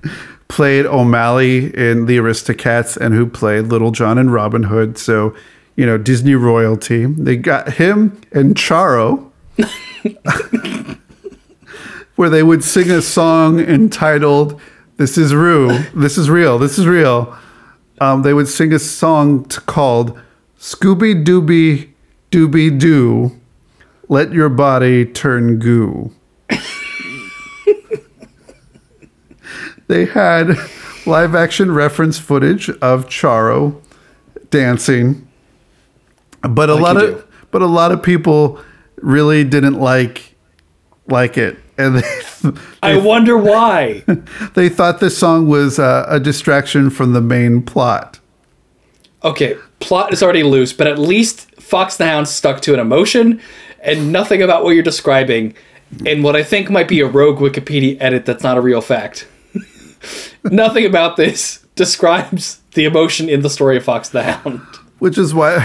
played 0.48 0.84
o'malley 0.84 1.74
in 1.74 2.04
the 2.04 2.18
aristocats 2.18 2.98
and 2.98 3.14
who 3.14 3.26
played 3.26 3.64
little 3.68 3.92
john 3.92 4.18
in 4.18 4.28
robin 4.28 4.64
hood. 4.64 4.98
So 4.98 5.34
you 5.76 5.86
know 5.86 5.96
disney 5.96 6.34
royalty 6.34 7.06
they 7.06 7.36
got 7.36 7.74
him 7.74 8.20
and 8.32 8.56
charo 8.56 9.30
where 12.16 12.28
they 12.30 12.42
would 12.42 12.64
sing 12.64 12.90
a 12.90 13.00
song 13.00 13.60
entitled 13.60 14.60
"This 14.96 15.16
is 15.18 15.34
Rue, 15.34 15.78
This 15.94 16.18
is 16.18 16.28
Real, 16.28 16.58
This 16.58 16.78
is 16.78 16.86
Real." 16.86 17.36
Um, 18.00 18.22
they 18.22 18.34
would 18.34 18.48
sing 18.48 18.72
a 18.72 18.78
song 18.78 19.44
t- 19.44 19.58
called 19.66 20.18
"Scooby 20.58 21.24
Dooby 21.24 21.90
Dooby 22.30 22.78
Doo." 22.78 23.38
Let 24.08 24.32
your 24.32 24.48
body 24.48 25.04
turn 25.04 25.58
goo. 25.58 26.12
they 29.88 30.06
had 30.06 30.56
live 31.06 31.34
action 31.34 31.72
reference 31.72 32.18
footage 32.18 32.68
of 32.70 33.06
Charo 33.06 33.80
dancing, 34.50 35.25
but 36.48 36.70
a 36.70 36.74
Like 36.74 36.82
lot 36.82 36.96
of 36.96 37.14
do. 37.16 37.24
but 37.50 37.62
a 37.62 37.66
lot 37.66 37.92
of 37.92 38.02
people 38.02 38.60
really 38.96 39.44
didn't 39.44 39.78
like 39.78 40.34
like 41.08 41.36
it, 41.38 41.56
and 41.78 41.96
they 41.96 42.50
I 42.82 42.96
wonder 42.98 43.36
why. 43.52 44.04
they 44.54 44.68
thought 44.68 45.00
this 45.00 45.16
song 45.16 45.48
was 45.48 45.78
uh, 45.78 46.06
a 46.08 46.18
distraction 46.20 46.90
from 46.90 47.12
the 47.12 47.20
main 47.20 47.62
plot. 47.62 48.18
Okay, 49.24 49.56
plot 49.80 50.12
is 50.12 50.22
already 50.22 50.42
loose, 50.42 50.72
but 50.72 50.86
at 50.86 50.98
least 50.98 51.50
Fox 51.60 51.96
the 51.96 52.06
Hound 52.06 52.28
stuck 52.28 52.60
to 52.62 52.74
an 52.74 52.80
emotion 52.80 53.40
and 53.80 54.12
nothing 54.12 54.42
about 54.42 54.62
what 54.64 54.70
you're 54.70 54.82
describing 54.84 55.54
and 56.04 56.22
what 56.22 56.36
I 56.36 56.42
think 56.44 56.70
might 56.70 56.88
be 56.88 57.00
a 57.00 57.06
rogue 57.06 57.38
Wikipedia 57.38 57.96
edit 58.00 58.24
that's 58.26 58.42
not 58.42 58.56
a 58.56 58.60
real 58.60 58.80
fact. 58.80 59.26
nothing 60.44 60.84
about 60.84 61.16
this 61.16 61.64
describes 61.74 62.60
the 62.74 62.84
emotion 62.84 63.28
in 63.28 63.40
the 63.42 63.50
story 63.50 63.76
of 63.76 63.84
Fox 63.84 64.08
the 64.10 64.22
Hound. 64.22 64.60
which 64.98 65.18
is 65.18 65.34
why 65.34 65.58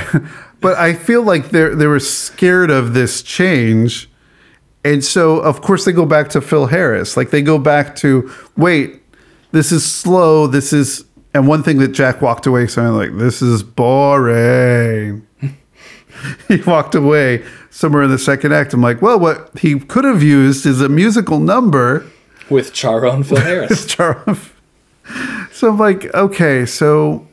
but 0.61 0.77
i 0.77 0.93
feel 0.93 1.21
like 1.23 1.49
they 1.49 1.69
they 1.69 1.87
were 1.87 1.99
scared 1.99 2.71
of 2.71 2.93
this 2.93 3.21
change 3.21 4.09
and 4.85 5.03
so 5.03 5.37
of 5.39 5.61
course 5.61 5.85
they 5.85 5.91
go 5.91 6.05
back 6.05 6.29
to 6.29 6.39
phil 6.41 6.67
harris 6.67 7.17
like 7.17 7.29
they 7.31 7.41
go 7.41 7.57
back 7.59 7.95
to 7.95 8.31
wait 8.55 9.01
this 9.51 9.71
is 9.71 9.85
slow 9.85 10.47
this 10.47 10.71
is 10.71 11.03
and 11.33 11.47
one 11.47 11.61
thing 11.63 11.77
that 11.77 11.89
jack 11.89 12.21
walked 12.21 12.45
away 12.47 12.65
saying 12.67 12.89
like 12.89 13.17
this 13.17 13.41
is 13.41 13.63
boring 13.63 15.25
he 16.47 16.57
walked 16.67 16.95
away 16.95 17.43
somewhere 17.69 18.03
in 18.03 18.09
the 18.11 18.19
second 18.19 18.53
act 18.53 18.73
i'm 18.73 18.81
like 18.81 19.01
well 19.01 19.19
what 19.19 19.49
he 19.59 19.79
could 19.79 20.03
have 20.05 20.23
used 20.23 20.65
is 20.65 20.81
a 20.81 20.89
musical 20.89 21.39
number 21.39 22.05
With 22.49 22.73
Charon 22.73 23.23
Phil 23.23 23.39
Harris. 23.49 23.85
Charles. 23.85 24.49
So 25.53 25.69
I'm 25.69 25.77
like, 25.77 26.13
okay, 26.13 26.65
so 26.65 27.25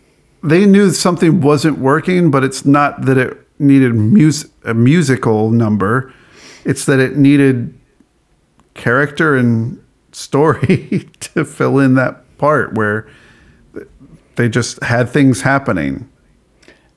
they 0.43 0.67
knew 0.67 0.91
something 0.91 1.41
wasn't 1.41 1.79
working, 1.79 2.31
but 2.31 2.45
it's 2.45 2.65
not 2.65 3.03
that 3.03 3.19
it 3.19 3.37
needed 3.59 3.95
mus- 3.95 4.49
a 4.65 4.75
musical 4.75 5.51
number. 5.51 6.13
It's 6.65 6.85
that 6.87 7.01
it 7.01 7.17
needed 7.17 7.75
character 8.75 9.37
and 9.37 9.83
story 10.13 11.09
to 11.21 11.45
fill 11.45 11.79
in 11.79 11.95
that 11.95 12.25
part 12.39 12.75
where 12.75 13.09
they 14.37 14.49
just 14.49 14.83
had 14.83 15.09
things 15.09 15.43
happening. 15.43 16.09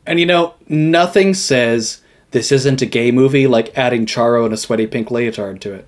and 0.05 0.19
you 0.19 0.25
know, 0.25 0.53
nothing 0.67 1.33
says 1.33 2.01
this 2.31 2.51
isn't 2.51 2.81
a 2.81 2.85
gay 2.85 3.11
movie 3.11 3.47
like 3.47 3.75
adding 3.77 4.05
Charo 4.05 4.45
and 4.45 4.53
a 4.53 4.57
sweaty 4.57 4.87
pink 4.87 5.09
leotard 5.09 5.59
to 5.61 5.73
it. 5.73 5.87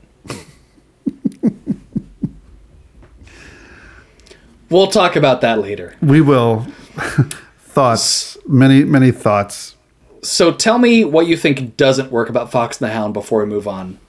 We'll 4.74 4.88
talk 4.88 5.16
about 5.16 5.42
that 5.42 5.60
later. 5.60 5.96
We 6.02 6.20
will 6.20 6.62
thoughts, 7.60 8.38
many 8.48 8.84
many 8.84 9.12
thoughts. 9.12 9.76
So 10.22 10.54
tell 10.54 10.78
me 10.78 11.04
what 11.04 11.28
you 11.28 11.38
think 11.38 11.78
doesn't 11.78 12.12
work 12.12 12.30
about 12.30 12.52
Fox 12.52 12.82
and 12.82 12.90
the 12.90 12.94
Hound 12.94 13.14
before 13.14 13.44
we 13.44 13.46
move 13.46 13.68
on. 13.68 14.00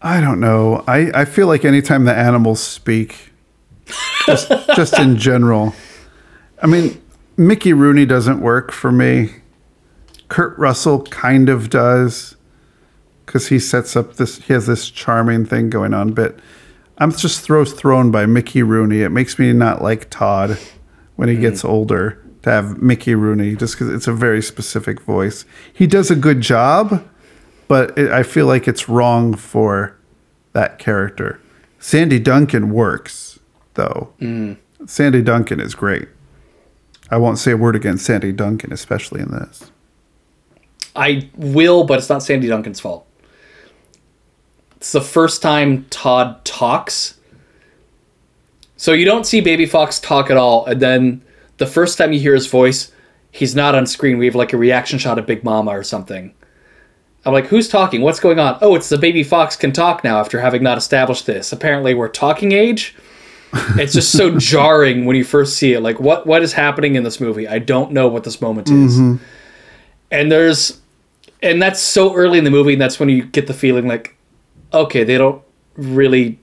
I 0.00 0.20
don't 0.20 0.40
know. 0.40 0.84
I, 0.86 1.10
I 1.14 1.24
feel 1.24 1.46
like 1.46 1.64
anytime 1.64 2.04
the 2.04 2.14
animals 2.14 2.62
speak, 2.62 3.32
just, 4.26 4.48
just 4.76 4.98
in 4.98 5.16
general. 5.16 5.74
I 6.62 6.66
mean, 6.66 7.00
Mickey 7.36 7.72
Rooney 7.72 8.04
doesn't 8.04 8.40
work 8.40 8.70
for 8.70 8.92
me. 8.92 9.36
Kurt 10.28 10.58
Russell 10.58 11.02
kind 11.04 11.48
of 11.48 11.70
does 11.70 12.36
because 13.24 13.48
he 13.48 13.58
sets 13.58 13.96
up 13.96 14.16
this, 14.16 14.38
he 14.38 14.52
has 14.52 14.66
this 14.66 14.90
charming 14.90 15.46
thing 15.46 15.70
going 15.70 15.94
on, 15.94 16.12
but 16.12 16.38
I'm 16.98 17.12
just 17.12 17.40
throws 17.40 17.72
thrown 17.72 18.10
by 18.10 18.26
Mickey 18.26 18.62
Rooney. 18.62 19.02
It 19.02 19.10
makes 19.10 19.38
me 19.38 19.52
not 19.52 19.82
like 19.82 20.10
Todd 20.10 20.58
when 21.16 21.28
he 21.28 21.36
gets 21.36 21.62
mm. 21.62 21.68
older 21.68 22.22
to 22.42 22.50
have 22.50 22.80
Mickey 22.80 23.14
Rooney 23.14 23.56
just 23.56 23.74
because 23.74 23.88
it's 23.88 24.06
a 24.06 24.12
very 24.12 24.42
specific 24.42 25.00
voice. 25.00 25.44
He 25.72 25.86
does 25.86 26.10
a 26.10 26.16
good 26.16 26.40
job, 26.40 27.06
but 27.68 27.96
it, 27.98 28.10
I 28.10 28.22
feel 28.22 28.46
like 28.46 28.68
it's 28.68 28.88
wrong 28.88 29.34
for 29.34 29.96
that 30.52 30.78
character. 30.78 31.40
Sandy 31.78 32.18
Duncan 32.18 32.70
works, 32.70 33.40
though. 33.74 34.12
Mm. 34.20 34.58
Sandy 34.86 35.22
Duncan 35.22 35.60
is 35.60 35.74
great. 35.74 36.08
I 37.10 37.16
won't 37.16 37.38
say 37.38 37.52
a 37.52 37.56
word 37.56 37.76
against 37.76 38.04
Sandy 38.04 38.32
Duncan, 38.32 38.72
especially 38.72 39.20
in 39.20 39.30
this. 39.30 39.70
I 40.96 41.28
will, 41.36 41.84
but 41.84 41.98
it's 41.98 42.08
not 42.08 42.22
Sandy 42.22 42.48
Duncan's 42.48 42.80
fault. 42.80 43.06
It's 44.84 44.92
the 44.92 45.00
first 45.00 45.40
time 45.40 45.86
Todd 45.88 46.44
talks. 46.44 47.18
So 48.76 48.92
you 48.92 49.06
don't 49.06 49.24
see 49.24 49.40
Baby 49.40 49.64
Fox 49.64 49.98
talk 49.98 50.30
at 50.30 50.36
all, 50.36 50.66
and 50.66 50.78
then 50.78 51.22
the 51.56 51.66
first 51.66 51.96
time 51.96 52.12
you 52.12 52.20
hear 52.20 52.34
his 52.34 52.48
voice, 52.48 52.92
he's 53.30 53.54
not 53.54 53.74
on 53.74 53.86
screen. 53.86 54.18
We 54.18 54.26
have 54.26 54.34
like 54.34 54.52
a 54.52 54.58
reaction 54.58 54.98
shot 54.98 55.18
of 55.18 55.24
Big 55.24 55.42
Mama 55.42 55.70
or 55.70 55.84
something. 55.84 56.34
I'm 57.24 57.32
like, 57.32 57.46
who's 57.46 57.66
talking? 57.66 58.02
What's 58.02 58.20
going 58.20 58.38
on? 58.38 58.58
Oh, 58.60 58.74
it's 58.74 58.90
the 58.90 58.98
Baby 58.98 59.22
Fox 59.22 59.56
can 59.56 59.72
talk 59.72 60.04
now 60.04 60.20
after 60.20 60.38
having 60.38 60.62
not 60.62 60.76
established 60.76 61.24
this. 61.24 61.50
Apparently, 61.50 61.94
we're 61.94 62.08
talking 62.08 62.52
age. 62.52 62.94
It's 63.78 63.94
just 63.94 64.12
so 64.12 64.38
jarring 64.38 65.06
when 65.06 65.16
you 65.16 65.24
first 65.24 65.56
see 65.56 65.72
it. 65.72 65.80
Like, 65.80 65.98
what 65.98 66.26
what 66.26 66.42
is 66.42 66.52
happening 66.52 66.94
in 66.94 67.04
this 67.04 67.20
movie? 67.20 67.48
I 67.48 67.58
don't 67.58 67.92
know 67.92 68.08
what 68.08 68.24
this 68.24 68.42
moment 68.42 68.68
is. 68.68 68.98
Mm-hmm. 68.98 69.24
And 70.10 70.30
there's 70.30 70.78
and 71.42 71.62
that's 71.62 71.80
so 71.80 72.14
early 72.14 72.36
in 72.36 72.44
the 72.44 72.50
movie 72.50 72.74
and 72.74 72.82
that's 72.82 73.00
when 73.00 73.08
you 73.08 73.22
get 73.24 73.46
the 73.46 73.54
feeling 73.54 73.88
like 73.88 74.13
okay 74.74 75.04
they 75.04 75.16
don't 75.16 75.42
really 75.76 76.38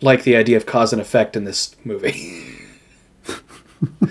like 0.00 0.24
the 0.24 0.34
idea 0.36 0.56
of 0.56 0.66
cause 0.66 0.92
and 0.92 1.00
effect 1.00 1.36
in 1.36 1.44
this 1.44 1.74
movie 1.84 2.42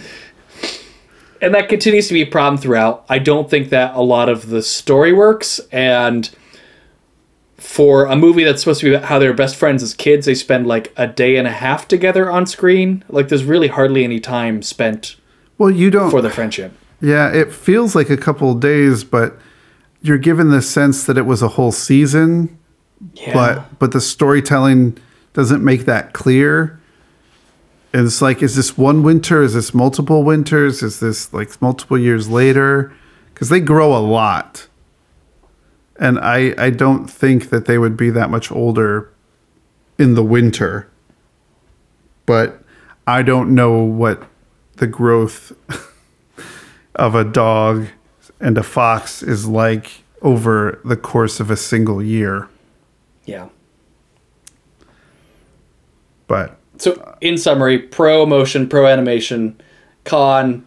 and 1.42 1.54
that 1.54 1.68
continues 1.70 2.08
to 2.08 2.14
be 2.14 2.22
a 2.22 2.26
problem 2.26 2.58
throughout 2.60 3.06
i 3.10 3.20
don't 3.20 3.50
think 3.50 3.70
that 3.70 3.94
a 3.96 4.02
lot 4.02 4.30
of 4.30 4.50
the 4.50 4.62
story 4.62 5.12
works 5.14 5.60
and 5.72 6.36
for 7.58 8.06
a 8.06 8.16
movie 8.16 8.44
that's 8.44 8.62
supposed 8.62 8.80
to 8.82 8.90
be 8.90 8.96
about 8.96 9.08
how 9.08 9.18
they're 9.20 9.34
best 9.34 9.56
friends 9.56 9.82
as 9.82 9.94
kids 9.94 10.26
they 10.26 10.36
spend 10.36 10.68
like 10.68 10.94
a 10.98 11.08
day 11.08 11.36
and 11.38 11.48
a 11.48 11.52
half 11.52 11.88
together 11.88 12.32
on 12.32 12.46
screen 12.46 13.04
like 13.10 13.28
there's 13.30 13.44
really 13.44 13.68
hardly 13.70 14.04
any 14.04 14.20
time 14.20 14.62
spent 14.62 15.16
Well, 15.58 15.72
you 15.72 15.90
don't. 15.90 16.12
for 16.12 16.22
the 16.22 16.30
friendship 16.30 16.74
Yeah, 17.02 17.32
it 17.32 17.52
feels 17.52 17.96
like 17.96 18.10
a 18.10 18.18
couple 18.18 18.52
of 18.52 18.60
days, 18.60 19.04
but 19.04 19.38
you're 20.02 20.18
given 20.18 20.50
the 20.50 20.62
sense 20.62 21.06
that 21.06 21.18
it 21.18 21.26
was 21.26 21.42
a 21.42 21.50
whole 21.50 21.72
season. 21.72 22.58
But 23.34 23.80
but 23.80 23.92
the 23.92 24.02
storytelling 24.02 24.98
doesn't 25.34 25.64
make 25.64 25.86
that 25.86 26.14
clear. 26.14 26.80
And 27.94 28.06
it's 28.06 28.22
like, 28.22 28.44
is 28.44 28.56
this 28.56 28.78
one 28.78 29.04
winter? 29.04 29.42
Is 29.42 29.54
this 29.54 29.74
multiple 29.74 30.24
winters? 30.24 30.84
Is 30.84 31.00
this 31.00 31.34
like 31.34 31.62
multiple 31.62 31.98
years 31.98 32.28
later? 32.30 32.94
Because 33.34 33.50
they 33.50 33.60
grow 33.60 33.96
a 33.96 34.00
lot. 34.00 34.68
And 35.98 36.20
I 36.20 36.54
I 36.58 36.70
don't 36.72 37.08
think 37.08 37.50
that 37.50 37.66
they 37.66 37.78
would 37.78 37.96
be 37.96 38.10
that 38.10 38.30
much 38.30 38.52
older 38.52 39.12
in 39.98 40.16
the 40.16 40.24
winter. 40.24 40.90
But 42.26 42.62
I 43.08 43.22
don't 43.22 43.54
know 43.54 43.84
what 43.84 44.24
the 44.78 44.88
growth 44.88 45.54
of 46.96 47.16
a 47.16 47.24
dog 47.24 47.88
and 48.40 48.58
a 48.58 48.64
fox 48.64 49.24
is 49.24 49.48
like 49.48 50.04
over 50.22 50.82
the 50.84 50.98
course 50.98 51.40
of 51.40 51.50
a 51.50 51.58
single 51.58 52.02
year. 52.02 52.50
Yeah 53.26 53.50
But 56.28 56.58
So, 56.78 57.16
in 57.22 57.38
summary, 57.38 57.78
pro 57.80 58.26
motion, 58.26 58.68
pro 58.68 58.88
animation, 58.88 59.60
con 60.04 60.66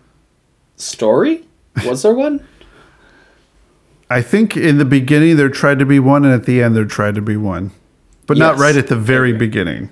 story. 0.77 1.45
Was 1.85 2.03
there 2.03 2.15
one? 2.15 2.47
I 4.11 4.23
think 4.23 4.57
in 4.57 4.79
the 4.79 4.85
beginning 4.87 5.37
there 5.37 5.49
tried 5.51 5.79
to 5.81 5.87
be 5.87 5.99
one, 6.01 6.25
and 6.25 6.33
at 6.33 6.45
the 6.47 6.63
end 6.63 6.75
there 6.77 6.85
tried 6.87 7.15
to 7.17 7.21
be 7.21 7.37
one, 7.37 7.73
but 8.27 8.39
not 8.39 8.57
right 8.57 8.77
at 8.77 8.87
the 8.87 8.97
very 8.97 9.31
Okay. 9.31 9.39
beginning. 9.39 9.91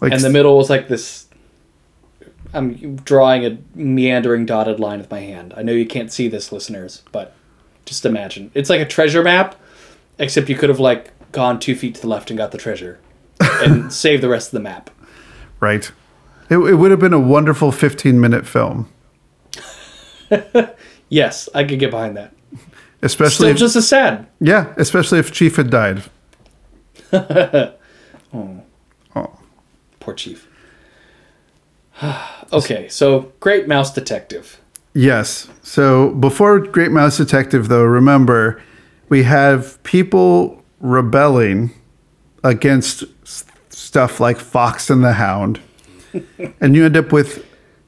Like 0.00 0.12
And 0.12 0.22
the 0.22 0.30
middle 0.30 0.56
was 0.56 0.70
like 0.70 0.86
this. 0.88 1.26
I'm 2.54 2.96
drawing 2.96 3.44
a 3.44 3.58
meandering 3.74 4.46
dotted 4.46 4.78
line 4.78 5.00
with 5.00 5.10
my 5.10 5.20
hand. 5.20 5.52
I 5.56 5.62
know 5.62 5.72
you 5.72 5.86
can't 5.86 6.12
see 6.12 6.28
this, 6.28 6.52
listeners, 6.52 7.02
but 7.12 7.34
just 7.84 8.06
imagine. 8.06 8.50
It's 8.54 8.70
like 8.70 8.80
a 8.80 8.86
treasure 8.86 9.22
map, 9.24 9.56
except 10.18 10.48
you 10.48 10.54
could 10.54 10.68
have 10.68 10.80
like 10.80 11.10
gone 11.32 11.58
two 11.60 11.74
feet 11.74 11.94
to 11.96 12.00
the 12.00 12.08
left 12.08 12.30
and 12.30 12.38
got 12.38 12.52
the 12.52 12.58
treasure, 12.58 12.98
and 13.40 13.92
saved 14.04 14.22
the 14.22 14.28
rest 14.28 14.48
of 14.48 14.52
the 14.52 14.60
map. 14.60 14.90
right, 15.60 15.90
it, 16.50 16.56
it 16.58 16.74
would 16.74 16.90
have 16.90 17.00
been 17.00 17.12
a 17.12 17.18
wonderful 17.20 17.70
fifteen-minute 17.72 18.46
film, 18.46 18.88
Yes, 21.08 21.48
I 21.54 21.64
could 21.64 21.78
get 21.78 21.90
behind 21.90 22.16
that. 22.16 22.34
especially 23.02 23.30
Still 23.34 23.48
if, 23.50 23.56
just 23.58 23.76
as 23.76 23.88
sad. 23.88 24.26
yeah, 24.40 24.74
especially 24.76 25.18
if 25.18 25.32
Chief 25.32 25.56
had 25.56 25.70
died. 25.70 26.02
Oh, 28.34 28.60
Oh. 29.16 29.38
poor 30.00 30.12
Chief. 30.12 30.46
okay, 32.52 32.88
so 32.88 33.32
Great 33.40 33.66
Mouse 33.66 33.92
Detective. 33.94 34.60
Yes. 34.92 35.48
So 35.62 36.10
before 36.10 36.58
Great 36.58 36.90
Mouse 36.90 37.16
Detective, 37.16 37.68
though, 37.68 37.84
remember 37.84 38.60
we 39.08 39.22
have 39.22 39.82
people 39.82 40.62
rebelling 40.80 41.70
against 42.44 43.04
stuff 43.70 44.20
like 44.20 44.38
Fox 44.38 44.90
and 44.90 45.02
the 45.04 45.14
Hound, 45.14 45.60
and 46.60 46.74
you 46.74 46.84
end 46.84 46.96
up 46.96 47.12
with 47.12 47.44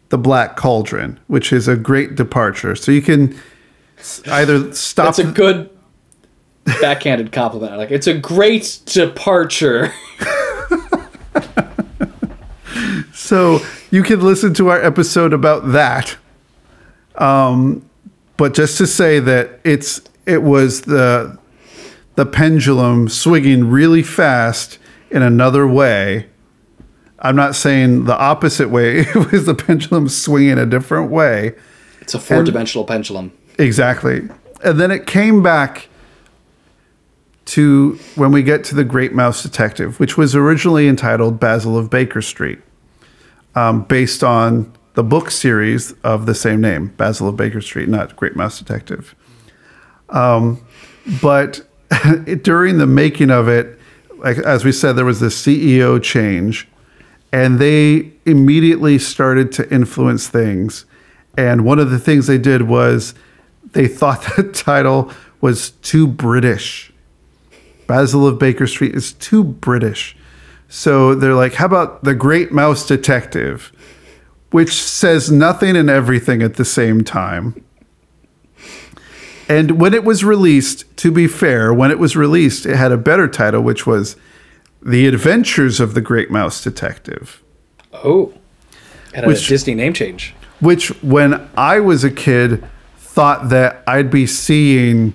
the 0.09 0.19
Black 0.19 0.57
Cauldron, 0.57 1.19
which 1.29 1.53
is 1.53 1.69
a 1.69 1.77
great 1.77 2.17
departure. 2.17 2.75
So 2.75 2.93
you 2.93 3.03
can 3.03 3.39
either 4.27 4.73
stop. 4.73 5.07
That's 5.07 5.19
a 5.19 5.31
good 5.31 5.71
backhanded 6.81 7.33
compliment. 7.33 7.77
Like 7.77 7.91
it's 7.91 8.07
a 8.07 8.19
great 8.19 8.81
departure. 8.87 9.93
So 13.31 13.61
you 13.93 14.03
can 14.03 14.23
listen 14.23 14.55
to 14.55 14.71
our 14.71 14.83
episode 14.83 15.33
about 15.33 15.71
that. 15.71 16.17
Um, 17.15 17.89
but 18.37 18.55
just 18.55 18.77
to 18.79 18.89
say 18.89 19.21
that 19.21 19.61
it's 19.63 20.01
it 20.27 20.43
was 20.43 20.81
the 20.81 21.39
the 22.21 22.27
pendulum 22.27 23.09
swinging 23.09 23.71
really 23.71 24.03
fast 24.03 24.79
in 25.11 25.23
another 25.23 25.67
way. 25.67 26.27
I'm 27.19 27.35
not 27.35 27.55
saying 27.55 28.05
the 28.05 28.15
opposite 28.15 28.69
way. 28.69 28.99
It 29.15 29.33
was 29.33 29.47
the 29.47 29.55
pendulum 29.55 30.07
swinging 30.07 30.59
a 30.59 30.67
different 30.67 31.11
way. 31.11 31.55
It's 32.03 32.13
a 32.13 32.21
four 32.21 32.45
dimensional 32.45 32.85
pendulum. 32.85 33.33
Exactly. 33.59 34.29
And 34.63 34.79
then 34.79 34.91
it 34.91 35.07
came 35.07 35.43
back 35.43 35.89
to 37.47 37.99
when 38.17 38.33
we 38.33 38.43
get 38.43 38.65
to 38.65 38.75
the 38.75 38.85
Great 38.85 39.15
Mouse 39.15 39.43
Detective, 39.43 39.99
which 39.99 40.19
was 40.19 40.37
originally 40.37 40.89
entitled 40.89 41.41
Basil 41.41 41.79
of 41.79 41.89
Baker 41.89 42.21
Street, 42.21 42.59
um, 43.55 43.85
based 43.85 44.23
on 44.23 44.71
the 44.93 45.03
book 45.03 45.31
series 45.31 45.93
of 46.05 46.27
the 46.27 46.35
same 46.35 46.61
name, 46.61 46.89
Basil 46.99 47.29
of 47.29 47.39
Baker 47.39 47.63
Street, 47.63 47.89
not 47.89 48.15
Great 48.15 48.37
Mouse 48.37 48.59
Detective. 48.59 49.15
Um, 50.11 50.63
but 51.23 51.67
during 52.43 52.79
the 52.79 52.87
making 52.87 53.31
of 53.31 53.49
it, 53.49 53.79
like 54.19 54.39
as 54.39 54.65
we 54.65 54.73
said, 54.73 54.93
there 54.95 55.05
was 55.05 55.21
this 55.21 55.41
CEO 55.41 56.03
change, 56.03 56.69
and 57.33 57.59
they 57.59 58.13
immediately 58.27 58.99
started 58.99 59.53
to 59.53 59.73
influence 59.73 60.29
things. 60.29 60.85
And 61.37 61.65
one 61.65 61.79
of 61.79 61.91
the 61.91 61.99
things 61.99 62.27
they 62.27 62.39
did 62.39 62.63
was 62.63 63.15
they 63.73 63.89
thought 63.89 64.23
the 64.37 64.43
title 64.45 65.13
was 65.41 65.71
too 65.83 66.07
British. 66.07 66.93
Basil 67.87 68.27
of 68.27 68.39
Baker 68.39 68.67
Street 68.67 68.95
is 68.95 69.13
too 69.15 69.43
British. 69.43 70.17
So 70.69 71.15
they're 71.15 71.35
like, 71.35 71.55
how 71.55 71.67
about 71.67 72.05
The 72.05 72.15
Great 72.15 72.53
Mouse 72.53 72.87
Detective, 72.87 73.73
which 74.51 74.73
says 74.73 75.31
nothing 75.31 75.77
and 75.77 75.91
everything 75.91 76.43
at 76.43 76.55
the 76.55 76.65
same 76.65 77.03
time. 77.03 77.65
And 79.51 79.81
when 79.81 79.95
it 79.95 80.05
was 80.05 80.23
released, 80.23 80.85
to 80.99 81.11
be 81.11 81.27
fair, 81.27 81.75
when 81.75 81.91
it 81.91 81.99
was 81.99 82.15
released, 82.15 82.67
it 82.67 82.77
had 82.77 82.93
a 82.93 82.97
better 82.97 83.27
title, 83.27 83.61
which 83.63 83.85
was 83.85 84.15
The 84.81 85.07
Adventures 85.09 85.81
of 85.81 85.95
the 85.95 86.01
Great 86.01 86.31
Mouse 86.31 86.63
Detective. 86.63 87.43
Oh, 87.93 88.33
and 89.13 89.27
Which- 89.27 89.47
a 89.47 89.49
Disney 89.49 89.75
name 89.75 89.93
change. 89.93 90.35
which 90.61 90.89
when 91.03 91.49
I 91.57 91.81
was 91.81 92.05
a 92.05 92.11
kid 92.11 92.63
thought 92.97 93.49
that 93.49 93.83
I'd 93.89 94.09
be 94.11 94.25
seeing 94.27 95.15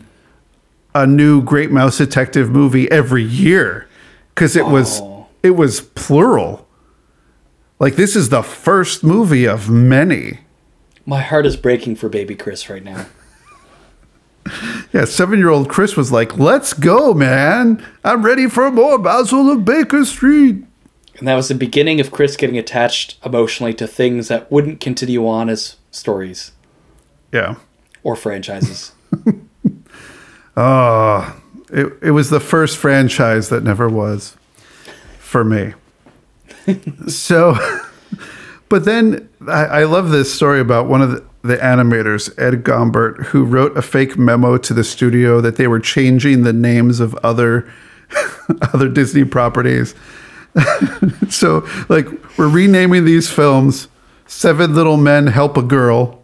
a 0.94 1.08
new 1.08 1.42
Great 1.42 1.72
Mouse 1.72 1.98
Detective 1.98 2.50
movie 2.52 2.92
every 2.92 3.24
year 3.24 3.88
because 4.34 4.56
it 4.58 4.66
was 4.66 5.00
Oh. 5.02 5.28
it 5.44 5.52
was 5.56 5.80
plural. 5.80 6.68
Like 7.80 7.96
this 7.96 8.16
is 8.18 8.30
the 8.30 8.44
first 8.44 9.02
movie 9.04 9.46
of 9.48 9.70
many. 9.70 10.40
My 11.06 11.22
heart 11.22 11.46
is 11.46 11.56
breaking 11.56 11.96
for 11.96 12.10
baby 12.10 12.36
Chris 12.36 12.70
right 12.70 12.84
now. 12.84 13.06
Yeah, 14.94 15.06
seven 15.06 15.40
year 15.40 15.50
old 15.50 15.70
Chris 15.70 15.98
was 15.98 16.12
like, 16.12 16.38
"Let's 16.38 16.74
go, 16.74 17.14
man! 17.14 17.84
I'm 18.04 18.24
ready 18.24 18.48
for 18.48 18.70
more 18.72 18.98
Basil 19.00 19.50
of 19.50 19.66
Baker 19.66 20.06
Street." 20.06 20.64
And 21.18 21.28
that 21.28 21.36
was 21.36 21.48
the 21.48 21.56
beginning 21.56 22.00
of 22.00 22.12
Chris 22.12 22.36
getting 22.36 22.58
attached 22.58 23.18
emotionally 23.26 23.74
to 23.76 23.88
things 23.88 24.28
that 24.28 24.52
wouldn't 24.52 24.82
continue 24.82 25.28
on 25.28 25.50
as 25.50 25.78
stories 25.90 26.52
Yeah. 27.32 27.56
or 28.04 28.16
franchises. 28.18 28.92
Oh, 30.58 31.36
it, 31.72 31.94
it 32.02 32.12
was 32.12 32.30
the 32.30 32.40
first 32.42 32.78
franchise 32.78 33.50
that 33.50 33.64
never 33.64 33.88
was 33.90 34.36
for 35.20 35.44
me. 35.44 35.74
so, 37.08 37.56
but 38.70 38.86
then 38.86 39.30
I, 39.48 39.66
I 39.66 39.84
love 39.84 40.10
this 40.10 40.34
story 40.34 40.60
about 40.60 40.88
one 40.88 41.02
of 41.02 41.12
the, 41.12 41.26
the 41.44 41.58
animators, 41.58 42.34
Ed 42.40 42.64
Gombert, 42.64 43.26
who 43.28 43.46
wrote 43.46 43.78
a 43.78 43.82
fake 43.82 44.18
memo 44.18 44.58
to 44.58 44.74
the 44.74 44.84
studio 44.84 45.42
that 45.42 45.58
they 45.58 45.68
were 45.68 45.80
changing 45.80 46.44
the 46.44 46.54
names 46.54 47.00
of 47.00 47.14
other 47.16 47.72
other 48.74 48.90
Disney 48.90 49.24
properties. 49.24 49.96
so, 51.30 51.68
like, 51.90 52.08
we're 52.38 52.50
renaming 52.50 53.06
these 53.06 53.30
films 53.30 53.88
Seven 54.26 54.74
Little 54.74 54.98
Men 54.98 55.28
Help 55.28 55.58
a 55.58 55.62
Girl, 55.62 56.24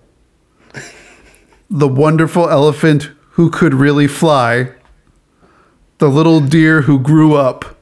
The 1.70 1.88
Wonderful 1.88 2.50
Elephant 2.50 3.12
Who 3.32 3.50
Could 3.50 3.74
Really 3.74 4.08
Fly, 4.08 4.72
The 6.00 6.10
Little 6.10 6.39
Deer 6.39 6.82
Who 6.82 7.00
Grew 7.00 7.36
Up, 7.36 7.78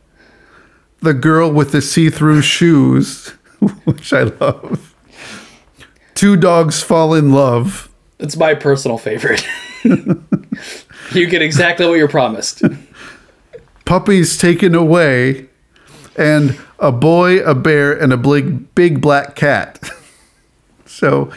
The 1.01 1.13
Girl 1.13 1.51
with 1.51 1.71
the 1.71 1.81
See 1.81 2.09
Through 2.09 2.41
Shoes, 2.41 3.33
which 3.85 4.13
I 4.13 4.23
love, 4.23 4.95
Two 6.15 6.35
Dogs 6.35 6.81
Fall 6.81 7.13
in 7.13 7.31
Love, 7.31 7.89
It's 8.19 8.35
my 8.35 8.53
personal 8.53 8.97
favorite. 8.97 9.45
you 9.83 11.27
get 11.27 11.41
exactly 11.41 11.87
what 11.87 11.95
you're 11.95 12.07
promised. 12.09 12.61
Puppies 13.85 14.37
Taken 14.37 14.75
Away, 14.75 15.47
and 16.17 16.59
A 16.79 16.91
Boy, 16.91 17.39
a 17.39 17.55
Bear, 17.55 17.93
and 17.93 18.11
a 18.11 18.17
big, 18.17 18.75
big 18.75 19.01
Black 19.01 19.35
Cat. 19.35 19.89
so 20.85 21.31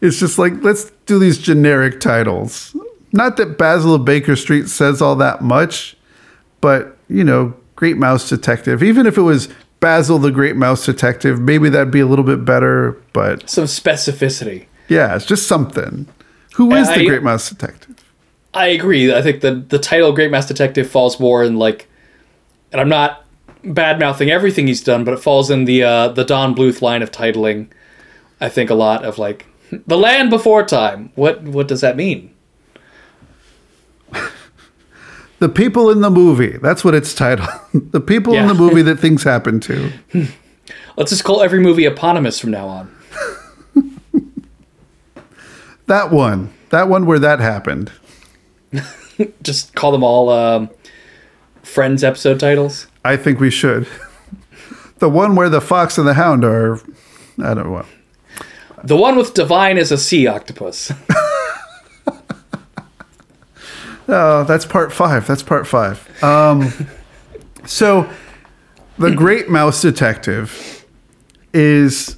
it's 0.00 0.18
just 0.18 0.38
like, 0.38 0.52
let's 0.62 0.90
do 1.06 1.18
these 1.18 1.38
generic 1.38 2.00
titles. 2.00 2.76
Not 3.12 3.36
that 3.36 3.56
Basil 3.56 3.94
of 3.94 4.04
Baker 4.04 4.34
Street 4.34 4.68
says 4.68 5.00
all 5.00 5.14
that 5.16 5.40
much, 5.40 5.96
but, 6.60 6.98
you 7.08 7.22
know, 7.22 7.54
Great 7.76 7.96
Mouse 7.96 8.28
Detective, 8.28 8.82
even 8.82 9.06
if 9.06 9.16
it 9.16 9.22
was 9.22 9.48
Basil 9.84 10.18
the 10.18 10.30
Great 10.30 10.56
Mouse 10.56 10.86
Detective, 10.86 11.38
maybe 11.38 11.68
that'd 11.68 11.90
be 11.90 12.00
a 12.00 12.06
little 12.06 12.24
bit 12.24 12.42
better, 12.42 12.92
but 13.12 13.50
Some 13.50 13.64
specificity. 13.64 14.64
yeah, 14.88 15.14
it's 15.14 15.26
just 15.26 15.46
something. 15.46 16.06
Who 16.54 16.72
is 16.74 16.88
the 16.88 17.04
Great 17.06 17.22
Mouse 17.22 17.50
Detective? 17.50 17.94
I 18.54 18.68
agree. 18.68 19.12
I 19.14 19.20
think 19.20 19.42
the 19.42 19.56
the 19.56 19.78
title 19.78 20.12
Great 20.12 20.30
Mouse 20.30 20.46
Detective 20.46 20.88
falls 20.88 21.20
more 21.20 21.44
in 21.44 21.58
like, 21.58 21.86
and 22.72 22.80
I'm 22.80 22.88
not 22.88 23.24
bad 23.62 23.98
mouthing 24.00 24.30
everything 24.30 24.66
he's 24.68 24.82
done, 24.82 25.04
but 25.04 25.12
it 25.12 25.20
falls 25.20 25.50
in 25.50 25.66
the 25.66 25.82
uh, 25.82 26.08
the 26.08 26.24
Don 26.24 26.54
Bluth 26.54 26.80
line 26.80 27.02
of 27.02 27.10
titling. 27.10 27.68
I 28.40 28.48
think 28.48 28.70
a 28.70 28.74
lot 28.74 29.04
of 29.04 29.18
like 29.18 29.44
the 29.86 29.98
land 29.98 30.30
before 30.30 30.64
time. 30.64 31.12
What 31.14 31.42
what 31.42 31.68
does 31.68 31.82
that 31.82 31.94
mean? 31.96 32.33
The 35.44 35.50
people 35.50 35.90
in 35.90 36.00
the 36.00 36.08
movie. 36.08 36.56
That's 36.56 36.82
what 36.86 36.94
it's 36.94 37.12
titled. 37.12 37.50
the 37.74 38.00
people 38.00 38.32
in 38.32 38.46
the 38.46 38.54
movie 38.54 38.80
that 38.80 38.98
things 38.98 39.24
happen 39.24 39.60
to. 39.60 39.92
Let's 40.96 41.10
just 41.10 41.22
call 41.22 41.42
every 41.42 41.60
movie 41.60 41.84
eponymous 41.84 42.40
from 42.40 42.50
now 42.50 42.66
on. 42.66 42.96
That 45.86 46.10
one. 46.10 46.50
That 46.70 46.88
one 46.88 47.04
where 47.04 47.18
that 47.18 47.40
happened. 47.40 47.92
Just 49.42 49.74
call 49.74 49.92
them 49.92 50.02
all 50.02 50.30
um, 50.30 50.70
Friends 51.62 52.02
episode 52.02 52.40
titles. 52.40 52.86
I 53.04 53.18
think 53.18 53.38
we 53.38 53.50
should. 53.50 53.86
The 55.00 55.10
one 55.10 55.36
where 55.36 55.50
the 55.50 55.60
fox 55.60 55.98
and 55.98 56.08
the 56.08 56.14
hound 56.14 56.42
are, 56.42 56.76
I 57.36 57.52
don't 57.52 57.64
know 57.64 57.70
what. 57.70 57.86
The 58.82 58.96
one 58.96 59.18
with 59.18 59.34
Divine 59.34 59.76
as 59.76 59.92
a 59.92 59.98
sea 59.98 60.26
octopus. 60.26 60.90
Oh, 64.08 64.44
that's 64.44 64.66
part 64.66 64.92
five. 64.92 65.26
That's 65.26 65.42
part 65.42 65.66
five. 65.66 66.22
Um, 66.22 66.72
so, 67.64 68.08
the 68.98 69.10
Great 69.10 69.48
Mouse 69.48 69.82
Detective 69.82 70.84
is 71.52 72.16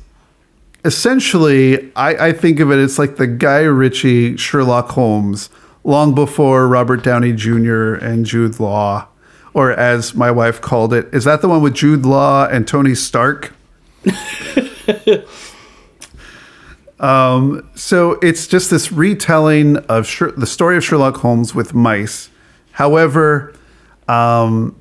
essentially, 0.84 1.93
I, 1.95 2.28
I 2.28 2.32
think 2.32 2.61
of 2.61 2.70
it 2.70 2.78
as 2.78 2.99
like 2.99 3.16
the 3.16 3.26
Guy 3.26 3.61
Ritchie 3.61 4.37
Sherlock 4.37 4.91
Holmes, 4.91 5.51
long 5.84 6.14
before 6.14 6.68
Robert 6.68 7.03
Downey 7.03 7.32
Jr. 7.32 7.95
and 7.95 8.26
Jude 8.26 8.59
Law, 8.59 9.09
or 9.55 9.72
as 9.72 10.14
my 10.14 10.30
wife 10.30 10.61
called 10.61 10.93
it, 10.93 11.09
is 11.12 11.24
that 11.24 11.41
the 11.41 11.49
one 11.49 11.62
with 11.62 11.74
Jude 11.74 12.05
Law 12.05 12.47
and 12.47 12.66
Tony 12.66 12.95
Stark? 12.95 13.53
Um, 16.99 17.68
so 17.74 18.12
it's 18.22 18.47
just 18.47 18.70
this 18.70 18.90
retelling 18.90 19.76
of 19.88 20.07
Sher- 20.07 20.32
the 20.32 20.47
story 20.47 20.76
of 20.76 20.84
Sherlock 20.84 21.16
Holmes 21.18 21.55
with 21.55 21.74
mice. 21.74 22.30
However, 22.72 23.55
um, 24.09 24.78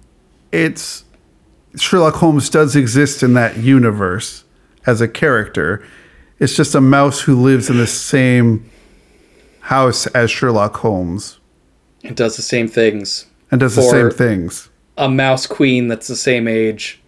it's 0.51 1.03
Sherlock 1.77 2.15
Holmes 2.15 2.49
does 2.49 2.75
exist 2.75 3.21
in 3.21 3.33
that 3.33 3.57
universe 3.57 4.43
as 4.85 5.01
a 5.01 5.07
character. 5.07 5.85
It's 6.39 6.55
just 6.55 6.75
a 6.75 6.81
mouse 6.81 7.21
who 7.21 7.41
lives 7.41 7.69
in 7.69 7.77
the 7.77 7.87
same 7.87 8.69
house 9.61 10.05
as 10.07 10.29
Sherlock 10.29 10.75
Holmes 10.77 11.39
It 12.03 12.15
does 12.15 12.35
the 12.35 12.41
same 12.43 12.67
things. 12.67 13.25
and 13.51 13.59
does 13.59 13.75
the 13.75 13.81
same 13.81 14.09
things. 14.11 14.69
A 14.97 15.09
mouse 15.09 15.47
queen 15.47 15.87
that's 15.89 16.07
the 16.07 16.15
same 16.15 16.47
age, 16.47 17.01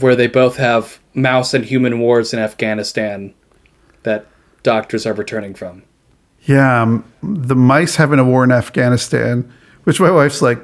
where 0.00 0.16
they 0.16 0.26
both 0.26 0.56
have 0.56 0.98
mouse 1.14 1.54
and 1.54 1.64
human 1.64 2.00
wars 2.00 2.34
in 2.34 2.38
Afghanistan 2.38 3.32
that 4.06 4.24
doctors 4.62 5.04
are 5.04 5.12
returning 5.12 5.52
from. 5.52 5.82
Yeah, 6.44 6.82
um, 6.82 7.04
the 7.22 7.54
mice 7.54 7.96
having 7.96 8.18
a 8.18 8.24
war 8.24 8.42
in 8.44 8.52
Afghanistan, 8.52 9.52
which 9.84 10.00
my 10.00 10.10
wife's 10.10 10.40
like, 10.40 10.58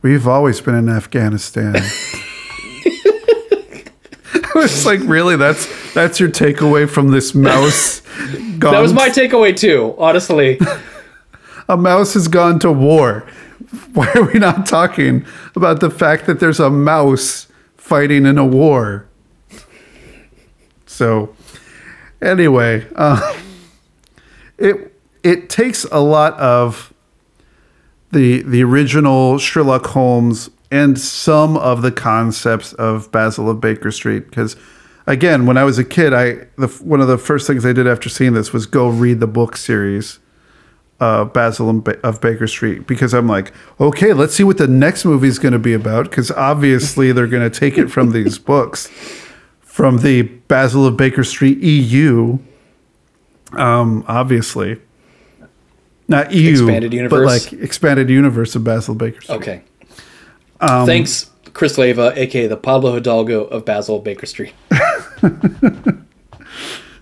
we've 0.00 0.26
always 0.26 0.62
been 0.62 0.74
in 0.76 0.88
Afghanistan. 0.88 1.76
I 4.34 4.52
was 4.54 4.86
like, 4.86 5.00
really? 5.02 5.36
That's 5.36 5.68
that's 5.92 6.18
your 6.18 6.30
takeaway 6.30 6.88
from 6.88 7.10
this 7.10 7.34
mouse? 7.34 8.00
Gone, 8.58 8.72
That 8.72 8.80
was 8.80 8.92
my 8.92 9.08
takeaway 9.08 9.56
too, 9.56 9.94
honestly. 9.98 10.58
a 11.68 11.76
mouse 11.76 12.14
has 12.14 12.26
gone 12.26 12.58
to 12.60 12.72
war. 12.72 13.26
Why 13.92 14.10
are 14.14 14.24
we 14.24 14.38
not 14.38 14.66
talking 14.66 15.24
about 15.54 15.80
the 15.80 15.90
fact 15.90 16.26
that 16.26 16.40
there's 16.40 16.58
a 16.58 16.70
mouse 16.70 17.46
fighting 17.76 18.26
in 18.26 18.38
a 18.38 18.46
war? 18.46 19.06
So, 20.86 21.34
anyway, 22.20 22.86
uh, 22.94 23.36
it 24.58 24.94
it 25.22 25.50
takes 25.50 25.84
a 25.84 26.00
lot 26.00 26.34
of 26.34 26.92
the 28.12 28.42
the 28.42 28.62
original 28.62 29.38
Sherlock 29.38 29.86
Holmes 29.86 30.50
and 30.70 30.98
some 30.98 31.56
of 31.56 31.82
the 31.82 31.92
concepts 31.92 32.72
of 32.74 33.10
Basil 33.10 33.48
of 33.48 33.60
Baker 33.60 33.90
Street. 33.90 34.28
Because 34.28 34.56
again 35.06 35.46
when 35.46 35.56
I 35.56 35.64
was 35.64 35.78
a 35.78 35.84
kid 35.84 36.12
I 36.12 36.46
the, 36.56 36.68
one 36.82 37.00
of 37.00 37.08
the 37.08 37.18
first 37.18 37.46
things 37.46 37.64
I 37.64 37.72
did 37.72 37.86
after 37.86 38.08
seeing 38.08 38.34
this 38.34 38.52
was 38.52 38.66
go 38.66 38.88
read 38.88 39.20
the 39.20 39.26
book 39.26 39.56
series 39.56 40.18
uh, 41.00 41.24
Basil 41.24 41.70
and 41.70 41.84
ba- 41.84 42.00
of 42.04 42.20
Baker 42.20 42.46
Street. 42.46 42.86
Because 42.86 43.14
I'm 43.14 43.26
like 43.26 43.52
okay 43.80 44.12
let's 44.12 44.34
see 44.34 44.44
what 44.44 44.58
the 44.58 44.68
next 44.68 45.04
movie 45.04 45.28
is 45.28 45.38
going 45.38 45.52
to 45.52 45.58
be 45.58 45.74
about 45.74 46.10
because 46.10 46.30
obviously 46.32 47.12
they're 47.12 47.26
going 47.26 47.50
to 47.50 47.58
take 47.58 47.78
it 47.78 47.88
from 47.90 48.12
these 48.12 48.38
books 48.38 48.88
from 49.78 49.98
the 49.98 50.22
Basil 50.22 50.86
of 50.86 50.96
Baker 50.96 51.22
Street 51.22 51.58
EU 51.58 52.38
um 53.52 54.04
obviously 54.08 54.78
not 56.08 56.32
EU 56.32 56.66
Expanded 56.66 57.10
but 57.10 57.20
like 57.20 57.52
expanded 57.52 58.10
universe 58.10 58.56
of 58.56 58.64
Basil 58.64 58.94
Baker 58.94 59.20
Street 59.20 59.36
Okay. 59.36 59.62
Thanks, 60.60 61.30
Chris 61.52 61.78
Leva, 61.78 62.12
aka 62.16 62.48
the 62.48 62.56
Pablo 62.56 62.92
Hidalgo 62.94 63.44
of 63.44 63.64
Basil 63.64 64.00
Baker 64.00 64.26
Street. 64.26 64.52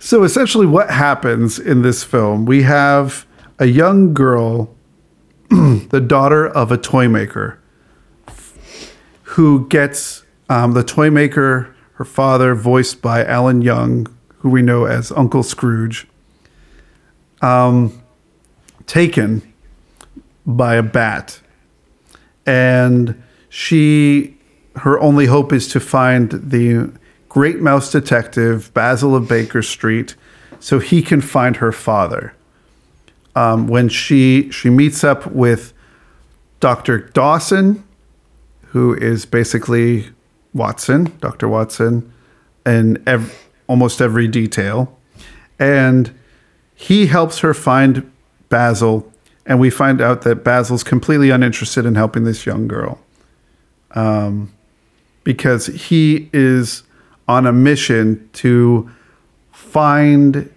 So 0.06 0.22
essentially, 0.22 0.66
what 0.66 0.88
happens 0.88 1.58
in 1.58 1.82
this 1.82 2.04
film? 2.04 2.46
We 2.46 2.62
have 2.62 3.26
a 3.58 3.66
young 3.66 4.14
girl, 4.14 4.72
the 5.50 6.00
daughter 6.00 6.46
of 6.46 6.70
a 6.70 6.78
toy 6.78 7.08
maker, 7.08 7.60
who 9.24 9.66
gets 9.66 10.22
um, 10.48 10.74
the 10.74 10.84
toy 10.84 11.10
maker, 11.10 11.74
her 11.96 12.04
father, 12.04 12.54
voiced 12.54 13.00
by 13.00 13.24
Alan 13.24 13.62
Young, 13.62 14.06
who 14.38 14.50
we 14.50 14.60
know 14.60 14.84
as 14.84 15.10
Uncle 15.12 15.42
Scrooge, 15.42 16.06
um, 17.40 18.02
taken 18.86 19.42
by 20.44 20.74
a 20.74 20.82
bat. 20.82 21.40
And 22.44 23.22
she, 23.48 24.36
her 24.76 25.00
only 25.00 25.26
hope 25.26 25.54
is 25.54 25.68
to 25.68 25.80
find 25.80 26.30
the 26.32 26.92
great 27.30 27.60
mouse 27.60 27.90
detective, 27.90 28.72
Basil 28.74 29.16
of 29.16 29.26
Baker 29.26 29.62
Street, 29.62 30.16
so 30.60 30.78
he 30.78 31.00
can 31.00 31.22
find 31.22 31.56
her 31.56 31.72
father. 31.72 32.34
Um, 33.34 33.68
when 33.68 33.88
she 33.88 34.50
she 34.50 34.70
meets 34.70 35.04
up 35.04 35.26
with 35.26 35.74
Dr. 36.60 36.98
Dawson, 36.98 37.84
who 38.68 38.94
is 38.94 39.26
basically 39.26 40.10
Watson, 40.56 41.16
Dr. 41.20 41.48
Watson, 41.48 42.12
in 42.64 43.02
ev- 43.06 43.48
almost 43.66 44.00
every 44.00 44.28
detail. 44.28 44.96
And 45.58 46.12
he 46.74 47.06
helps 47.06 47.38
her 47.40 47.54
find 47.54 48.10
Basil, 48.48 49.10
and 49.44 49.58
we 49.60 49.70
find 49.70 50.00
out 50.00 50.22
that 50.22 50.44
Basil's 50.44 50.84
completely 50.84 51.30
uninterested 51.30 51.86
in 51.86 51.94
helping 51.94 52.24
this 52.24 52.46
young 52.46 52.68
girl 52.68 53.00
um, 53.92 54.52
because 55.24 55.66
he 55.66 56.28
is 56.32 56.82
on 57.28 57.46
a 57.46 57.52
mission 57.52 58.28
to 58.34 58.90
find 59.52 60.52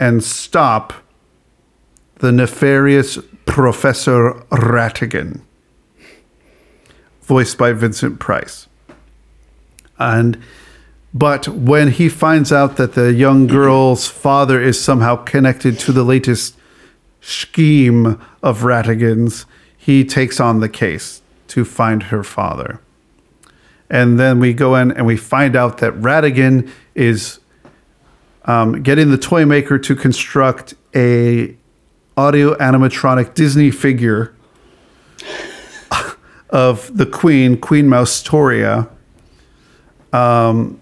and 0.00 0.22
stop 0.22 0.94
the 2.16 2.32
nefarious 2.32 3.18
Professor 3.44 4.32
Ratigan, 4.50 5.42
voiced 7.22 7.58
by 7.58 7.72
Vincent 7.72 8.20
Price. 8.20 8.68
And 9.98 10.38
but 11.14 11.46
when 11.46 11.88
he 11.90 12.08
finds 12.08 12.52
out 12.52 12.76
that 12.76 12.94
the 12.94 13.12
young 13.12 13.46
girl's 13.46 14.08
father 14.08 14.60
is 14.60 14.82
somehow 14.82 15.16
connected 15.16 15.78
to 15.80 15.92
the 15.92 16.04
latest 16.04 16.56
scheme 17.20 18.18
of 18.42 18.64
Ratigan's, 18.64 19.44
he 19.76 20.04
takes 20.04 20.40
on 20.40 20.60
the 20.60 20.68
case 20.68 21.20
to 21.48 21.64
find 21.64 22.04
her 22.04 22.24
father. 22.24 22.80
And 23.90 24.18
then 24.18 24.40
we 24.40 24.54
go 24.54 24.74
in 24.74 24.90
and 24.90 25.04
we 25.04 25.18
find 25.18 25.54
out 25.54 25.78
that 25.78 25.92
Ratigan 25.94 26.70
is 26.94 27.40
um, 28.46 28.82
getting 28.82 29.10
the 29.10 29.18
toy 29.18 29.44
maker 29.44 29.78
to 29.78 29.94
construct 29.94 30.74
a 30.96 31.54
audio 32.16 32.54
animatronic 32.54 33.34
Disney 33.34 33.70
figure 33.70 34.34
of 36.50 36.96
the 36.96 37.06
queen, 37.06 37.58
Queen 37.58 37.86
Moustoria. 37.86 38.88
Um, 40.12 40.80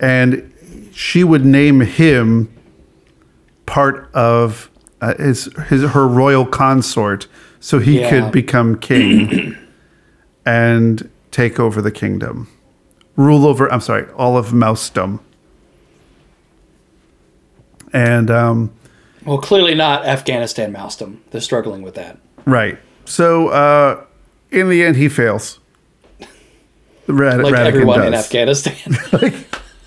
and 0.00 0.52
she 0.92 1.24
would 1.24 1.44
name 1.44 1.80
him 1.80 2.50
part 3.66 4.10
of 4.14 4.70
uh, 5.00 5.14
his, 5.16 5.48
his 5.68 5.82
her 5.90 6.06
royal 6.06 6.44
consort 6.46 7.26
so 7.60 7.78
he 7.78 8.00
Yeah. 8.00 8.10
could 8.10 8.32
become 8.32 8.76
king 8.78 9.56
and 10.46 11.08
take 11.30 11.58
over 11.58 11.80
the 11.80 11.90
kingdom 11.90 12.48
rule 13.16 13.46
over 13.46 13.72
i'm 13.72 13.80
sorry 13.80 14.06
all 14.12 14.36
of 14.36 14.48
mousedom 14.52 15.20
and 17.92 18.30
um, 18.30 18.70
Well, 19.24 19.38
clearly 19.38 19.74
not 19.76 20.04
Afghanistan 20.04 20.72
Mousedom. 20.72 21.18
They're 21.30 21.40
struggling 21.40 21.82
with 21.82 21.94
that. 21.94 22.18
right 22.44 22.78
so 23.06 23.48
uh, 23.48 24.04
in 24.50 24.68
the 24.68 24.82
end 24.84 24.96
he 24.96 25.08
fails 25.08 25.60
Rad- 27.06 27.42
Like 27.42 27.54
Ratigan 27.54 27.66
everyone 27.66 28.02
in 28.06 28.12
does. 28.12 28.24
Afghanistan. 28.24 28.96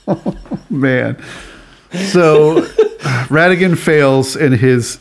man. 0.69 1.21
So 2.11 2.61
Ratigan 3.29 3.77
fails 3.77 4.35
in 4.35 4.53
his 4.53 4.99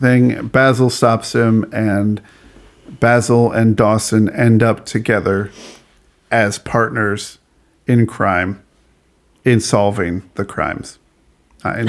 thing. 0.00 0.48
Basil 0.48 0.90
stops 0.90 1.34
him, 1.34 1.68
and 1.72 2.20
Basil 3.00 3.50
and 3.52 3.76
Dawson 3.76 4.28
end 4.30 4.62
up 4.62 4.86
together 4.86 5.50
as 6.30 6.58
partners 6.58 7.38
in 7.86 8.06
crime, 8.06 8.62
in 9.44 9.60
solving 9.60 10.28
the 10.34 10.44
crimes. 10.44 10.98
Uh, 11.64 11.84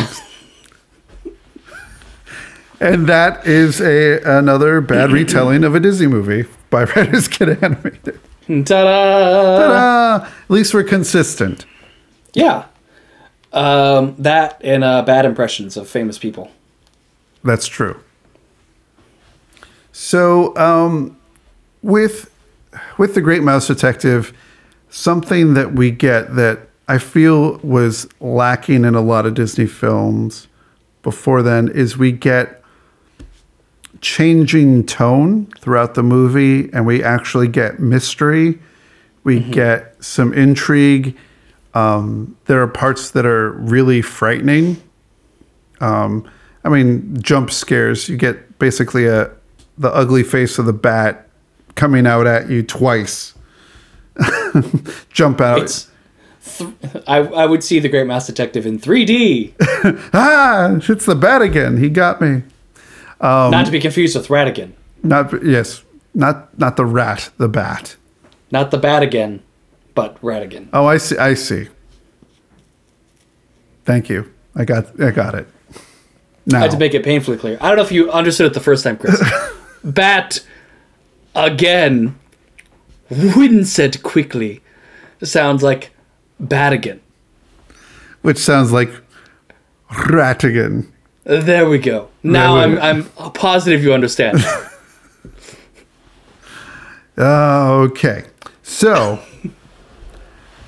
and, 2.79 3.07
that 3.07 3.45
is 3.45 3.81
a 3.81 4.19
another 4.21 4.81
bad 4.81 5.11
retelling 5.11 5.63
of 5.63 5.75
a 5.75 5.79
Disney 5.79 6.07
movie 6.07 6.45
by 6.69 6.85
Redis 6.85 7.29
Kid 7.29 7.61
Animated. 7.63 8.19
Ta-da! 8.49 9.57
Ta-da! 9.57 10.25
At 10.25 10.49
least 10.49 10.73
we're 10.73 10.83
consistent. 10.83 11.65
Yeah. 12.33 12.65
Um, 13.53 14.15
that 14.17 14.59
and 14.63 14.83
uh, 14.83 15.03
bad 15.03 15.25
impressions 15.25 15.77
of 15.77 15.87
famous 15.87 16.17
people. 16.17 16.51
That's 17.43 17.67
true. 17.67 17.99
So, 19.91 20.55
um, 20.57 21.17
with 21.81 22.31
with 22.97 23.13
the 23.15 23.21
Great 23.21 23.43
Mouse 23.43 23.67
Detective, 23.67 24.33
something 24.89 25.53
that 25.53 25.73
we 25.73 25.91
get 25.91 26.35
that 26.35 26.69
I 26.87 26.97
feel 26.97 27.57
was 27.59 28.07
lacking 28.19 28.83
in 28.83 28.95
a 28.95 29.01
lot 29.01 29.25
of 29.27 29.35
Disney 29.35 29.67
films 29.67 30.47
before 31.03 31.43
then 31.43 31.67
is 31.67 31.97
we 31.97 32.11
get 32.11 32.58
changing 34.01 34.85
tone 34.85 35.47
throughout 35.59 35.95
the 35.95 36.03
movie, 36.03 36.71
and 36.73 36.85
we 36.85 37.03
actually 37.03 37.47
get 37.47 37.79
mystery. 37.79 38.59
We 39.23 39.39
get 39.39 40.01
some 40.03 40.33
intrigue. 40.33 41.17
Um, 41.73 42.37
there 42.45 42.61
are 42.61 42.67
parts 42.67 43.11
that 43.11 43.25
are 43.25 43.51
really 43.51 44.01
frightening. 44.01 44.81
Um, 45.81 46.29
I 46.63 46.69
mean, 46.69 47.21
jump 47.21 47.51
scares. 47.51 48.09
You 48.09 48.17
get 48.17 48.59
basically 48.59 49.05
a 49.05 49.31
the 49.77 49.93
ugly 49.93 50.23
face 50.23 50.59
of 50.59 50.65
the 50.65 50.73
bat 50.73 51.27
coming 51.75 52.05
out 52.05 52.27
at 52.27 52.49
you 52.49 52.61
twice. 52.61 53.33
Jump 55.09 55.39
out. 55.39 55.61
It's 55.61 55.89
th- 56.57 56.73
I, 57.07 57.19
I 57.19 57.45
would 57.45 57.63
see 57.63 57.79
the 57.79 57.87
Great 57.87 58.05
Mouse 58.05 58.27
Detective 58.27 58.65
in 58.65 58.77
3D, 58.77 59.53
ah, 60.13 60.75
it's 60.75 61.05
the 61.05 61.15
bat 61.15 61.41
again. 61.41 61.77
He 61.77 61.89
got 61.89 62.21
me. 62.21 62.43
Um, 63.21 63.51
not 63.51 63.65
to 63.65 63.71
be 63.71 63.79
confused 63.79 64.15
with 64.15 64.27
Ratigan. 64.27 64.73
Not 65.03 65.43
yes, 65.43 65.83
not 66.13 66.57
not 66.57 66.77
the 66.77 66.85
rat, 66.85 67.29
the 67.37 67.47
bat. 67.49 67.95
Not 68.51 68.71
the 68.71 68.77
bat 68.77 69.03
again, 69.03 69.41
but 69.93 70.19
Ratigan. 70.21 70.69
Oh, 70.73 70.85
I 70.85 70.97
see. 70.97 71.17
I 71.17 71.33
see. 71.33 71.67
Thank 73.85 74.09
you. 74.09 74.31
I 74.55 74.65
got. 74.65 74.99
I 75.01 75.11
got 75.11 75.35
it. 75.35 75.47
Now, 76.45 76.59
I 76.59 76.61
had 76.61 76.71
to 76.71 76.77
make 76.77 76.93
it 76.93 77.03
painfully 77.03 77.37
clear. 77.37 77.57
I 77.61 77.67
don't 77.67 77.77
know 77.77 77.83
if 77.83 77.91
you 77.91 78.09
understood 78.11 78.47
it 78.47 78.53
the 78.53 78.59
first 78.59 78.83
time, 78.83 78.97
Chris. 78.97 79.21
bat 79.83 80.39
again, 81.35 82.17
when 83.09 83.65
said 83.65 84.01
quickly, 84.01 84.61
sounds 85.21 85.61
like 85.61 85.91
Batigan. 86.41 86.99
which 88.21 88.37
sounds 88.37 88.71
like 88.71 88.89
Ratigan. 89.91 90.91
There 91.29 91.69
we 91.69 91.77
go. 91.77 92.09
Now 92.23 92.55
Right, 92.55 92.79
I'm. 92.79 93.07
I'm 93.19 93.31
positive 93.33 93.83
you 93.83 93.93
understand. 93.93 94.39
Okay, 97.17 98.23
so 98.63 99.19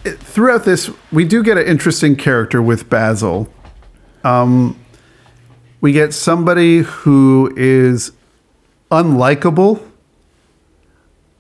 it- 0.04 0.20
throughout 0.20 0.66
this, 0.66 0.90
we 1.12 1.24
do 1.24 1.44
get 1.44 1.58
an 1.58 1.66
interesting 1.66 2.16
character 2.18 2.62
with 2.62 2.90
Basil. 2.90 3.48
Um, 4.26 4.78
we 5.80 5.94
get 5.94 6.14
somebody 6.14 6.80
who 6.80 7.54
is 7.56 8.12
unlikable, 8.92 9.82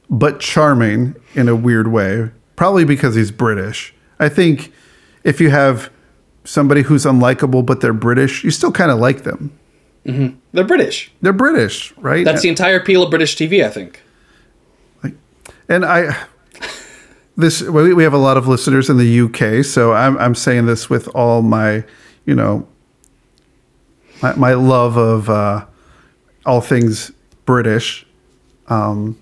but 0.09 0.39
charming 0.39 1.15
in 1.35 1.49
a 1.49 1.55
weird 1.57 1.89
way. 1.89 2.31
Probably 2.55 2.85
because 2.85 3.15
he's 3.15 3.31
British. 3.31 3.93
I 4.17 4.29
think 4.29 4.71
if 5.25 5.41
you 5.41 5.49
have 5.49 5.91
somebody 6.43 6.81
who's 6.81 7.05
unlikable 7.05 7.65
but 7.65 7.81
they're 7.81 7.93
British, 7.93 8.43
you 8.43 8.51
still 8.51 8.71
kind 8.71 8.91
of 8.91 8.99
like 8.99 9.23
them. 9.23 9.57
They're 10.51 10.63
British. 10.63 11.11
They're 11.21 11.33
British, 11.33 11.95
right? 11.97 12.25
That's 12.25 12.41
the 12.41 12.49
entire 12.49 12.77
appeal 12.77 13.03
of 13.03 13.09
British 13.09 13.35
TV, 13.35 13.63
I 13.63 13.69
think. 13.69 14.01
And 15.69 15.85
I, 15.85 16.25
this 17.37 17.61
we 17.61 17.93
we 17.93 18.03
have 18.03 18.13
a 18.13 18.17
lot 18.17 18.35
of 18.35 18.47
listeners 18.47 18.89
in 18.89 18.97
the 18.97 19.21
UK, 19.21 19.63
so 19.63 19.93
I'm 19.93 20.17
I'm 20.17 20.35
saying 20.35 20.65
this 20.65 20.89
with 20.89 21.07
all 21.09 21.41
my, 21.41 21.83
you 22.25 22.35
know, 22.35 22.67
my, 24.21 24.35
my 24.35 24.53
love 24.53 24.97
of 24.97 25.29
uh, 25.29 25.65
all 26.45 26.61
things 26.61 27.11
British, 27.45 28.05
um, 28.67 29.17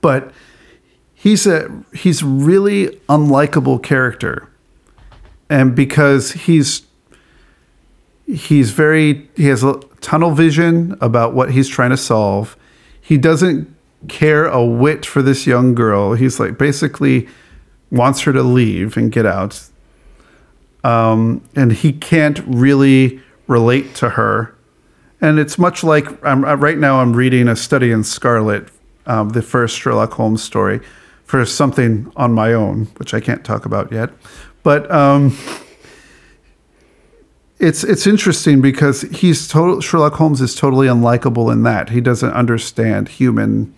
but 0.00 0.32
he's 1.14 1.46
a 1.46 1.84
he's 1.94 2.22
really 2.22 2.88
unlikable 3.08 3.82
character, 3.82 4.50
and 5.50 5.74
because 5.74 6.32
he's 6.32 6.82
he's 8.26 8.70
very 8.70 9.28
he 9.36 9.46
has 9.46 9.62
a 9.62 9.78
tunnel 10.00 10.30
vision 10.30 10.96
about 11.00 11.34
what 11.34 11.50
he's 11.52 11.68
trying 11.68 11.90
to 11.90 11.96
solve. 11.96 12.56
He 13.00 13.18
doesn't 13.18 13.74
care 14.08 14.46
a 14.46 14.64
whit 14.64 15.06
for 15.06 15.22
this 15.22 15.46
young 15.46 15.74
girl. 15.74 16.14
He's 16.14 16.38
like 16.40 16.58
basically 16.58 17.28
wants 17.90 18.20
her 18.22 18.32
to 18.32 18.42
leave 18.42 18.96
and 18.96 19.12
get 19.12 19.26
out. 19.26 19.62
Um, 20.82 21.42
and 21.54 21.72
he 21.72 21.92
can't 21.92 22.40
really 22.40 23.20
relate 23.46 23.94
to 23.96 24.10
her. 24.10 24.54
And 25.20 25.38
it's 25.38 25.58
much 25.58 25.82
like 25.82 26.06
I'm, 26.24 26.44
uh, 26.44 26.56
right 26.56 26.76
now 26.76 27.00
i'm 27.00 27.14
reading 27.14 27.48
a 27.48 27.56
study 27.56 27.90
in 27.90 28.04
scarlet 28.04 28.68
um, 29.06 29.30
the 29.30 29.40
first 29.40 29.78
sherlock 29.78 30.12
holmes 30.12 30.42
story 30.42 30.80
for 31.24 31.46
something 31.46 32.12
on 32.16 32.32
my 32.32 32.52
own 32.52 32.86
which 32.98 33.14
i 33.14 33.20
can't 33.20 33.42
talk 33.42 33.64
about 33.64 33.90
yet 33.90 34.10
but 34.64 34.90
um, 34.90 35.36
it's 37.60 37.84
it's 37.84 38.08
interesting 38.08 38.60
because 38.60 39.02
he's 39.02 39.46
total 39.46 39.80
Sherlock 39.80 40.14
Holmes 40.14 40.40
is 40.40 40.56
totally 40.56 40.88
unlikable 40.88 41.52
in 41.52 41.62
that. 41.62 41.90
He 41.90 42.00
doesn't 42.00 42.32
understand 42.32 43.08
human 43.08 43.72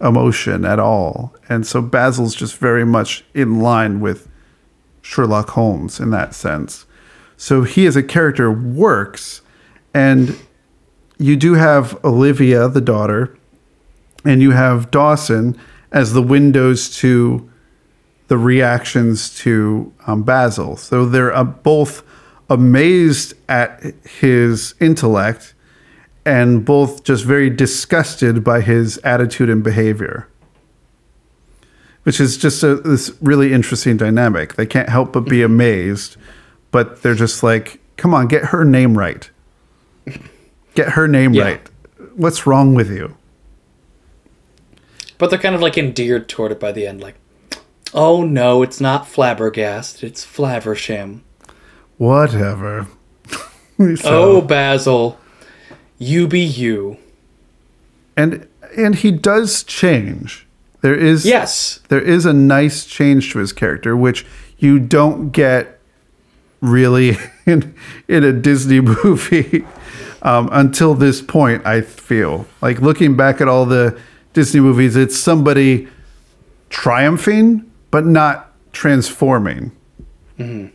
emotion 0.00 0.64
at 0.64 0.78
all, 0.78 1.34
and 1.50 1.66
so 1.66 1.82
Basil's 1.82 2.34
just 2.34 2.56
very 2.56 2.86
much 2.86 3.24
in 3.34 3.60
line 3.60 4.00
with 4.00 4.28
Sherlock 5.02 5.50
Holmes 5.50 6.00
in 6.00 6.10
that 6.10 6.34
sense. 6.34 6.86
So 7.36 7.62
he 7.62 7.86
as 7.86 7.96
a 7.96 8.02
character 8.02 8.50
works, 8.50 9.42
and 9.92 10.36
you 11.18 11.36
do 11.36 11.54
have 11.54 12.02
Olivia, 12.04 12.68
the 12.68 12.80
daughter, 12.80 13.36
and 14.24 14.40
you 14.40 14.52
have 14.52 14.90
Dawson 14.90 15.58
as 15.90 16.12
the 16.12 16.22
windows 16.22 16.94
to 16.98 17.47
the 18.28 18.38
reactions 18.38 19.34
to 19.40 19.92
um, 20.06 20.22
Basil. 20.22 20.76
So 20.76 21.04
they're 21.06 21.34
uh, 21.34 21.44
both 21.44 22.02
amazed 22.48 23.34
at 23.48 23.82
his 24.04 24.74
intellect 24.80 25.54
and 26.24 26.64
both 26.64 27.04
just 27.04 27.24
very 27.24 27.50
disgusted 27.50 28.44
by 28.44 28.60
his 28.60 28.98
attitude 28.98 29.48
and 29.48 29.64
behavior. 29.64 30.28
Which 32.02 32.20
is 32.20 32.36
just 32.36 32.62
a, 32.62 32.76
this 32.76 33.12
really 33.20 33.52
interesting 33.52 33.96
dynamic. 33.96 34.54
They 34.54 34.66
can't 34.66 34.88
help 34.88 35.12
but 35.12 35.20
be 35.20 35.42
amazed, 35.42 36.16
but 36.70 37.02
they're 37.02 37.14
just 37.14 37.42
like, 37.42 37.80
come 37.96 38.14
on, 38.14 38.28
get 38.28 38.46
her 38.46 38.64
name 38.64 38.96
right. 38.96 39.28
Get 40.74 40.90
her 40.90 41.08
name 41.08 41.34
Yeah. 41.34 41.44
right. 41.44 41.70
What's 42.14 42.46
wrong 42.46 42.74
with 42.74 42.90
you? 42.90 43.16
But 45.18 45.30
they're 45.30 45.38
kind 45.38 45.54
of 45.54 45.60
like 45.60 45.76
endeared 45.76 46.28
toward 46.28 46.52
it 46.52 46.60
by 46.60 46.72
the 46.72 46.86
end, 46.86 47.00
like, 47.00 47.16
oh 47.94 48.22
no, 48.24 48.62
it's 48.62 48.80
not 48.80 49.04
Flabbergast, 49.06 50.02
it's 50.02 50.24
Flaversham. 50.24 51.20
Whatever. 51.96 52.86
oh, 54.04 54.40
Basil, 54.40 55.18
you 55.98 56.26
be 56.28 56.40
you. 56.40 56.96
and 58.16 58.46
and 58.76 58.96
he 58.96 59.10
does 59.10 59.62
change. 59.64 60.46
There 60.80 60.94
is 60.94 61.24
Yes. 61.26 61.80
there 61.88 62.00
is 62.00 62.24
a 62.24 62.32
nice 62.32 62.84
change 62.84 63.32
to 63.32 63.38
his 63.40 63.52
character, 63.52 63.96
which 63.96 64.24
you 64.58 64.78
don't 64.78 65.30
get 65.30 65.80
really 66.60 67.16
in 67.46 67.74
in 68.06 68.22
a 68.24 68.32
Disney 68.32 68.80
movie 69.04 69.64
um, 70.22 70.48
until 70.52 70.94
this 70.94 71.20
point. 71.20 71.66
I 71.66 71.80
feel 71.80 72.46
like 72.62 72.80
looking 72.80 73.16
back 73.16 73.40
at 73.40 73.48
all 73.48 73.66
the 73.66 73.98
Disney 74.34 74.60
movies, 74.60 74.94
it's 74.94 75.16
somebody 75.16 75.88
triumphing 76.70 77.67
but 77.90 78.06
not 78.06 78.52
transforming. 78.72 79.72
You 80.38 80.70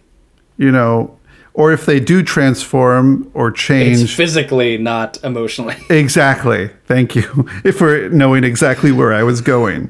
know, 0.57 1.17
or 1.53 1.71
if 1.71 1.85
they 1.85 1.99
do 1.99 2.21
transform 2.23 3.31
or 3.33 3.51
change, 3.51 4.01
It's 4.01 4.13
physically, 4.13 4.77
not 4.77 5.23
emotionally. 5.23 5.77
Exactly. 5.89 6.69
Thank 6.85 7.15
you. 7.15 7.47
If 7.63 7.79
we're 7.79 8.09
knowing 8.09 8.43
exactly 8.43 8.91
where 8.91 9.13
I 9.13 9.23
was 9.23 9.41
going. 9.41 9.89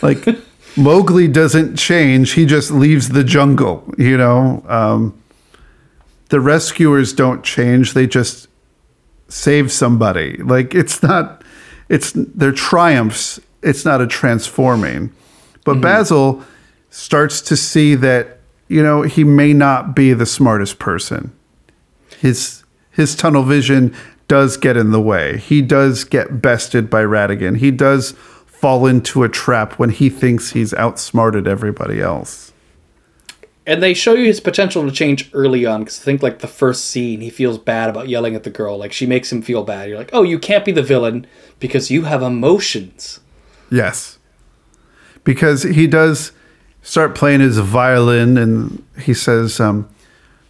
Like 0.00 0.26
Mowgli 0.76 1.28
doesn't 1.28 1.76
change, 1.76 2.32
he 2.32 2.46
just 2.46 2.70
leaves 2.70 3.10
the 3.10 3.24
jungle, 3.24 3.92
you 3.98 4.16
know. 4.16 4.64
Um, 4.68 5.20
the 6.30 6.40
rescuers 6.40 7.12
don't 7.12 7.44
change, 7.44 7.92
they 7.92 8.06
just 8.06 8.48
save 9.28 9.70
somebody. 9.70 10.36
Like 10.38 10.74
it's 10.74 11.02
not 11.02 11.42
it's 11.88 12.12
their 12.12 12.52
triumphs, 12.52 13.40
it's 13.62 13.84
not 13.84 14.00
a 14.00 14.06
transforming. 14.06 15.12
But 15.64 15.72
mm-hmm. 15.72 15.80
Basil 15.82 16.44
starts 16.90 17.40
to 17.42 17.56
see 17.56 17.94
that, 17.96 18.38
you 18.68 18.82
know, 18.82 19.02
he 19.02 19.24
may 19.24 19.52
not 19.52 19.96
be 19.96 20.12
the 20.12 20.26
smartest 20.26 20.78
person 20.78 21.32
his 22.24 22.64
his 22.90 23.14
tunnel 23.14 23.42
vision 23.42 23.94
does 24.28 24.56
get 24.56 24.78
in 24.78 24.92
the 24.92 25.00
way. 25.00 25.36
He 25.36 25.60
does 25.60 26.04
get 26.04 26.40
bested 26.40 26.88
by 26.88 27.02
Ratigan. 27.02 27.58
He 27.58 27.70
does 27.70 28.12
fall 28.46 28.86
into 28.86 29.24
a 29.24 29.28
trap 29.28 29.74
when 29.74 29.90
he 29.90 30.08
thinks 30.08 30.52
he's 30.52 30.72
outsmarted 30.72 31.46
everybody 31.46 32.00
else. 32.00 32.52
And 33.66 33.82
they 33.82 33.92
show 33.92 34.14
you 34.14 34.24
his 34.24 34.40
potential 34.40 34.84
to 34.84 34.92
change 34.92 35.28
early 35.34 35.66
on 35.66 35.80
because 35.80 36.00
I 36.00 36.04
think 36.04 36.22
like 36.22 36.38
the 36.38 36.46
first 36.46 36.86
scene, 36.86 37.20
he 37.20 37.30
feels 37.30 37.58
bad 37.58 37.90
about 37.90 38.08
yelling 38.08 38.34
at 38.34 38.44
the 38.44 38.50
girl. 38.50 38.78
Like 38.78 38.92
she 38.92 39.06
makes 39.06 39.30
him 39.30 39.42
feel 39.42 39.62
bad. 39.62 39.88
You're 39.88 39.98
like, 39.98 40.10
oh, 40.14 40.22
you 40.22 40.38
can't 40.38 40.64
be 40.64 40.72
the 40.72 40.82
villain 40.82 41.26
because 41.60 41.90
you 41.90 42.04
have 42.04 42.22
emotions. 42.22 43.20
Yes. 43.70 44.13
Because 45.24 45.62
he 45.62 45.86
does 45.86 46.32
start 46.82 47.14
playing 47.14 47.40
his 47.40 47.58
violin 47.58 48.36
and 48.36 48.84
he 49.00 49.14
says, 49.14 49.58
um, 49.58 49.88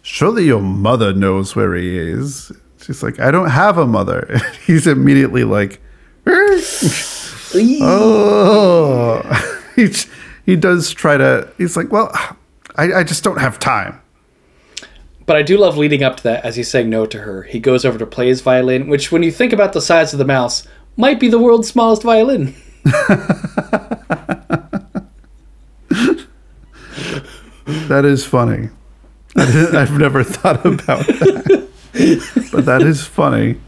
Surely 0.01 0.45
your 0.45 0.61
mother 0.61 1.13
knows 1.13 1.55
where 1.55 1.73
he 1.73 1.97
is. 1.97 2.51
She's 2.81 3.01
like, 3.01 3.19
I 3.19 3.31
don't 3.31 3.49
have 3.49 3.79
a 3.79 3.87
mother. 3.87 4.39
He's 4.67 4.85
immediately 4.85 5.43
like, 5.43 5.81
Oh, 7.81 9.21
he, 9.75 9.89
he 10.45 10.55
does 10.55 10.91
try 10.91 11.17
to. 11.17 11.51
He's 11.57 11.75
like, 11.75 11.91
well, 11.91 12.11
I, 12.75 12.93
I 12.93 13.03
just 13.03 13.23
don't 13.23 13.39
have 13.39 13.59
time. 13.59 14.01
But 15.25 15.37
I 15.37 15.41
do 15.41 15.57
love 15.57 15.77
leading 15.77 16.03
up 16.03 16.17
to 16.17 16.23
that 16.23 16.45
as 16.45 16.55
he's 16.55 16.69
saying 16.69 16.89
no 16.89 17.07
to 17.07 17.19
her. 17.21 17.43
He 17.43 17.59
goes 17.59 17.83
over 17.83 17.97
to 17.97 18.05
play 18.05 18.27
his 18.27 18.41
violin, 18.41 18.87
which, 18.87 19.11
when 19.11 19.23
you 19.23 19.31
think 19.31 19.53
about 19.53 19.73
the 19.73 19.81
size 19.81 20.13
of 20.13 20.19
the 20.19 20.25
mouse, 20.25 20.67
might 20.97 21.19
be 21.19 21.29
the 21.29 21.39
world's 21.39 21.67
smallest 21.67 22.03
violin. 22.03 22.53
That 27.65 28.05
is 28.05 28.25
funny. 28.25 28.69
I've 29.35 29.97
never 29.97 30.23
thought 30.23 30.65
about 30.65 31.05
that, 31.07 31.69
but 32.51 32.65
that 32.65 32.81
is 32.83 33.03
funny. 33.03 33.59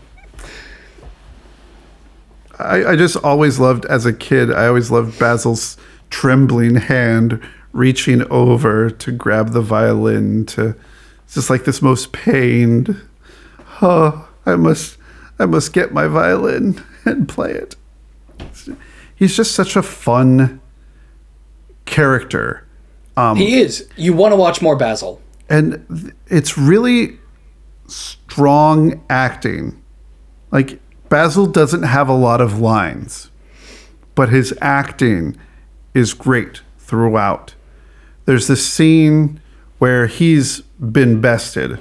I, 2.60 2.86
I 2.86 2.95
just 2.95 3.18
always 3.18 3.60
loved, 3.60 3.86
as 3.86 4.06
a 4.06 4.14
kid, 4.14 4.52
I 4.52 4.68
always 4.68 4.89
loved 4.91 5.20
Basil's 5.20 5.78
trembling 6.10 6.76
hand 6.76 7.41
reaching 7.74 8.24
over 8.32 8.89
to 8.89 9.12
grab 9.12 9.50
the 9.52 9.62
violin. 9.62 10.45
To 10.48 10.76
just 11.32 11.50
like 11.50 11.66
this 11.66 11.82
most 11.82 12.12
pained. 12.12 13.02
Oh, 13.82 14.28
I 14.45 14.56
must, 14.56 14.98
I 15.38 15.45
must 15.45 15.74
get 15.74 15.93
my 15.93 16.08
violin 16.08 16.84
and 17.06 17.28
play 17.28 17.52
it. 17.52 17.76
He's 19.16 19.36
just 19.36 19.52
such 19.54 19.76
a 19.76 19.84
fun 19.84 20.62
character. 21.86 22.66
He 23.36 23.59
is. 23.59 23.88
You 23.95 24.13
want 24.13 24.32
to 24.32 24.36
watch 24.36 24.61
more 24.61 24.76
Basil. 24.76 25.22
and 25.49 25.86
th- 25.89 26.13
it's 26.28 26.57
really 26.57 27.18
strong 27.88 29.01
acting. 29.09 29.82
Like 30.51 30.80
Basil 31.09 31.45
doesn't 31.47 31.84
have 31.84 32.09
a 32.09 32.13
lot 32.13 32.41
of 32.41 32.59
lines, 32.59 33.32
but 34.15 34.30
his 34.30 34.53
acting 34.61 35.36
is 35.93 36.13
great 36.13 36.61
throughout. 36.78 37.55
There's 38.26 38.47
this 38.47 38.65
scene 38.68 39.39
where 39.80 40.07
he's 40.07 40.61
been 40.80 41.22
bested, 41.22 41.80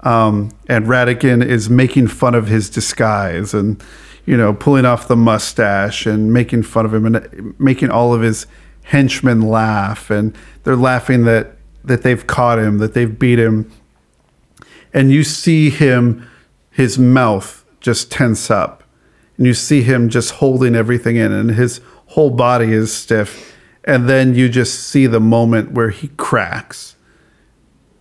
um, 0.00 0.50
and 0.68 0.86
Ratigan 0.86 1.44
is 1.44 1.70
making 1.70 2.08
fun 2.08 2.34
of 2.34 2.48
his 2.48 2.68
disguise 2.68 3.54
and 3.54 3.82
you 4.26 4.36
know 4.36 4.52
pulling 4.54 4.84
off 4.84 5.08
the 5.08 5.16
mustache 5.16 6.04
and 6.06 6.32
making 6.32 6.64
fun 6.64 6.84
of 6.84 6.92
him 6.92 7.06
and 7.06 7.54
making 7.60 7.90
all 7.90 8.12
of 8.12 8.20
his 8.22 8.46
henchmen 8.82 9.40
laugh, 9.42 10.10
and 10.10 10.36
they're 10.64 10.76
laughing 10.76 11.24
that 11.24 11.56
that 11.84 12.02
they've 12.02 12.26
caught 12.26 12.58
him, 12.58 12.78
that 12.78 12.94
they've 12.94 13.18
beat 13.18 13.38
him, 13.38 13.70
and 14.94 15.10
you 15.10 15.24
see 15.24 15.68
him, 15.70 16.28
his 16.70 16.98
mouth 16.98 17.64
just 17.80 18.10
tense 18.10 18.50
up, 18.50 18.84
and 19.36 19.46
you 19.46 19.54
see 19.54 19.82
him 19.82 20.08
just 20.08 20.34
holding 20.34 20.76
everything 20.76 21.16
in, 21.16 21.32
and 21.32 21.52
his 21.52 21.80
whole 22.06 22.30
body 22.30 22.72
is 22.72 22.94
stiff, 22.94 23.56
and 23.84 24.08
then 24.08 24.34
you 24.34 24.48
just 24.48 24.78
see 24.80 25.06
the 25.06 25.20
moment 25.20 25.72
where 25.72 25.90
he 25.90 26.08
cracks, 26.08 26.94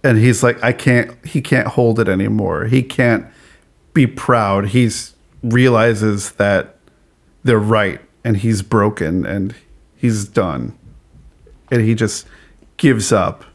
and 0.03 0.17
he's 0.17 0.43
like, 0.43 0.61
I 0.63 0.73
can't, 0.73 1.25
he 1.25 1.41
can't 1.41 1.69
hold 1.69 1.99
it 1.99 2.07
anymore. 2.07 2.65
He 2.65 2.83
can't 2.83 3.25
be 3.93 4.07
proud. 4.07 4.69
He's 4.69 5.15
realizes 5.43 6.33
that 6.33 6.77
they're 7.43 7.57
right, 7.57 7.99
and 8.23 8.37
he's 8.37 8.61
broken, 8.61 9.25
and 9.25 9.55
he's 10.01 10.25
done, 10.25 10.75
and 11.69 11.81
he 11.81 11.93
just 11.93 12.25
gives 12.77 13.11
up. 13.11 13.45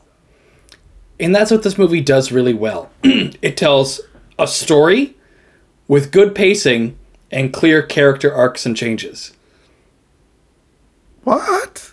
And 1.18 1.34
that's 1.34 1.50
what 1.50 1.64
this 1.64 1.76
movie 1.76 2.00
does 2.00 2.30
really 2.30 2.54
well. 2.54 2.90
it 3.02 3.56
tells 3.56 4.00
a 4.38 4.46
story 4.46 5.16
with 5.88 6.12
good 6.12 6.34
pacing 6.34 6.96
and 7.32 7.52
clear 7.52 7.82
character 7.82 8.32
arcs 8.32 8.64
and 8.64 8.76
changes. 8.76 9.32
What? 11.24 11.90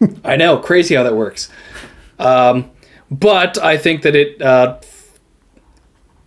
I 0.24 0.36
know, 0.36 0.58
crazy 0.58 0.94
how 0.94 1.02
that 1.04 1.16
works. 1.16 1.48
Um, 2.18 2.70
but 3.10 3.56
I 3.56 3.78
think 3.78 4.02
that 4.02 4.14
it, 4.14 4.42
uh, 4.42 4.80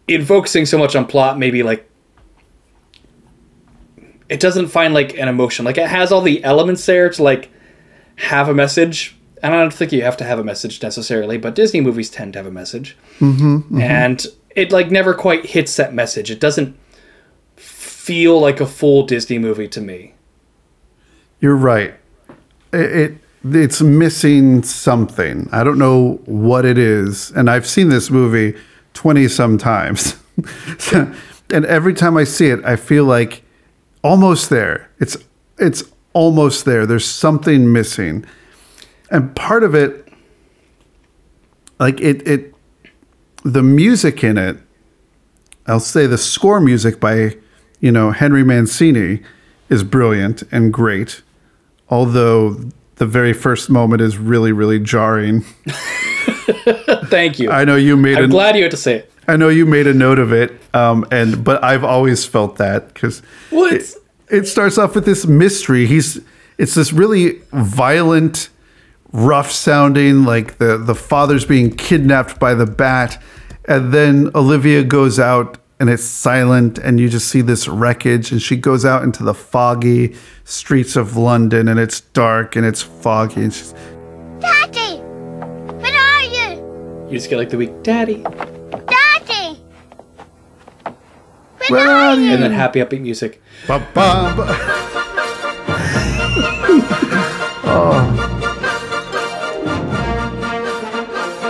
in 0.07 0.25
focusing 0.25 0.65
so 0.65 0.80
much 0.80 0.95
on 0.95 1.05
plot, 1.05 1.38
maybe 1.38 1.61
like 1.61 1.88
it 4.30 4.39
doesn't 4.39 4.69
find 4.69 4.95
like 4.95 5.15
an 5.17 5.28
emotion. 5.28 5.63
Like 5.63 5.78
it 5.78 5.88
has 5.88 6.11
all 6.11 6.21
the 6.21 6.43
elements 6.43 6.86
there 6.86 7.09
to 7.09 7.21
like 7.21 7.51
have 8.18 8.49
a 8.49 8.53
message. 8.53 9.15
And 9.43 9.53
I 9.53 9.59
don't 9.61 9.74
think 9.74 9.91
you 9.91 10.01
have 10.01 10.18
to 10.18 10.24
have 10.24 10.39
a 10.39 10.43
message 10.43 10.82
necessarily, 10.82 11.38
but 11.38 11.55
Disney 11.55 11.80
movies 11.82 12.09
tend 12.09 12.34
to 12.34 12.39
have 12.39 12.47
a 12.47 12.51
message. 12.51 12.97
Mm-hmm, 13.20 13.80
And 13.80 14.26
it 14.55 14.72
like 14.72 14.89
never 14.89 15.13
quite 15.13 15.45
hits 15.45 15.76
that 15.76 15.93
message. 15.93 16.32
It 16.32 16.39
doesn't 16.39 16.76
feel 17.55 18.39
like 18.39 18.59
a 18.59 18.65
full 18.65 19.05
Disney 19.05 19.38
movie 19.38 19.68
to 19.68 19.82
me. 19.82 20.15
You're 21.39 21.55
right. 21.55 21.93
It, 22.74 22.91
it 22.95 23.18
it's 23.45 23.82
missing 23.82 24.63
something. 24.63 25.47
I 25.51 25.63
don't 25.63 25.78
know 25.78 26.20
what 26.26 26.65
it 26.65 26.78
is, 26.78 27.32
and 27.32 27.49
I've 27.49 27.68
seen 27.68 27.89
this 27.89 28.09
movie 28.09 28.57
twenty 28.93 29.28
some 29.28 29.57
times, 29.57 30.18
and 30.93 31.15
every 31.65 31.93
time 31.93 32.18
I 32.18 32.24
see 32.24 32.47
it, 32.47 32.65
I 32.65 32.76
feel 32.76 33.05
like 33.05 33.43
almost 34.03 34.49
there. 34.49 34.89
It's 34.99 35.18
it's 35.59 35.84
almost 36.18 36.65
there. 36.65 36.88
There's 36.88 37.05
something 37.05 37.72
missing, 37.72 38.26
and 39.11 39.36
part 39.36 39.63
of 39.63 39.76
it, 39.76 40.07
like 41.80 42.01
it 42.01 42.28
it, 42.28 42.55
the 43.43 43.61
music 43.61 44.24
in 44.24 44.38
it. 44.38 44.57
I'll 45.68 45.80
say 45.80 46.07
the 46.07 46.18
score 46.18 46.59
music 46.59 46.99
by, 46.99 47.36
you 47.82 47.91
know, 47.91 48.11
Henry 48.11 48.43
Mancini 48.43 49.22
is 49.70 49.84
brilliant 49.84 50.41
and 50.51 50.74
great. 50.74 51.22
Although 51.89 52.72
the 52.95 53.05
very 53.05 53.34
first 53.34 53.70
moment 53.70 54.01
is 54.01 54.18
really, 54.18 54.51
really 54.53 54.80
jarring. 54.80 55.41
Thank 57.09 57.38
you. 57.38 57.51
I 57.51 57.63
know 57.65 57.76
you 57.76 57.95
made 57.97 58.13
it. 58.13 58.20
I'm 58.20 58.26
a, 58.26 58.28
glad 58.30 58.55
you 58.55 58.63
had 58.63 58.72
to 58.72 58.78
say 58.78 58.95
it. 58.95 59.11
I 59.28 59.36
know 59.36 59.49
you 59.49 59.65
made 59.65 59.88
a 59.88 59.93
note 59.93 60.20
of 60.20 60.32
it, 60.32 60.53
um, 60.74 61.05
and 61.11 61.43
but 61.43 61.61
I've 61.63 61.84
always 61.84 62.26
felt 62.26 62.55
that 62.57 62.88
because 62.93 63.22
What? 63.49 63.74
it, 63.74 63.93
it 64.30 64.45
starts 64.47 64.78
off 64.78 64.95
with 64.95 65.05
this 65.05 65.25
mystery. 65.25 65.86
He's 65.86 66.19
it's 66.57 66.73
this 66.75 66.91
really 66.91 67.41
violent, 67.51 68.49
rough 69.11 69.51
sounding, 69.51 70.23
like 70.25 70.57
the 70.57 70.78
the 70.78 70.95
father's 70.95 71.45
being 71.45 71.75
kidnapped 71.75 72.39
by 72.39 72.53
the 72.53 72.65
bat, 72.65 73.21
and 73.65 73.93
then 73.93 74.32
Olivia 74.36 74.84
goes 74.84 75.19
out 75.19 75.57
and 75.80 75.91
it's 75.91 76.03
silent, 76.03 76.80
and 76.80 76.99
you 76.99 77.07
just 77.07 77.28
see 77.28 77.41
this 77.41 77.67
wreckage, 77.67 78.32
and 78.32 78.41
she 78.41 78.55
goes 78.55 78.84
out 78.84 79.03
into 79.03 79.23
the 79.23 79.34
foggy 79.36 80.15
streets 80.43 80.95
of 80.95 81.15
London, 81.15 81.67
and 81.67 81.80
it's 81.80 82.01
dark 82.01 82.55
and 82.55 82.65
it's 82.65 82.82
foggy, 82.82 83.41
and 83.43 83.53
she's 83.53 83.73
Daddy! 84.39 84.97
Where 84.97 85.95
are 85.95 86.23
you? 86.23 87.05
You 87.07 87.17
just 87.17 87.30
get 87.30 87.38
like 87.38 87.49
the 87.49 87.57
weak 87.57 87.84
daddy, 87.84 88.23
Daddy! 88.23 89.61
Where, 91.69 91.86
Where 91.86 91.88
are 91.88 92.11
are 92.11 92.15
you? 92.15 92.32
and 92.32 92.41
then 92.41 92.51
happy 92.51 92.80
upbeat 92.80 93.01
music. 93.01 93.41
Ba, 93.66 93.80
ba, 93.93 94.34
ba. 94.36 94.45
oh. 97.64 98.24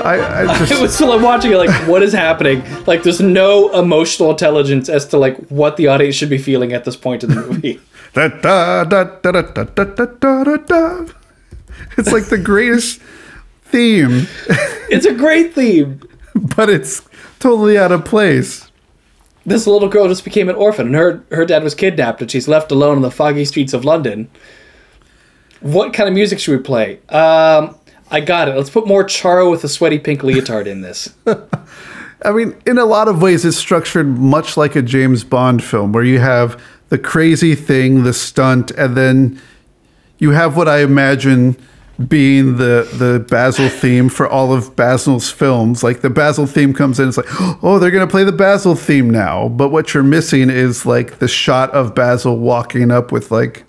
I, 0.05 0.43
I 0.43 0.57
just 0.59 0.71
It 0.79 0.81
was 0.81 0.95
still 0.95 1.09
like 1.09 1.21
watching 1.21 1.51
it, 1.51 1.57
like 1.57 1.87
what 1.87 2.01
is 2.03 2.13
happening? 2.13 2.63
Like 2.85 3.03
there's 3.03 3.19
no 3.19 3.71
emotional 3.73 4.31
intelligence 4.31 4.87
as 4.89 5.05
to 5.07 5.17
like 5.17 5.37
what 5.47 5.77
the 5.77 5.87
audience 5.87 6.15
should 6.15 6.29
be 6.29 6.37
feeling 6.37 6.71
at 6.73 6.85
this 6.85 6.95
point 6.95 7.23
in 7.23 7.29
the 7.31 7.35
movie. 7.35 7.79
da, 8.13 8.29
da, 8.29 8.83
da, 8.85 9.03
da, 9.03 9.31
da, 9.31 9.41
da, 9.41 9.63
da, 9.63 9.83
da, 9.83 10.05
da, 10.05 10.43
da, 10.43 10.57
da. 10.57 11.05
It's 11.97 12.11
like 12.11 12.25
the 12.25 12.37
greatest 12.37 13.01
theme, 13.65 14.27
it's 14.89 15.05
a 15.05 15.13
great 15.13 15.53
theme. 15.53 15.99
but 16.55 16.69
it's 16.69 17.07
totally 17.39 17.77
out 17.77 17.91
of 17.91 18.05
place. 18.05 18.66
This 19.47 19.65
little 19.65 19.87
girl 19.87 20.09
just 20.09 20.25
became 20.25 20.49
an 20.49 20.55
orphan, 20.55 20.87
and 20.87 20.95
her 20.95 21.23
her 21.31 21.45
dad 21.45 21.63
was 21.63 21.73
kidnapped, 21.73 22.21
and 22.21 22.29
she's 22.29 22.49
left 22.49 22.69
alone 22.69 22.97
in 22.97 23.01
the 23.01 23.09
foggy 23.09 23.45
streets 23.45 23.71
of 23.71 23.85
London. 23.85 24.29
What 25.61 25.93
kind 25.93 26.09
of 26.09 26.13
music 26.13 26.39
should 26.39 26.57
we 26.57 26.61
play? 26.61 26.99
Um, 27.07 27.77
I 28.11 28.19
got 28.19 28.49
it. 28.49 28.57
Let's 28.57 28.69
put 28.69 28.85
more 28.85 29.05
Charo 29.05 29.49
with 29.49 29.63
a 29.63 29.69
sweaty 29.69 29.99
pink 29.99 30.21
leotard 30.21 30.67
in 30.67 30.81
this. 30.81 31.15
I 32.25 32.31
mean, 32.33 32.57
in 32.65 32.77
a 32.77 32.83
lot 32.83 33.07
of 33.07 33.21
ways, 33.21 33.45
it's 33.45 33.55
structured 33.55 34.19
much 34.19 34.57
like 34.57 34.75
a 34.75 34.81
James 34.81 35.23
Bond 35.23 35.63
film, 35.63 35.93
where 35.93 36.03
you 36.03 36.19
have 36.19 36.61
the 36.89 36.97
crazy 36.97 37.55
thing, 37.55 38.03
the 38.03 38.13
stunt, 38.13 38.71
and 38.71 38.97
then 38.97 39.41
you 40.17 40.31
have 40.31 40.57
what 40.57 40.67
I 40.67 40.81
imagine 40.81 41.55
being 42.05 42.57
the 42.57 42.87
the 42.93 43.25
Basil 43.27 43.69
theme 43.69 44.09
for 44.09 44.27
all 44.27 44.53
of 44.53 44.75
Basil's 44.75 45.31
films. 45.31 45.83
Like 45.83 46.01
the 46.01 46.09
Basil 46.09 46.45
theme 46.45 46.73
comes 46.73 46.99
in, 46.99 47.07
it's 47.07 47.17
like, 47.17 47.25
oh, 47.63 47.79
they're 47.79 47.91
gonna 47.91 48.07
play 48.07 48.23
the 48.23 48.31
Basil 48.31 48.75
theme 48.75 49.09
now. 49.09 49.49
But 49.49 49.69
what 49.69 49.93
you're 49.93 50.03
missing 50.03 50.49
is 50.49 50.85
like 50.85 51.19
the 51.19 51.27
shot 51.27 51.71
of 51.71 51.95
Basil 51.95 52.37
walking 52.37 52.91
up 52.91 53.11
with 53.11 53.31
like 53.31 53.65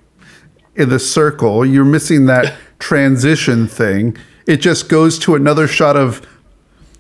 in 0.76 0.91
the 0.91 0.99
circle. 0.99 1.64
You're 1.64 1.85
missing 1.85 2.26
that 2.26 2.57
transition 2.79 3.66
thing. 3.66 4.16
It 4.47 4.59
just 4.59 4.89
goes 4.89 5.18
to 5.20 5.35
another 5.35 5.66
shot 5.66 5.97
of 5.97 6.26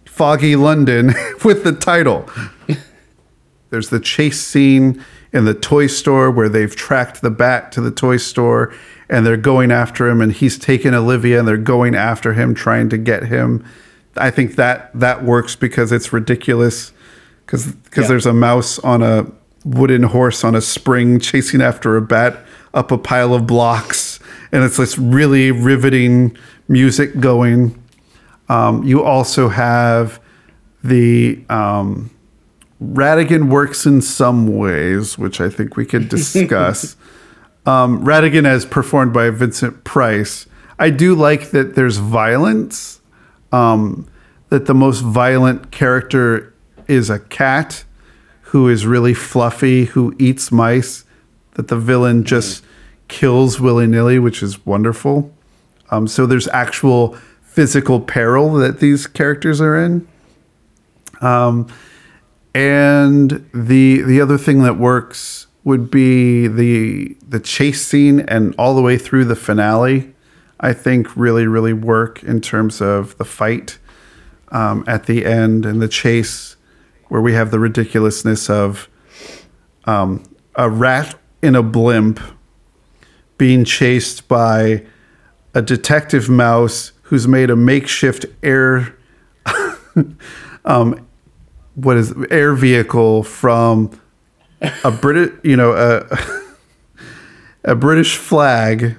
foggy 0.04 0.56
London 0.56 1.14
with 1.44 1.62
the 1.64 1.72
title. 1.72 2.28
There's 3.70 3.90
the 3.90 4.00
chase 4.00 4.40
scene 4.40 5.04
in 5.32 5.44
the 5.44 5.54
toy 5.54 5.88
store 5.88 6.30
where 6.30 6.48
they've 6.48 6.74
tracked 6.74 7.20
the 7.20 7.30
bat 7.30 7.70
to 7.72 7.82
the 7.82 7.90
toy 7.90 8.16
store 8.16 8.74
and 9.10 9.24
they're 9.26 9.36
going 9.36 9.70
after 9.72 10.06
him 10.08 10.20
and 10.20 10.32
he's 10.32 10.58
taken 10.58 10.94
Olivia 10.94 11.38
and 11.38 11.48
they're 11.48 11.56
going 11.56 11.94
after 11.94 12.32
him 12.34 12.54
trying 12.54 12.88
to 12.90 12.98
get 12.98 13.24
him. 13.24 13.64
I 14.16 14.30
think 14.30 14.56
that 14.56 14.90
that 14.94 15.24
works 15.24 15.56
because 15.56 15.92
it's 15.92 16.12
ridiculous 16.12 16.92
cuz 17.46 17.74
cuz 17.90 18.02
Yeah. 18.04 18.08
there's 18.08 18.26
a 18.26 18.32
mouse 18.34 18.78
on 18.80 19.02
a 19.02 19.26
wooden 19.64 20.02
horse 20.04 20.44
on 20.44 20.54
a 20.54 20.60
spring 20.60 21.18
chasing 21.20 21.60
after 21.62 21.96
a 21.96 22.02
bat. 22.02 22.38
up 22.74 22.92
a 22.92 22.98
pile 22.98 23.32
of 23.32 23.46
blocks, 23.46 24.20
and 24.52 24.62
it's 24.62 24.76
this 24.76 24.98
really 24.98 25.50
riveting 25.50 26.36
music 26.68 27.18
going. 27.18 27.74
Um, 28.50 28.84
you 28.84 29.02
also 29.02 29.48
have 29.48 30.20
the 30.84 31.40
um, 31.48 32.10
Ratigan 32.82 33.48
works 33.48 33.86
in 33.86 34.02
some 34.02 34.58
ways, 34.58 35.16
which 35.18 35.40
I 35.40 35.48
think 35.48 35.76
we 35.78 35.86
could 35.86 36.08
discuss. 36.10 36.94
um, 37.68 38.02
Ratigan, 38.02 38.46
as 38.46 38.64
performed 38.64 39.12
by 39.12 39.28
Vincent 39.28 39.84
Price, 39.84 40.46
I 40.78 40.88
do 40.88 41.14
like 41.14 41.50
that 41.50 41.74
there's 41.74 41.98
violence. 41.98 43.00
Um, 43.52 44.08
that 44.48 44.64
the 44.64 44.74
most 44.74 45.00
violent 45.00 45.70
character 45.70 46.54
is 46.86 47.10
a 47.10 47.18
cat 47.18 47.84
who 48.40 48.68
is 48.68 48.86
really 48.86 49.12
fluffy, 49.12 49.84
who 49.84 50.14
eats 50.18 50.50
mice. 50.50 51.04
That 51.52 51.68
the 51.68 51.76
villain 51.76 52.24
just 52.24 52.64
kills 53.08 53.60
willy 53.60 53.86
nilly, 53.86 54.18
which 54.18 54.42
is 54.42 54.64
wonderful. 54.64 55.30
Um, 55.90 56.08
so 56.08 56.24
there's 56.24 56.48
actual 56.48 57.18
physical 57.42 58.00
peril 58.00 58.54
that 58.54 58.80
these 58.80 59.06
characters 59.06 59.60
are 59.60 59.76
in. 59.76 60.08
Um, 61.20 61.70
and 62.54 63.46
the 63.52 64.00
the 64.00 64.20
other 64.22 64.38
thing 64.38 64.62
that 64.62 64.78
works 64.78 65.47
would 65.68 65.90
be 65.90 66.48
the 66.48 67.14
the 67.28 67.38
chase 67.38 67.86
scene 67.86 68.20
and 68.20 68.54
all 68.56 68.74
the 68.74 68.80
way 68.80 68.96
through 68.96 69.26
the 69.26 69.36
finale. 69.36 70.14
I 70.58 70.72
think 70.72 71.14
really 71.14 71.46
really 71.46 71.74
work 71.74 72.22
in 72.22 72.40
terms 72.40 72.80
of 72.80 73.18
the 73.18 73.26
fight 73.26 73.76
um, 74.50 74.82
at 74.86 75.04
the 75.04 75.26
end 75.26 75.66
and 75.66 75.82
the 75.82 75.86
chase, 75.86 76.56
where 77.08 77.20
we 77.20 77.34
have 77.34 77.50
the 77.50 77.58
ridiculousness 77.58 78.48
of 78.48 78.88
um, 79.84 80.24
a 80.54 80.70
rat 80.70 81.14
in 81.42 81.54
a 81.54 81.62
blimp 81.62 82.18
being 83.36 83.62
chased 83.62 84.26
by 84.26 84.86
a 85.52 85.60
detective 85.60 86.30
mouse 86.30 86.92
who's 87.02 87.28
made 87.28 87.50
a 87.50 87.56
makeshift 87.56 88.24
air 88.42 88.96
um, 90.64 91.06
what 91.74 91.98
is 91.98 92.14
air 92.30 92.54
vehicle 92.54 93.22
from 93.22 93.90
a 94.84 94.90
British, 94.90 95.32
you 95.42 95.56
know, 95.56 95.72
a 95.72 96.06
a 97.64 97.74
British 97.74 98.16
flag 98.16 98.96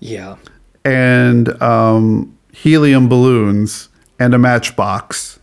Yeah. 0.00 0.36
and 0.84 1.60
um, 1.62 2.36
helium 2.52 3.08
balloons 3.08 3.88
and 4.18 4.34
a 4.34 4.38
matchbox 4.38 5.38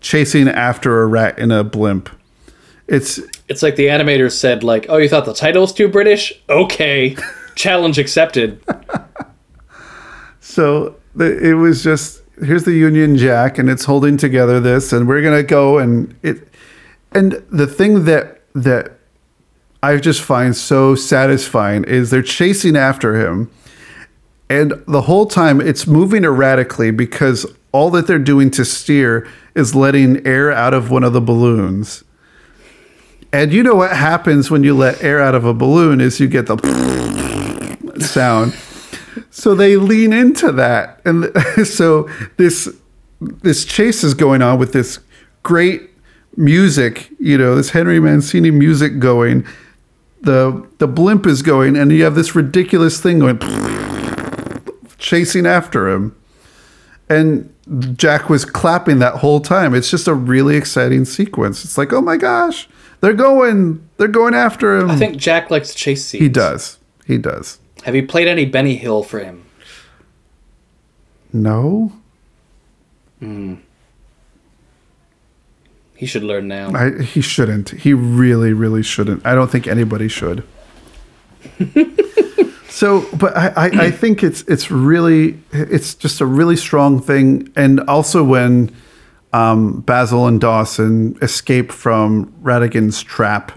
chasing 0.00 0.48
after 0.48 1.02
a 1.02 1.06
rat 1.06 1.38
in 1.38 1.50
a 1.50 1.62
blimp. 1.64 2.08
It's 2.88 3.20
It's 3.48 3.62
like 3.62 3.76
the 3.76 3.86
animators 3.86 4.32
said, 4.32 4.62
like, 4.64 4.86
"Oh, 4.88 4.96
you 4.98 5.08
thought 5.08 5.24
the 5.24 5.34
title 5.34 5.62
was 5.62 5.72
too 5.72 5.88
British? 5.88 6.32
Okay, 6.48 7.16
challenge 7.54 7.98
accepted." 7.98 8.60
so 10.40 10.96
the, 11.14 11.50
it 11.50 11.54
was 11.54 11.82
just 11.82 12.22
here's 12.44 12.64
the 12.64 12.72
Union 12.72 13.16
Jack 13.16 13.58
and 13.58 13.70
it's 13.70 13.84
holding 13.84 14.16
together 14.16 14.58
this 14.60 14.92
and 14.92 15.06
we're 15.06 15.22
gonna 15.22 15.42
go 15.42 15.78
and 15.78 16.14
it 16.22 16.48
and 17.12 17.32
the 17.50 17.66
thing 17.66 18.04
that 18.04 18.41
that 18.54 18.98
I 19.82 19.96
just 19.96 20.22
find 20.22 20.56
so 20.56 20.94
satisfying 20.94 21.84
is 21.84 22.10
they're 22.10 22.22
chasing 22.22 22.76
after 22.76 23.14
him 23.20 23.50
and 24.52 24.74
the 24.86 25.00
whole 25.00 25.24
time 25.24 25.62
it's 25.62 25.86
moving 25.86 26.24
erratically 26.24 26.90
because 26.90 27.46
all 27.72 27.88
that 27.92 28.06
they're 28.06 28.18
doing 28.18 28.50
to 28.50 28.66
steer 28.66 29.26
is 29.54 29.74
letting 29.74 30.26
air 30.26 30.52
out 30.52 30.74
of 30.74 30.90
one 30.90 31.02
of 31.02 31.14
the 31.14 31.22
balloons. 31.22 32.04
And 33.32 33.50
you 33.50 33.62
know 33.62 33.74
what 33.74 33.96
happens 33.96 34.50
when 34.50 34.62
you 34.62 34.76
let 34.76 35.02
air 35.02 35.22
out 35.22 35.34
of 35.34 35.46
a 35.46 35.54
balloon 35.54 36.02
is 36.02 36.20
you 36.20 36.28
get 36.28 36.44
the 36.48 36.58
sound. 37.98 38.52
So 39.30 39.54
they 39.54 39.78
lean 39.78 40.12
into 40.12 40.52
that. 40.52 41.00
And 41.06 41.32
so 41.66 42.10
this 42.36 42.68
this 43.20 43.64
chase 43.64 44.04
is 44.04 44.12
going 44.12 44.42
on 44.42 44.58
with 44.58 44.74
this 44.74 44.98
great 45.42 45.91
music, 46.36 47.10
you 47.18 47.36
know, 47.38 47.54
this 47.54 47.70
Henry 47.70 48.00
Mancini 48.00 48.50
music 48.50 48.98
going. 48.98 49.46
The 50.22 50.66
the 50.78 50.86
blimp 50.86 51.26
is 51.26 51.42
going 51.42 51.76
and 51.76 51.90
you 51.90 52.04
have 52.04 52.14
this 52.14 52.34
ridiculous 52.36 53.00
thing 53.00 53.18
going 53.18 53.38
chasing 54.98 55.46
after 55.46 55.88
him. 55.88 56.16
And 57.08 57.52
Jack 57.98 58.30
was 58.30 58.44
clapping 58.44 58.98
that 59.00 59.16
whole 59.16 59.40
time. 59.40 59.74
It's 59.74 59.90
just 59.90 60.08
a 60.08 60.14
really 60.14 60.56
exciting 60.56 61.04
sequence. 61.04 61.64
It's 61.64 61.76
like, 61.76 61.92
oh 61.92 62.00
my 62.00 62.16
gosh, 62.16 62.68
they're 63.00 63.12
going, 63.12 63.86
they're 63.98 64.08
going 64.08 64.34
after 64.34 64.76
him. 64.76 64.90
I 64.90 64.96
think 64.96 65.16
Jack 65.16 65.50
likes 65.50 65.74
chase 65.74 66.04
scenes. 66.06 66.22
he 66.22 66.28
does. 66.28 66.78
He 67.06 67.18
does. 67.18 67.58
Have 67.82 67.94
you 67.94 68.06
played 68.06 68.28
any 68.28 68.46
Benny 68.46 68.76
Hill 68.76 69.02
for 69.02 69.18
him? 69.18 69.44
No, 71.32 71.92
hmm. 73.18 73.56
He 76.02 76.06
should 76.06 76.24
learn 76.24 76.48
now. 76.48 76.72
I, 76.74 77.00
he 77.00 77.20
shouldn't. 77.20 77.70
He 77.70 77.94
really, 77.94 78.52
really 78.52 78.82
shouldn't. 78.82 79.24
I 79.24 79.36
don't 79.36 79.48
think 79.48 79.68
anybody 79.68 80.08
should. 80.08 80.42
so, 82.68 83.06
but 83.16 83.36
I, 83.36 83.50
I, 83.50 83.66
I 83.66 83.90
think 83.92 84.24
it's 84.24 84.42
it's 84.48 84.68
really 84.68 85.38
it's 85.52 85.94
just 85.94 86.20
a 86.20 86.26
really 86.26 86.56
strong 86.56 87.00
thing, 87.00 87.52
and 87.54 87.78
also 87.82 88.24
when 88.24 88.74
um, 89.32 89.82
Basil 89.82 90.26
and 90.26 90.40
Dawson 90.40 91.16
escape 91.22 91.70
from 91.70 92.34
Ratigan's 92.40 93.00
trap 93.04 93.52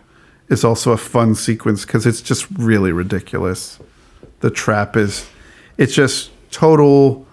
is 0.47 0.63
also 0.63 0.91
a 0.91 0.97
fun 0.97 1.33
sequence 1.33 1.83
because 1.83 2.05
it's 2.05 2.21
just 2.21 2.45
really 2.59 2.91
ridiculous. 2.91 3.79
The 4.41 4.51
trap 4.51 4.95
is 4.95 5.27
it's 5.79 5.95
just 5.95 6.29
total 6.51 7.25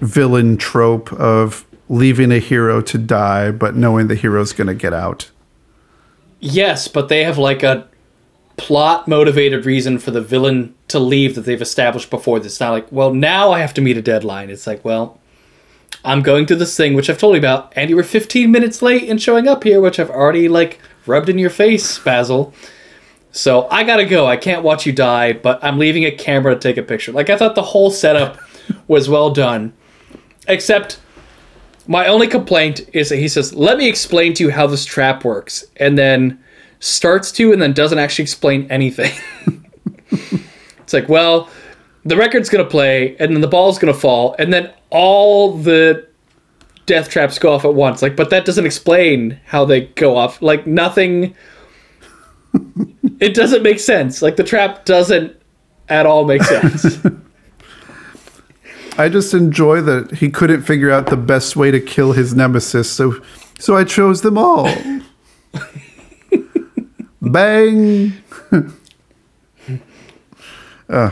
villain 0.00 0.56
trope 0.56 1.12
of 1.12 1.65
leaving 1.88 2.32
a 2.32 2.38
hero 2.38 2.80
to 2.82 2.98
die, 2.98 3.50
but 3.50 3.76
knowing 3.76 4.08
the 4.08 4.14
hero's 4.14 4.52
going 4.52 4.66
to 4.66 4.74
get 4.74 4.92
out. 4.92 5.30
Yes, 6.40 6.88
but 6.88 7.08
they 7.08 7.24
have 7.24 7.38
like 7.38 7.62
a 7.62 7.88
plot 8.56 9.06
motivated 9.06 9.66
reason 9.66 9.98
for 9.98 10.10
the 10.10 10.20
villain 10.20 10.74
to 10.88 10.98
leave 10.98 11.34
that 11.34 11.42
they've 11.42 11.62
established 11.62 12.10
before. 12.10 12.38
It's 12.38 12.60
not 12.60 12.70
like, 12.70 12.90
well, 12.90 13.12
now 13.12 13.52
I 13.52 13.60
have 13.60 13.74
to 13.74 13.80
meet 13.80 13.96
a 13.96 14.02
deadline. 14.02 14.50
It's 14.50 14.66
like, 14.66 14.84
well, 14.84 15.20
I'm 16.04 16.22
going 16.22 16.46
to 16.46 16.56
this 16.56 16.76
thing 16.76 16.94
which 16.94 17.10
I've 17.10 17.18
told 17.18 17.34
you 17.34 17.40
about, 17.40 17.72
and 17.76 17.90
you 17.90 17.96
were 17.96 18.02
15 18.02 18.50
minutes 18.50 18.82
late 18.82 19.04
in 19.04 19.18
showing 19.18 19.48
up 19.48 19.64
here, 19.64 19.80
which 19.80 19.98
I've 19.98 20.10
already 20.10 20.48
like 20.48 20.80
rubbed 21.06 21.28
in 21.28 21.38
your 21.38 21.50
face, 21.50 21.98
Basil. 21.98 22.52
So 23.32 23.68
I 23.70 23.84
gotta 23.84 24.06
go. 24.06 24.26
I 24.26 24.36
can't 24.36 24.62
watch 24.62 24.86
you 24.86 24.92
die, 24.92 25.34
but 25.34 25.62
I'm 25.62 25.78
leaving 25.78 26.04
a 26.04 26.10
camera 26.10 26.54
to 26.54 26.60
take 26.60 26.78
a 26.78 26.82
picture. 26.82 27.12
Like 27.12 27.28
I 27.28 27.36
thought 27.36 27.54
the 27.54 27.62
whole 27.62 27.90
setup 27.90 28.38
was 28.88 29.08
well 29.08 29.30
done, 29.30 29.74
except 30.48 31.00
my 31.86 32.06
only 32.06 32.26
complaint 32.26 32.88
is 32.92 33.08
that 33.08 33.16
he 33.16 33.28
says, 33.28 33.54
"Let 33.54 33.78
me 33.78 33.88
explain 33.88 34.34
to 34.34 34.44
you 34.44 34.50
how 34.50 34.66
this 34.66 34.84
trap 34.84 35.24
works," 35.24 35.64
and 35.76 35.96
then 35.96 36.38
starts 36.80 37.32
to 37.32 37.52
and 37.52 37.60
then 37.60 37.72
doesn't 37.72 37.98
actually 37.98 38.24
explain 38.24 38.66
anything. 38.70 39.12
it's 40.10 40.92
like, 40.92 41.08
well, 41.08 41.48
the 42.04 42.16
record's 42.16 42.48
gonna 42.48 42.64
play, 42.64 43.16
and 43.18 43.32
then 43.32 43.40
the 43.40 43.48
ball's 43.48 43.78
gonna 43.78 43.94
fall, 43.94 44.34
and 44.38 44.52
then 44.52 44.72
all 44.90 45.56
the 45.56 46.06
death 46.86 47.08
traps 47.08 47.38
go 47.38 47.52
off 47.52 47.64
at 47.64 47.74
once. 47.74 48.00
Like, 48.00 48.16
but 48.16 48.30
that 48.30 48.44
doesn't 48.44 48.64
explain 48.64 49.40
how 49.44 49.64
they 49.64 49.82
go 49.82 50.16
off. 50.16 50.40
Like 50.40 50.66
nothing. 50.66 51.34
it 53.20 53.34
doesn't 53.34 53.62
make 53.62 53.80
sense. 53.80 54.22
Like 54.22 54.36
the 54.36 54.44
trap 54.44 54.84
doesn't 54.84 55.36
at 55.88 56.06
all 56.06 56.24
make 56.24 56.42
sense. 56.42 56.98
I 58.98 59.08
just 59.08 59.34
enjoy 59.34 59.80
that 59.82 60.12
he 60.12 60.30
couldn't 60.30 60.62
figure 60.62 60.90
out 60.90 61.06
the 61.06 61.16
best 61.16 61.56
way 61.56 61.70
to 61.70 61.80
kill 61.80 62.12
his 62.12 62.34
nemesis, 62.34 62.90
so 62.90 63.20
so 63.58 63.76
I 63.76 63.84
chose 63.84 64.22
them 64.22 64.38
all. 64.38 64.68
Bang! 67.20 68.12
Uh. 70.88 71.10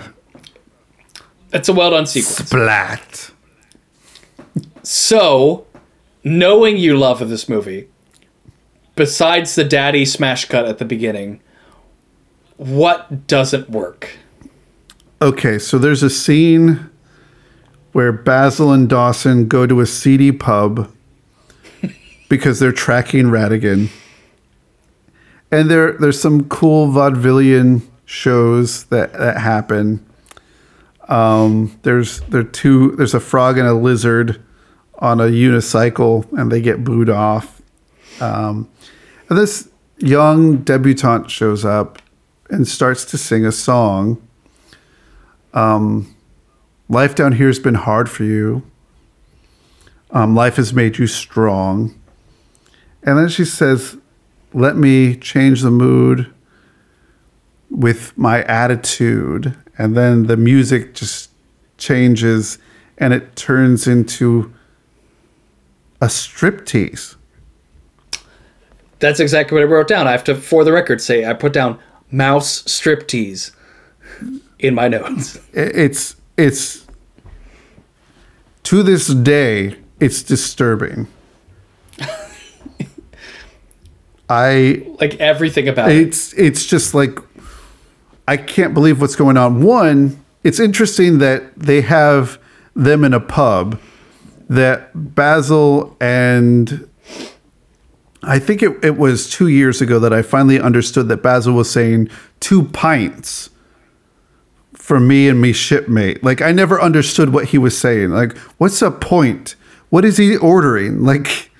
it's 1.52 1.68
a 1.68 1.72
well 1.72 1.90
done 1.90 2.06
sequence. 2.06 2.48
Splat. 2.48 3.32
So, 4.84 5.66
knowing 6.22 6.76
you 6.76 6.96
love 6.96 7.28
this 7.28 7.48
movie, 7.48 7.88
besides 8.94 9.56
the 9.56 9.64
daddy 9.64 10.04
smash 10.04 10.44
cut 10.44 10.64
at 10.64 10.78
the 10.78 10.84
beginning, 10.84 11.40
what 12.56 13.26
doesn't 13.26 13.68
work? 13.68 14.16
Okay, 15.20 15.58
so 15.58 15.76
there's 15.76 16.04
a 16.04 16.10
scene 16.10 16.88
where 17.94 18.10
Basil 18.10 18.72
and 18.72 18.88
Dawson 18.88 19.46
go 19.46 19.68
to 19.68 19.80
a 19.80 19.86
seedy 19.86 20.32
pub 20.32 20.92
because 22.28 22.58
they're 22.58 22.72
tracking 22.72 23.26
Ratigan. 23.26 23.88
And 25.52 25.70
there 25.70 25.92
there's 25.92 26.20
some 26.20 26.48
cool 26.48 26.88
vaudevillian 26.88 27.82
shows 28.04 28.86
that, 28.86 29.12
that 29.12 29.38
happen. 29.38 30.04
Um, 31.08 31.78
there's 31.82 32.20
there 32.22 32.42
two 32.42 32.96
there's 32.96 33.14
a 33.14 33.20
frog 33.20 33.58
and 33.58 33.68
a 33.68 33.74
lizard 33.74 34.42
on 34.98 35.20
a 35.20 35.24
unicycle 35.24 36.30
and 36.32 36.50
they 36.50 36.60
get 36.60 36.82
booed 36.82 37.08
off. 37.08 37.62
Um, 38.20 38.68
and 39.28 39.38
this 39.38 39.68
young 39.98 40.64
debutante 40.64 41.30
shows 41.30 41.64
up 41.64 42.02
and 42.50 42.66
starts 42.66 43.04
to 43.04 43.18
sing 43.18 43.46
a 43.46 43.52
song. 43.52 44.20
Um, 45.52 46.13
life 46.88 47.14
down 47.14 47.32
here 47.32 47.46
has 47.46 47.58
been 47.58 47.74
hard 47.74 48.10
for 48.10 48.24
you. 48.24 48.62
Um, 50.10 50.34
life 50.34 50.56
has 50.56 50.72
made 50.72 50.98
you 50.98 51.06
strong. 51.06 51.94
And 53.02 53.18
then 53.18 53.28
she 53.28 53.44
says, 53.44 53.96
Let 54.52 54.76
me 54.76 55.16
change 55.16 55.62
the 55.62 55.70
mood 55.70 56.32
with 57.70 58.16
my 58.16 58.42
attitude. 58.44 59.56
And 59.76 59.96
then 59.96 60.26
the 60.26 60.36
music 60.36 60.94
just 60.94 61.30
changes 61.78 62.58
and 62.98 63.12
it 63.12 63.34
turns 63.34 63.88
into 63.88 64.52
a 66.00 66.06
striptease. 66.06 67.16
That's 69.00 69.20
exactly 69.20 69.56
what 69.56 69.62
I 69.62 69.66
wrote 69.66 69.88
down. 69.88 70.06
I 70.06 70.12
have 70.12 70.24
to, 70.24 70.34
for 70.34 70.64
the 70.64 70.72
record, 70.72 71.00
say 71.00 71.26
I 71.26 71.34
put 71.34 71.52
down 71.52 71.78
mouse 72.10 72.62
striptease 72.62 73.50
in 74.60 74.74
my 74.74 74.88
notes. 74.88 75.38
It's 75.52 76.16
it's 76.36 76.86
to 78.64 78.82
this 78.82 79.08
day 79.08 79.76
it's 80.00 80.22
disturbing. 80.22 81.08
I 84.28 84.86
Like 85.00 85.16
everything 85.16 85.68
about 85.68 85.90
it. 85.90 85.98
it's 85.98 86.32
it's 86.34 86.66
just 86.66 86.94
like 86.94 87.18
I 88.26 88.36
can't 88.36 88.74
believe 88.74 89.00
what's 89.00 89.16
going 89.16 89.36
on. 89.36 89.62
One, 89.62 90.24
it's 90.42 90.58
interesting 90.58 91.18
that 91.18 91.56
they 91.58 91.82
have 91.82 92.38
them 92.74 93.04
in 93.04 93.14
a 93.14 93.20
pub 93.20 93.80
that 94.48 94.90
Basil 95.14 95.96
and 96.00 96.88
I 98.22 98.38
think 98.38 98.62
it, 98.62 98.82
it 98.82 98.96
was 98.96 99.28
two 99.28 99.48
years 99.48 99.82
ago 99.82 99.98
that 99.98 100.12
I 100.12 100.22
finally 100.22 100.58
understood 100.58 101.08
that 101.08 101.22
Basil 101.22 101.52
was 101.54 101.70
saying 101.70 102.08
two 102.40 102.64
pints 102.64 103.50
for 104.84 105.00
me 105.00 105.28
and 105.28 105.40
me 105.40 105.50
shipmate. 105.50 106.22
Like 106.22 106.42
I 106.42 106.52
never 106.52 106.78
understood 106.78 107.32
what 107.32 107.46
he 107.46 107.56
was 107.56 107.76
saying. 107.76 108.10
Like, 108.10 108.36
what's 108.58 108.82
a 108.82 108.90
point? 108.90 109.56
What 109.88 110.04
is 110.04 110.18
he 110.18 110.36
ordering? 110.36 111.02
Like 111.10 111.50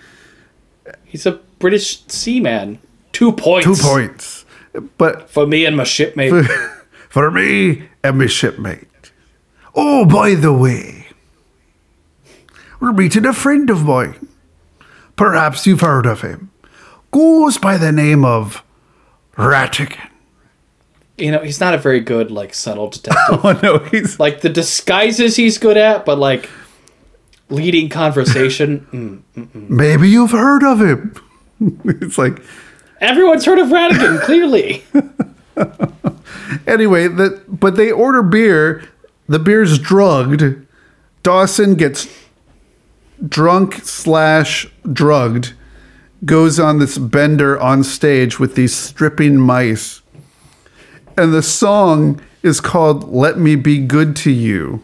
He's 1.04 1.24
a 1.24 1.40
British 1.58 2.04
seaman. 2.06 2.80
Two 3.12 3.32
points. 3.32 3.64
two 3.64 3.76
points. 3.76 4.44
But 4.98 5.30
For 5.30 5.46
me 5.46 5.64
and 5.64 5.74
my 5.74 5.84
shipmate. 5.84 6.44
for 7.08 7.30
me 7.30 7.88
and 8.02 8.18
my 8.18 8.26
shipmate. 8.26 9.12
Oh, 9.74 10.04
by 10.04 10.34
the 10.34 10.52
way, 10.52 11.06
we're 12.78 12.92
meeting 12.92 13.24
a 13.24 13.32
friend 13.32 13.70
of 13.70 13.86
mine. 13.86 14.28
Perhaps 15.16 15.66
you've 15.66 15.80
heard 15.80 16.04
of 16.04 16.20
him. 16.20 16.50
Goes 17.10 17.56
by 17.56 17.78
the 17.78 17.90
name 17.90 18.24
of 18.24 18.62
Ratigan. 19.36 20.10
You 21.16 21.30
know, 21.30 21.40
he's 21.40 21.60
not 21.60 21.74
a 21.74 21.78
very 21.78 22.00
good, 22.00 22.30
like, 22.30 22.54
subtle 22.54 22.88
detective. 22.90 23.40
Oh 23.44 23.58
no, 23.62 23.78
he's 23.78 24.18
like, 24.18 24.40
the 24.40 24.48
disguises 24.48 25.36
he's 25.36 25.58
good 25.58 25.76
at, 25.76 26.04
but, 26.04 26.18
like, 26.18 26.48
leading 27.50 27.88
conversation. 27.88 29.22
mm. 29.36 29.70
maybe 29.70 30.08
you've 30.08 30.32
heard 30.32 30.64
of 30.64 30.80
him. 30.80 31.14
it's 31.84 32.18
like 32.18 32.42
Everyone's 33.00 33.44
heard 33.44 33.58
of 33.58 33.68
Ratigan, 33.68 34.20
clearly. 34.22 34.82
anyway, 36.66 37.08
that 37.08 37.60
but 37.60 37.76
they 37.76 37.92
order 37.92 38.22
beer. 38.22 38.88
The 39.28 39.38
beer's 39.38 39.78
drugged. 39.78 40.42
Dawson 41.22 41.74
gets 41.74 42.08
drunk 43.26 43.74
slash 43.82 44.66
drugged. 44.90 45.54
Goes 46.24 46.58
on 46.58 46.78
this 46.78 46.96
bender 46.96 47.60
on 47.60 47.84
stage 47.84 48.40
with 48.40 48.54
these 48.54 48.74
stripping 48.74 49.36
mice, 49.36 50.00
and 51.16 51.32
the 51.32 51.42
song 51.42 52.20
is 52.42 52.60
called 52.60 53.12
"Let 53.12 53.38
Me 53.38 53.56
Be 53.56 53.78
Good 53.78 54.16
to 54.16 54.30
You." 54.30 54.82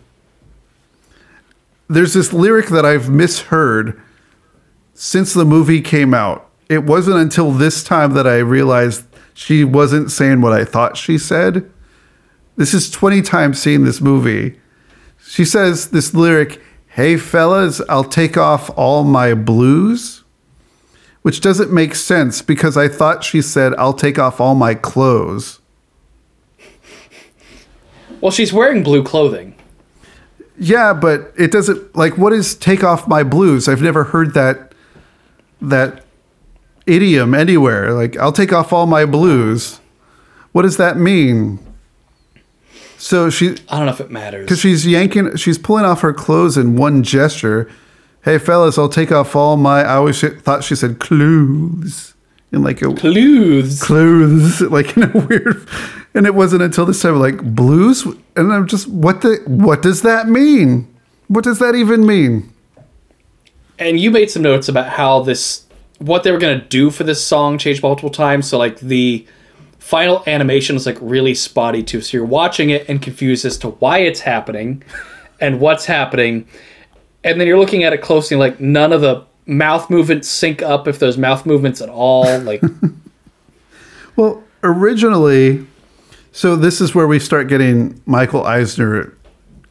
There's 1.88 2.14
this 2.14 2.32
lyric 2.32 2.68
that 2.68 2.86
I've 2.86 3.10
misheard 3.10 4.00
since 4.94 5.34
the 5.34 5.44
movie 5.44 5.80
came 5.80 6.14
out. 6.14 6.48
It 6.68 6.84
wasn't 6.84 7.16
until 7.16 7.50
this 7.50 7.82
time 7.82 8.12
that 8.12 8.26
I 8.26 8.36
realized 8.38 9.04
she 9.34 9.64
wasn't 9.64 10.10
saying 10.10 10.40
what 10.40 10.52
I 10.52 10.64
thought 10.64 10.96
she 10.96 11.18
said. 11.18 11.68
This 12.56 12.74
is 12.74 12.90
20 12.90 13.22
times 13.22 13.60
seeing 13.60 13.84
this 13.84 14.00
movie. 14.00 14.60
She 15.26 15.44
says 15.44 15.90
this 15.90 16.12
lyric, 16.12 16.60
Hey 16.88 17.16
fellas, 17.16 17.80
I'll 17.88 18.04
take 18.04 18.36
off 18.36 18.70
all 18.76 19.02
my 19.02 19.32
blues, 19.32 20.24
which 21.22 21.40
doesn't 21.40 21.72
make 21.72 21.94
sense 21.94 22.42
because 22.42 22.76
I 22.76 22.88
thought 22.88 23.24
she 23.24 23.40
said, 23.40 23.74
I'll 23.78 23.94
take 23.94 24.18
off 24.18 24.40
all 24.40 24.54
my 24.54 24.74
clothes. 24.74 25.59
Well, 28.20 28.30
she's 28.32 28.52
wearing 28.52 28.82
blue 28.82 29.02
clothing. 29.02 29.54
Yeah, 30.58 30.92
but 30.92 31.32
it 31.38 31.50
doesn't 31.50 31.96
like 31.96 32.18
what 32.18 32.32
is 32.32 32.54
take 32.54 32.84
off 32.84 33.08
my 33.08 33.22
blues? 33.22 33.68
I've 33.68 33.80
never 33.82 34.04
heard 34.04 34.34
that 34.34 34.72
that 35.62 36.04
idiom 36.86 37.34
anywhere. 37.34 37.92
Like 37.94 38.16
I'll 38.18 38.32
take 38.32 38.52
off 38.52 38.72
all 38.72 38.86
my 38.86 39.06
blues. 39.06 39.80
What 40.52 40.62
does 40.62 40.76
that 40.76 40.96
mean? 40.98 41.58
So 42.98 43.30
she 43.30 43.56
I 43.70 43.78
don't 43.78 43.86
know 43.86 43.92
if 43.92 44.00
it 44.00 44.10
matters. 44.10 44.44
because 44.44 44.60
she's 44.60 44.86
yanking, 44.86 45.36
she's 45.36 45.56
pulling 45.56 45.86
off 45.86 46.02
her 46.02 46.12
clothes 46.12 46.58
in 46.58 46.76
one 46.76 47.02
gesture. 47.02 47.70
Hey 48.24 48.36
fellas, 48.36 48.76
I'll 48.76 48.90
take 48.90 49.10
off 49.10 49.34
all 49.34 49.56
my. 49.56 49.80
I 49.80 49.94
always 49.94 50.20
thought 50.20 50.62
she 50.62 50.74
said 50.74 50.98
clothes 51.00 52.12
in 52.52 52.62
like 52.62 52.82
a 52.82 52.92
Clues. 52.92 53.80
clothes, 53.82 54.60
like 54.70 54.94
in 54.98 55.04
a 55.04 55.26
weird. 55.26 55.66
And 56.14 56.26
it 56.26 56.34
wasn't 56.34 56.62
until 56.62 56.86
this 56.86 57.02
time, 57.02 57.18
like 57.20 57.42
blues, 57.54 58.04
and 58.36 58.52
I'm 58.52 58.66
just, 58.66 58.88
what 58.88 59.22
the, 59.22 59.40
what 59.46 59.80
does 59.80 60.02
that 60.02 60.28
mean? 60.28 60.92
What 61.28 61.44
does 61.44 61.60
that 61.60 61.74
even 61.74 62.04
mean? 62.04 62.52
and 63.80 63.98
you 63.98 64.10
made 64.10 64.30
some 64.30 64.42
notes 64.42 64.68
about 64.68 64.90
how 64.90 65.20
this 65.22 65.64
what 65.98 66.22
they 66.22 66.30
were 66.30 66.38
going 66.38 66.60
to 66.60 66.66
do 66.66 66.90
for 66.90 67.02
this 67.02 67.24
song 67.24 67.58
changed 67.58 67.82
multiple 67.82 68.10
times 68.10 68.46
so 68.48 68.58
like 68.58 68.78
the 68.80 69.26
final 69.78 70.22
animation 70.26 70.76
is 70.76 70.86
like 70.86 70.98
really 71.00 71.34
spotty 71.34 71.82
too 71.82 72.00
so 72.00 72.16
you're 72.16 72.26
watching 72.26 72.70
it 72.70 72.88
and 72.88 73.02
confused 73.02 73.44
as 73.44 73.56
to 73.56 73.70
why 73.70 73.98
it's 73.98 74.20
happening 74.20 74.82
and 75.40 75.60
what's 75.60 75.86
happening 75.86 76.46
and 77.24 77.40
then 77.40 77.46
you're 77.48 77.58
looking 77.58 77.82
at 77.82 77.92
it 77.92 78.02
closely 78.02 78.36
like 78.36 78.60
none 78.60 78.92
of 78.92 79.00
the 79.00 79.24
mouth 79.46 79.88
movements 79.90 80.28
sync 80.28 80.62
up 80.62 80.86
if 80.86 80.98
there's 80.98 81.16
mouth 81.18 81.44
movements 81.46 81.80
at 81.80 81.88
all 81.88 82.38
like 82.40 82.62
Well, 84.16 84.42
originally, 84.62 85.66
so 86.32 86.56
this 86.56 86.80
is 86.80 86.94
where 86.94 87.06
we 87.06 87.18
start 87.18 87.48
getting 87.48 88.00
Michael 88.06 88.44
Eisner 88.44 89.16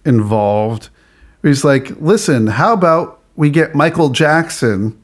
involved. 0.05 0.89
He's 1.41 1.64
like, 1.64 1.89
listen, 2.01 2.47
how 2.47 2.74
about 2.74 3.21
we 3.36 3.50
get 3.50 3.75
Michael 3.75 4.09
Jackson 4.09 5.00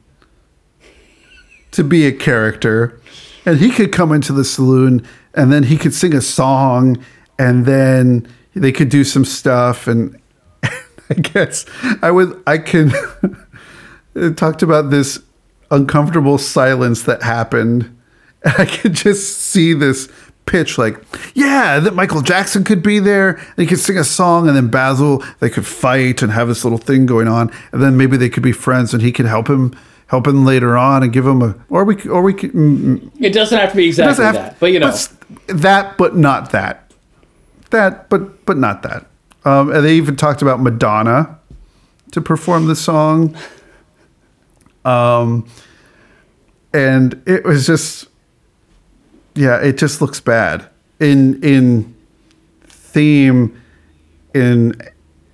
to 1.70 1.82
be 1.82 2.06
a 2.06 2.12
character 2.12 3.00
and 3.44 3.58
he 3.58 3.70
could 3.70 3.92
come 3.92 4.12
into 4.12 4.32
the 4.32 4.44
saloon 4.44 5.06
and 5.34 5.52
then 5.52 5.62
he 5.62 5.76
could 5.76 5.94
sing 5.94 6.14
a 6.14 6.20
song 6.20 7.02
and 7.38 7.66
then 7.66 8.26
they 8.54 8.72
could 8.72 8.88
do 8.88 9.04
some 9.04 9.24
stuff 9.24 9.86
and 9.86 10.18
I 10.62 11.14
guess 11.14 11.64
I 12.02 12.10
would 12.10 12.42
I 12.46 12.58
can 12.58 12.92
talked 14.36 14.62
about 14.62 14.90
this 14.90 15.20
uncomfortable 15.70 16.38
silence 16.38 17.02
that 17.02 17.22
happened. 17.22 17.96
And 18.44 18.54
I 18.58 18.64
could 18.64 18.94
just 18.94 19.38
see 19.38 19.72
this 19.72 20.08
pitch 20.46 20.78
like, 20.78 20.96
yeah, 21.34 21.78
that 21.80 21.94
Michael 21.94 22.22
Jackson 22.22 22.64
could 22.64 22.82
be 22.82 22.98
there 22.98 23.30
and 23.34 23.58
he 23.58 23.66
could 23.66 23.78
sing 23.80 23.98
a 23.98 24.04
song 24.04 24.46
and 24.48 24.56
then 24.56 24.68
Basil, 24.68 25.22
they 25.40 25.50
could 25.50 25.66
fight 25.66 26.22
and 26.22 26.32
have 26.32 26.48
this 26.48 26.64
little 26.64 26.78
thing 26.78 27.04
going 27.04 27.28
on. 27.28 27.52
And 27.72 27.82
then 27.82 27.96
maybe 27.96 28.16
they 28.16 28.28
could 28.28 28.42
be 28.42 28.52
friends 28.52 28.94
and 28.94 29.02
he 29.02 29.12
could 29.12 29.26
help 29.26 29.48
him 29.48 29.76
help 30.08 30.24
him 30.26 30.44
later 30.44 30.76
on 30.76 31.02
and 31.02 31.12
give 31.12 31.26
him 31.26 31.42
a 31.42 31.52
or 31.68 31.82
we 31.84 32.00
or 32.08 32.22
we 32.22 32.32
could 32.32 32.52
mm, 32.52 33.10
it 33.20 33.32
doesn't 33.32 33.58
have 33.58 33.70
to 33.70 33.76
be 33.76 33.88
exactly 33.88 34.22
that 34.24 34.60
but 34.60 34.66
you 34.70 34.78
know 34.78 34.86
s- 34.86 35.12
that, 35.48 35.98
but 35.98 36.14
not 36.16 36.52
that. 36.52 36.92
That, 37.70 38.08
but 38.08 38.46
but 38.46 38.56
not 38.56 38.84
that. 38.84 39.06
Um, 39.44 39.72
and 39.72 39.84
they 39.84 39.94
even 39.96 40.14
talked 40.14 40.42
about 40.42 40.60
Madonna 40.60 41.38
to 42.12 42.20
perform 42.20 42.66
the 42.68 42.76
song. 42.76 43.36
Um, 44.84 45.48
and 46.72 47.20
it 47.26 47.44
was 47.44 47.66
just, 47.66 48.06
yeah, 49.36 49.58
it 49.58 49.78
just 49.78 50.00
looks 50.00 50.20
bad 50.20 50.68
in 50.98 51.42
in 51.44 51.94
theme, 52.64 53.60
in 54.34 54.80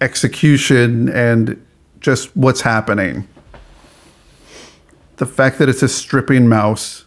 execution, 0.01 1.09
and 1.09 1.65
just 2.01 2.37
what's 2.37 2.61
happening. 2.61 3.27
The 5.17 5.27
fact 5.27 5.59
that 5.59 5.69
it's 5.69 5.83
a 5.83 5.89
stripping 5.89 6.49
mouse 6.49 7.05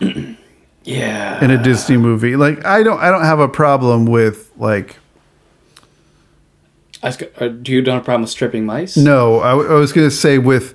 yeah 0.84 1.44
in 1.44 1.50
a 1.50 1.62
Disney 1.62 1.98
movie. 1.98 2.34
Like 2.36 2.64
I 2.64 2.82
don't 2.82 2.98
I 2.98 3.10
don't 3.10 3.24
have 3.24 3.40
a 3.40 3.48
problem 3.48 4.06
with 4.06 4.50
like 4.56 4.96
I 7.02 7.08
was 7.08 7.22
uh, 7.36 7.48
do 7.48 7.72
you 7.72 7.82
don't 7.82 7.96
have 7.96 8.02
a 8.02 8.04
problem 8.04 8.22
with 8.22 8.30
stripping 8.30 8.64
mice 8.64 8.96
no, 8.96 9.40
I 9.40 9.52
was 9.54 9.92
going 9.92 10.08
to 10.08 10.14
say 10.14 10.38
with 10.38 10.74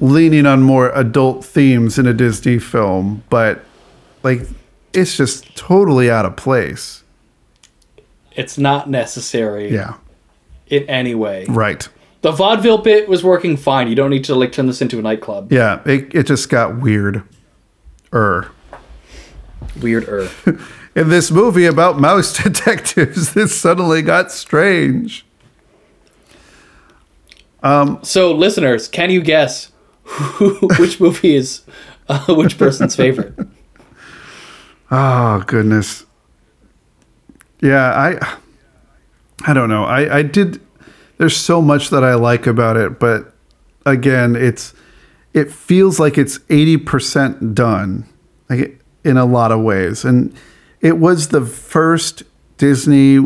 leaning 0.00 0.46
on 0.46 0.62
more 0.62 0.90
adult 0.90 1.44
themes 1.44 1.98
in 1.98 2.06
a 2.06 2.12
Disney 2.12 2.58
film, 2.58 3.22
but 3.30 3.64
like 4.22 4.42
it's 4.98 5.16
just 5.16 5.56
totally 5.56 6.10
out 6.10 6.24
of 6.26 6.36
place. 6.36 7.02
It's 8.32 8.56
not 8.58 8.88
necessary 8.88 9.72
Yeah. 9.72 9.94
in 10.68 10.84
any 10.84 11.14
way. 11.14 11.46
Right. 11.48 11.88
The 12.22 12.32
vaudeville 12.32 12.78
bit 12.78 13.08
was 13.08 13.22
working 13.24 13.56
fine. 13.56 13.88
You 13.88 13.94
don't 13.94 14.10
need 14.10 14.24
to 14.24 14.34
like 14.34 14.52
turn 14.52 14.66
this 14.66 14.80
into 14.82 14.98
a 14.98 15.02
nightclub. 15.02 15.52
Yeah. 15.52 15.80
It, 15.86 16.14
it 16.14 16.26
just 16.26 16.48
got 16.48 16.78
weird. 16.78 17.22
Er. 18.12 18.50
Weird 19.80 20.08
er. 20.08 20.28
In 20.94 21.10
this 21.10 21.30
movie 21.30 21.66
about 21.66 22.00
mouse 22.00 22.36
detectives, 22.42 23.34
this 23.34 23.58
suddenly 23.58 24.02
got 24.02 24.32
strange. 24.32 25.24
Um, 27.62 27.98
So, 28.02 28.32
listeners, 28.32 28.88
can 28.88 29.10
you 29.10 29.20
guess 29.20 29.70
who, 30.04 30.54
which 30.78 31.00
movie 31.00 31.34
is 31.36 31.62
uh, 32.08 32.34
which 32.34 32.56
person's 32.58 32.96
favorite? 32.96 33.34
Oh 34.90 35.42
goodness. 35.46 36.06
Yeah, 37.60 37.90
I 37.90 38.36
I 39.46 39.52
don't 39.52 39.68
know. 39.68 39.84
I 39.84 40.18
I 40.18 40.22
did 40.22 40.60
there's 41.18 41.36
so 41.36 41.60
much 41.60 41.90
that 41.90 42.04
I 42.04 42.14
like 42.14 42.46
about 42.46 42.76
it, 42.76 42.98
but 43.00 43.34
again, 43.84 44.36
it's 44.36 44.72
it 45.34 45.50
feels 45.50 46.00
like 46.00 46.16
it's 46.16 46.38
80% 46.38 47.54
done 47.54 48.08
like 48.48 48.80
in 49.04 49.16
a 49.16 49.24
lot 49.26 49.52
of 49.52 49.60
ways. 49.60 50.04
And 50.04 50.34
it 50.80 50.98
was 50.98 51.28
the 51.28 51.44
first 51.44 52.22
Disney 52.56 53.18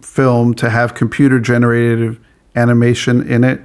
film 0.00 0.54
to 0.54 0.70
have 0.70 0.94
computer 0.94 1.38
generated 1.38 2.18
animation 2.56 3.26
in 3.28 3.44
it. 3.44 3.60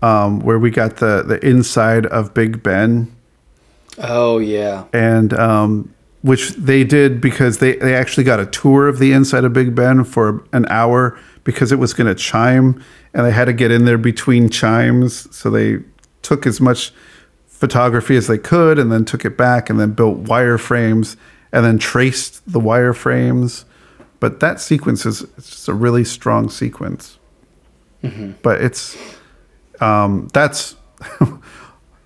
Um, 0.00 0.38
where 0.40 0.58
we 0.60 0.70
got 0.70 0.96
the 0.98 1.24
the 1.26 1.44
inside 1.44 2.06
of 2.06 2.32
Big 2.34 2.62
Ben 2.62 3.12
Oh 3.98 4.38
yeah. 4.38 4.84
and 4.92 5.32
um, 5.34 5.92
which 6.22 6.50
they 6.50 6.84
did 6.84 7.20
because 7.20 7.58
they, 7.58 7.76
they 7.76 7.94
actually 7.94 8.24
got 8.24 8.40
a 8.40 8.46
tour 8.46 8.88
of 8.88 8.98
the 8.98 9.12
inside 9.12 9.44
of 9.44 9.52
Big 9.52 9.74
Ben 9.74 10.04
for 10.04 10.44
an 10.52 10.66
hour 10.68 11.18
because 11.44 11.70
it 11.70 11.78
was 11.78 11.94
going 11.94 12.06
to 12.06 12.14
chime 12.14 12.82
and 13.14 13.24
they 13.24 13.30
had 13.30 13.46
to 13.46 13.52
get 13.52 13.70
in 13.70 13.84
there 13.84 13.98
between 13.98 14.48
chimes. 14.48 15.34
So 15.34 15.50
they 15.50 15.78
took 16.22 16.46
as 16.46 16.60
much 16.60 16.92
photography 17.46 18.16
as 18.16 18.26
they 18.26 18.38
could 18.38 18.78
and 18.78 18.90
then 18.92 19.04
took 19.04 19.24
it 19.24 19.36
back 19.36 19.70
and 19.70 19.80
then 19.80 19.92
built 19.92 20.24
wireframes 20.24 21.16
and 21.52 21.64
then 21.64 21.78
traced 21.78 22.42
the 22.50 22.60
wireframes. 22.60 23.64
But 24.20 24.40
that 24.40 24.60
sequence 24.60 25.06
is 25.06 25.22
it's 25.36 25.50
just 25.50 25.68
a 25.68 25.74
really 25.74 26.04
strong 26.04 26.50
sequence. 26.50 27.18
But 28.42 28.60
it's 28.60 28.96
um, 29.80 30.28
that's 30.32 30.76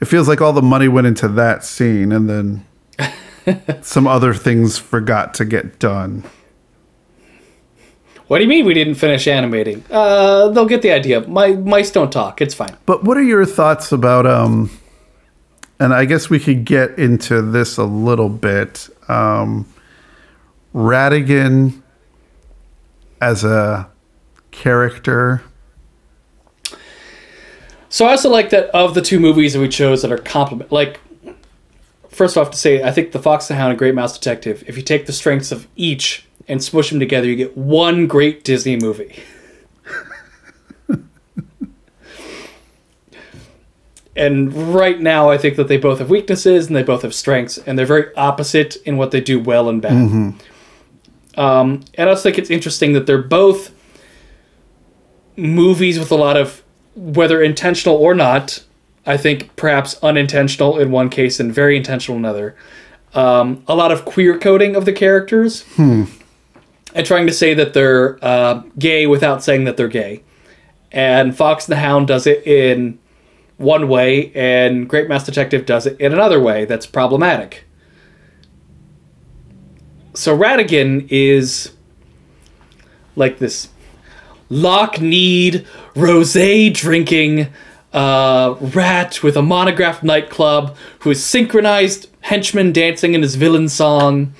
it 0.01 0.05
feels 0.05 0.29
like 0.29 0.41
all 0.41 0.53
the 0.53 0.63
money 0.63 0.89
went 0.89 1.07
into 1.07 1.29
that 1.29 1.65
scene 1.65 2.13
and 2.13 2.29
then 2.29 2.67
some 3.83 4.07
other 4.07 4.35
things 4.35 4.79
forgot 4.79 5.35
to 5.35 5.45
get 5.45 5.79
done. 5.79 6.25
What 8.29 8.39
do 8.39 8.45
you 8.45 8.49
mean 8.49 8.65
we 8.65 8.75
didn't 8.75 8.95
finish 8.95 9.29
animating? 9.29 9.85
Uh, 9.91 10.49
they'll 10.49 10.67
get 10.67 10.83
the 10.83 10.91
idea. 10.91 11.21
My 11.29 11.53
mice 11.53 11.91
don't 11.91 12.11
talk. 12.11 12.41
It's 12.41 12.55
fine. 12.55 12.77
But 12.87 13.05
what 13.05 13.17
are 13.17 13.23
your 13.23 13.45
thoughts 13.45 13.93
about 13.93 14.27
um 14.27 14.71
and 15.79 15.93
I 15.93 16.05
guess 16.05 16.31
we 16.31 16.39
could 16.39 16.65
get 16.65 16.99
into 16.99 17.43
this 17.43 17.77
a 17.77 17.85
little 17.85 18.29
bit. 18.29 18.89
Um 19.09 19.67
Ratigan 20.75 21.83
as 23.21 23.45
a 23.45 23.91
character. 24.51 25.43
So 27.89 28.07
I 28.07 28.13
also 28.13 28.31
like 28.31 28.51
that 28.51 28.71
of 28.71 28.95
the 28.95 29.03
two 29.03 29.21
movies 29.21 29.53
that 29.53 29.61
we 29.61 29.69
chose 29.69 30.01
that 30.01 30.11
are 30.11 30.19
complement. 30.19 30.73
Like, 30.73 30.99
first 32.13 32.37
off, 32.37 32.51
to 32.51 32.57
say 32.57 32.83
I 32.83 32.93
think 32.93 33.13
the 33.13 33.19
Fox 33.19 33.51
and 33.51 33.57
the 33.57 33.61
Hound 33.61 33.71
and 33.71 33.79
Great 33.79 33.95
Mouse 33.95 34.17
Detective. 34.19 34.63
If 34.67 34.77
you 34.77 34.83
take 34.83 35.07
the 35.07 35.13
strengths 35.13 35.51
of 35.51 35.67
each 35.77 36.27
and 36.49 36.63
smush 36.63 36.91
them 36.91 37.01
together, 37.01 37.27
you 37.27 37.37
get 37.37 37.57
one 37.57 38.07
great 38.07 38.45
Disney 38.45 38.77
movie. 38.77 39.21
and 44.17 44.75
right 44.75 45.01
now, 45.01 45.31
I 45.31 45.39
think 45.39 45.57
that 45.57 45.69
they 45.69 45.79
both 45.79 45.99
have 45.99 46.11
weaknesses 46.11 46.67
and 46.67 46.77
they 46.77 46.83
both 46.83 47.03
have 47.03 47.15
strengths, 47.15 47.59
and 47.59 47.79
they're 47.79 47.87
very 47.87 48.15
opposite 48.17 48.77
in 48.85 48.97
what 48.97 49.11
they 49.11 49.21
do 49.21 49.41
well 49.41 49.69
and 49.69 49.83
bad. 49.83 49.93
Um, 51.35 51.83
and 51.95 52.09
I 52.09 52.13
also 52.13 52.25
think 52.25 52.39
it's 52.39 52.51
interesting 52.51 52.93
that 52.93 53.07
they're 53.07 53.23
both 53.23 53.73
movies 55.37 55.99
with 55.99 56.11
a 56.11 56.15
lot 56.15 56.37
of 56.37 56.63
whether 56.95 57.43
intentional 57.43 57.97
or 57.97 58.15
not 58.15 58.63
i 59.07 59.17
think 59.17 59.55
perhaps 59.57 59.99
unintentional 60.03 60.79
in 60.79 60.91
one 60.91 61.09
case 61.11 61.41
and 61.41 61.53
very 61.55 61.77
intentional 61.77 62.19
in 62.19 62.25
another. 62.25 62.57
Um, 63.15 63.63
a 63.69 63.75
lot 63.75 63.93
of 63.93 64.05
queer 64.05 64.39
coding 64.39 64.75
of 64.75 64.85
the 64.87 64.93
characters. 64.93 65.65
And 66.95 67.07
trying 67.07 67.27
to 67.27 67.33
say 67.33 67.55
that 67.55 67.75
they're 67.75 68.19
uh, 68.23 68.63
gay 68.79 69.07
without 69.07 69.43
saying 69.43 69.65
that 69.65 69.77
they're 69.77 69.89
gay. 69.89 70.23
And 70.91 71.37
fox 71.37 71.67
and 71.67 71.73
the 71.73 71.81
hound 71.81 72.07
does 72.07 72.27
it 72.27 72.47
in 72.47 72.99
one 73.57 73.89
way 73.89 74.33
and 74.35 74.89
great 74.89 75.09
mouse 75.09 75.25
detective 75.25 75.65
does 75.67 75.87
it 75.87 75.99
in 76.01 76.13
another 76.13 76.41
way 76.41 76.65
that's 76.65 76.87
problematic. 76.87 77.65
So 80.15 80.37
ratigan 80.37 81.07
is 81.11 81.73
like 83.17 83.39
this 83.39 83.69
lock-kneed, 84.51 85.67
rosé 85.95 86.73
drinking 86.73 87.49
uh, 87.93 88.57
rat 88.61 89.23
with 89.23 89.37
a 89.37 89.43
monographed 89.43 90.03
nightclub 90.03 90.77
who 91.01 91.11
is 91.11 91.25
synchronized 91.25 92.09
henchman 92.21 92.73
dancing 92.73 93.15
in 93.15 93.23
his 93.23 93.35
villain 93.35 93.69
song. 93.69 94.35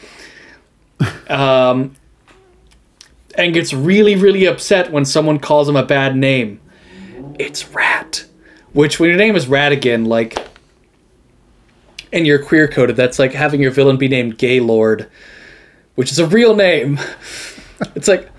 Um, 1.29 1.95
and 3.35 3.55
gets 3.55 3.73
really, 3.73 4.15
really 4.15 4.45
upset 4.45 4.93
when 4.93 5.05
someone 5.05 5.39
calls 5.39 5.69
him 5.69 5.77
a 5.77 5.85
bad 5.85 6.17
name. 6.17 6.61
It's 7.39 7.69
Rat. 7.69 8.27
Which, 8.73 8.99
when 8.99 9.09
your 9.09 9.19
name 9.19 9.37
is 9.37 9.47
Ratigan, 9.47 10.07
like, 10.07 10.39
and 12.13 12.27
you're 12.27 12.43
queer 12.43 12.69
coded, 12.69 12.97
that's 12.97 13.19
like 13.19 13.33
having 13.33 13.61
your 13.61 13.71
villain 13.71 13.97
be 13.97 14.09
named 14.09 14.39
Gaylord, 14.39 15.09
which 15.95 16.11
is 16.11 16.19
a 16.19 16.27
real 16.27 16.55
name. 16.55 16.99
It's 17.97 18.07
like, 18.07 18.31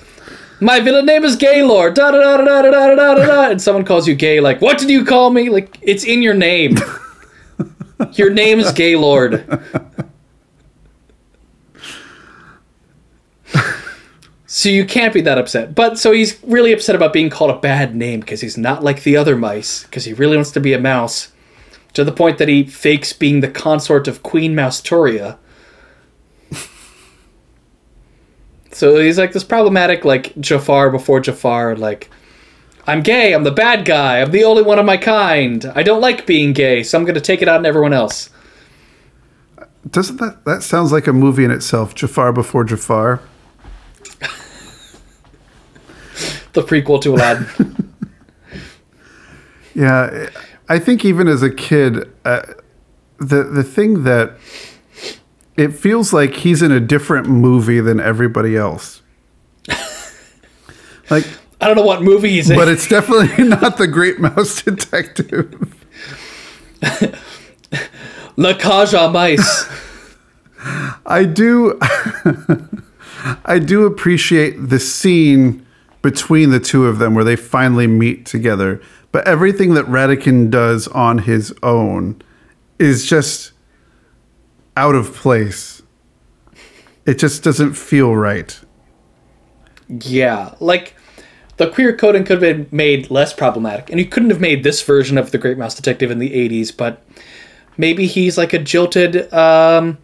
my 0.64 0.80
villain 0.80 1.06
name 1.06 1.24
is 1.24 1.36
Gaylord. 1.36 1.96
Da 1.96 2.12
da 2.12 2.18
da 2.18 2.38
da 2.38 2.62
da 2.62 2.72
da 2.72 2.96
da 2.96 3.16
da 3.16 3.26
da. 3.26 3.50
And 3.52 3.62
someone 3.62 3.86
calls 3.86 4.08
you 4.08 4.16
gay. 4.16 4.40
Like, 4.40 4.62
what 4.62 4.78
did 4.78 4.90
you 4.90 5.06
call 5.06 5.30
me? 5.30 5.50
Like, 5.50 5.78
it's 5.82 6.04
in 6.04 6.22
your 6.22 6.34
name. 6.34 6.78
your 8.14 8.30
name 8.30 8.60
is 8.60 8.72
Gaylord. 8.72 9.46
So 14.54 14.70
you 14.70 14.86
can't 14.86 15.16
be 15.16 15.22
that 15.22 15.40
upset. 15.40 15.74
But 15.74 15.98
so 15.98 16.12
he's 16.12 16.40
really 16.44 16.72
upset 16.74 16.96
about 16.96 17.12
being 17.12 17.32
called 17.32 17.50
a 17.50 17.58
bad 17.60 17.96
name 17.96 18.20
because 18.20 18.40
he's 18.40 18.56
not 18.56 18.84
like 18.84 19.02
the 19.02 19.18
other 19.18 19.36
mice 19.36 19.84
because 19.84 20.06
he 20.06 20.14
really 20.14 20.36
wants 20.36 20.52
to 20.52 20.60
be 20.60 20.74
a 20.74 20.80
mouse. 20.80 21.32
To 21.94 22.04
the 22.04 22.12
point 22.12 22.38
that 22.38 22.48
he 22.48 22.64
fakes 22.64 23.14
being 23.14 23.40
the 23.40 23.50
consort 23.50 24.08
of 24.08 24.22
Queen 24.22 24.54
Moustoria. 24.54 25.40
So 28.74 28.98
he's 28.98 29.18
like 29.18 29.34
this 29.34 29.44
problematic, 29.44 30.04
like 30.04 30.36
Jafar 30.40 30.90
before 30.90 31.20
Jafar, 31.20 31.76
like, 31.76 32.10
I'm 32.86 33.02
gay, 33.02 33.34
I'm 33.34 33.44
the 33.44 33.52
bad 33.52 33.86
guy, 33.86 34.22
I'm 34.22 34.32
the 34.32 34.44
only 34.44 34.64
one 34.64 34.80
of 34.80 34.86
my 34.86 34.98
kind. 34.98 35.66
I 35.76 35.84
don't 35.84 36.02
like 36.02 36.26
being 36.26 36.54
gay, 36.54 36.84
so 36.84 36.98
I'm 36.98 37.06
gonna 37.06 37.22
take 37.22 37.42
it 37.42 37.48
out 37.48 37.60
on 37.60 37.66
everyone 37.66 37.94
else. 37.94 38.30
Doesn't 39.90 40.18
that 40.18 40.44
that 40.46 40.64
sounds 40.64 40.92
like 40.92 41.08
a 41.08 41.14
movie 41.14 41.46
in 41.46 41.52
itself? 41.52 41.94
Jafar 41.94 42.34
before 42.34 42.64
Jafar. 42.64 43.22
The 46.54 46.62
prequel 46.62 47.02
to 47.02 47.16
Aladdin. 47.16 47.80
Yeah, 49.76 50.30
I 50.70 50.80
think 50.80 51.04
even 51.04 51.28
as 51.28 51.42
a 51.42 51.50
kid, 51.50 52.08
uh, 52.26 52.42
the 53.18 53.44
the 53.44 53.64
thing 53.64 54.04
that 54.04 54.38
it 55.56 55.70
feels 55.70 56.14
like 56.14 56.36
he's 56.36 56.62
in 56.62 56.72
a 56.72 56.80
different 56.80 57.28
movie 57.28 57.80
than 57.80 58.00
everybody 58.00 58.56
else. 58.56 59.02
like, 61.10 61.28
I 61.62 61.68
don't 61.68 61.76
know 61.76 61.86
what 61.86 62.02
movie 62.02 62.30
he's 62.32 62.50
in. 62.50 62.58
but 62.58 62.68
it's 62.68 62.88
definitely 62.88 63.44
not 63.48 63.78
the 63.78 63.88
Great 63.88 64.20
Mouse 64.20 64.62
Detective. 64.62 65.76
La 68.36 68.54
aux 68.54 69.12
Mice. 69.12 69.70
I 71.06 71.26
do, 71.26 71.78
I 73.46 73.60
do 73.60 73.86
appreciate 73.86 74.70
the 74.70 74.80
scene 74.80 75.66
between 76.02 76.50
the 76.50 76.60
two 76.60 76.86
of 76.88 77.00
them 77.00 77.16
where 77.16 77.24
they 77.24 77.36
finally 77.36 77.88
meet 77.88 78.26
together. 78.26 78.82
But 79.12 79.28
everything 79.28 79.76
that 79.76 79.86
Ratigan 79.86 80.50
does 80.50 80.88
on 80.90 81.20
his 81.20 81.54
own 81.64 82.22
is 82.80 83.06
just 83.06 83.53
out 84.76 84.96
of 84.96 85.14
place. 85.14 85.82
It 87.06 87.20
just 87.20 87.44
doesn't 87.44 87.74
feel 87.74 88.16
right. 88.16 88.60
yeah, 89.90 90.56
like 90.60 90.96
the 91.58 91.70
queer 91.70 91.96
coding 91.96 92.24
could 92.24 92.42
have 92.42 92.58
been 92.58 92.68
made 92.72 93.12
less 93.12 93.34
problematic, 93.34 93.90
and 93.90 94.00
you 94.00 94.06
couldn't 94.06 94.30
have 94.30 94.42
made 94.42 94.64
this 94.64 94.82
version 94.82 95.18
of 95.18 95.32
the 95.32 95.38
Great 95.38 95.58
Mouse 95.58 95.76
Detective 95.76 96.12
in 96.12 96.20
the 96.20 96.30
'80s. 96.30 96.76
But 96.76 97.04
maybe 97.78 98.08
he's 98.08 98.38
like 98.38 98.54
a 98.54 98.60
jilted 98.60 99.32
um, 99.34 99.98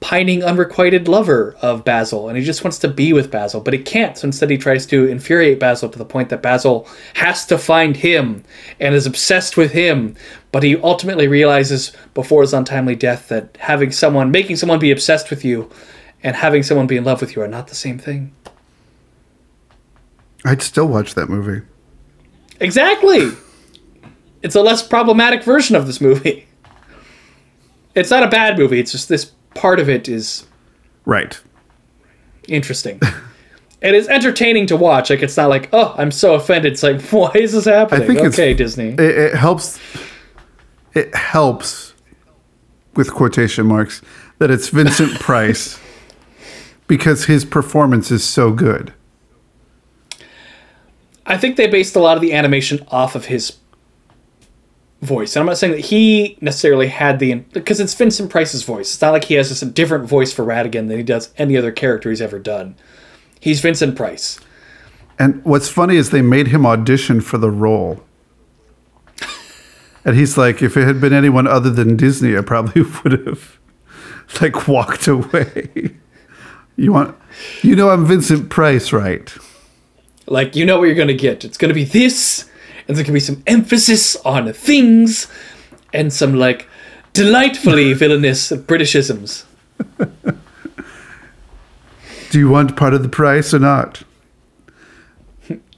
pining, 0.00 0.42
unrequited 0.42 1.08
lover 1.08 1.56
of 1.60 1.84
Basil, 1.84 2.28
and 2.28 2.38
he 2.38 2.44
just 2.44 2.64
wants 2.64 2.78
to 2.78 2.88
be 2.88 3.12
with 3.12 3.30
Basil, 3.30 3.60
but 3.60 3.74
he 3.74 3.80
can't. 3.80 4.16
So 4.16 4.26
instead, 4.26 4.50
he 4.50 4.58
tries 4.58 4.86
to 4.86 5.06
infuriate 5.06 5.58
Basil 5.58 5.88
to 5.88 5.98
the 5.98 6.04
point 6.04 6.28
that 6.30 6.42
Basil 6.42 6.88
has 7.14 7.44
to 7.46 7.58
find 7.58 7.96
him 7.96 8.44
and 8.80 8.94
is 8.94 9.06
obsessed 9.06 9.56
with 9.56 9.72
him. 9.72 10.14
But 10.56 10.62
he 10.62 10.78
ultimately 10.78 11.28
realizes 11.28 11.92
before 12.14 12.40
his 12.40 12.54
untimely 12.54 12.94
death 12.94 13.28
that 13.28 13.58
having 13.60 13.92
someone, 13.92 14.30
making 14.30 14.56
someone 14.56 14.78
be 14.78 14.90
obsessed 14.90 15.28
with 15.28 15.44
you, 15.44 15.68
and 16.22 16.34
having 16.34 16.62
someone 16.62 16.86
be 16.86 16.96
in 16.96 17.04
love 17.04 17.20
with 17.20 17.36
you 17.36 17.42
are 17.42 17.46
not 17.46 17.66
the 17.68 17.74
same 17.74 17.98
thing. 17.98 18.32
I'd 20.46 20.62
still 20.62 20.86
watch 20.88 21.14
that 21.14 21.28
movie. 21.28 21.60
Exactly. 22.58 23.32
It's 24.40 24.54
a 24.54 24.62
less 24.62 24.82
problematic 24.82 25.44
version 25.44 25.76
of 25.76 25.86
this 25.86 26.00
movie. 26.00 26.46
It's 27.94 28.10
not 28.10 28.22
a 28.22 28.28
bad 28.28 28.58
movie. 28.58 28.80
It's 28.80 28.92
just 28.92 29.10
this 29.10 29.26
part 29.54 29.78
of 29.78 29.90
it 29.90 30.08
is 30.08 30.46
Right. 31.04 31.38
interesting. 32.48 32.98
and 33.82 33.94
it 33.94 33.98
is 33.98 34.08
entertaining 34.08 34.68
to 34.68 34.76
watch. 34.78 35.10
Like 35.10 35.22
it's 35.22 35.36
not 35.36 35.50
like, 35.50 35.68
oh, 35.74 35.94
I'm 35.98 36.10
so 36.10 36.32
offended. 36.34 36.72
It's 36.72 36.82
like, 36.82 37.02
why 37.10 37.32
is 37.34 37.52
this 37.52 37.66
happening? 37.66 38.02
I 38.02 38.06
think 38.06 38.18
it's- 38.20 38.32
okay, 38.32 38.54
Disney. 38.54 38.88
It, 38.92 39.00
it 39.00 39.34
helps. 39.34 39.78
It 40.96 41.14
helps, 41.14 41.92
with 42.94 43.12
quotation 43.12 43.66
marks, 43.66 44.00
that 44.38 44.50
it's 44.50 44.68
Vincent 44.68 45.12
Price 45.20 45.78
because 46.86 47.26
his 47.26 47.44
performance 47.44 48.10
is 48.10 48.24
so 48.24 48.50
good. 48.50 48.94
I 51.26 51.36
think 51.36 51.56
they 51.56 51.66
based 51.66 51.96
a 51.96 52.00
lot 52.00 52.16
of 52.16 52.22
the 52.22 52.32
animation 52.32 52.80
off 52.88 53.14
of 53.14 53.26
his 53.26 53.58
voice. 55.02 55.36
And 55.36 55.40
I'm 55.40 55.46
not 55.46 55.58
saying 55.58 55.74
that 55.74 55.80
he 55.80 56.38
necessarily 56.40 56.86
had 56.86 57.18
the 57.18 57.34
because 57.34 57.78
it's 57.78 57.92
Vincent 57.92 58.30
Price's 58.30 58.62
voice. 58.62 58.94
It's 58.94 59.02
not 59.02 59.10
like 59.10 59.24
he 59.24 59.34
has 59.34 59.50
just 59.50 59.62
a 59.62 59.66
different 59.66 60.08
voice 60.08 60.32
for 60.32 60.46
Ratigan 60.46 60.88
than 60.88 60.96
he 60.96 61.02
does 61.02 61.30
any 61.36 61.58
other 61.58 61.72
character 61.72 62.08
he's 62.08 62.22
ever 62.22 62.38
done. 62.38 62.74
He's 63.38 63.60
Vincent 63.60 63.96
Price. 63.96 64.40
And 65.18 65.44
what's 65.44 65.68
funny 65.68 65.96
is 65.96 66.08
they 66.08 66.22
made 66.22 66.48
him 66.48 66.64
audition 66.64 67.20
for 67.20 67.36
the 67.36 67.50
role. 67.50 68.02
And 70.06 70.16
he's 70.16 70.38
like, 70.38 70.62
if 70.62 70.76
it 70.76 70.86
had 70.86 71.00
been 71.00 71.12
anyone 71.12 71.48
other 71.48 71.68
than 71.68 71.96
Disney, 71.96 72.38
I 72.38 72.40
probably 72.40 72.82
would 73.04 73.26
have 73.26 73.58
like 74.40 74.66
walked 74.66 75.06
away. 75.08 75.96
You 76.78 76.92
want, 76.92 77.16
you 77.62 77.74
know, 77.74 77.88
I'm 77.88 78.04
Vincent 78.04 78.50
Price, 78.50 78.92
right? 78.92 79.34
Like 80.26 80.54
you 80.54 80.66
know 80.66 80.78
what 80.78 80.84
you're 80.84 80.94
gonna 80.94 81.14
get. 81.14 81.42
It's 81.42 81.56
gonna 81.56 81.72
be 81.72 81.84
this, 81.84 82.50
and 82.86 82.94
there's 82.94 83.06
gonna 83.06 83.14
be 83.14 83.20
some 83.20 83.42
emphasis 83.46 84.14
on 84.26 84.52
things, 84.52 85.26
and 85.94 86.12
some 86.12 86.34
like 86.34 86.68
delightfully 87.14 87.92
villainous 87.94 88.52
Britishisms. 88.52 89.44
Do 92.30 92.38
you 92.38 92.50
want 92.50 92.76
part 92.76 92.92
of 92.92 93.02
the 93.02 93.08
price 93.08 93.54
or 93.54 93.58
not 93.58 94.02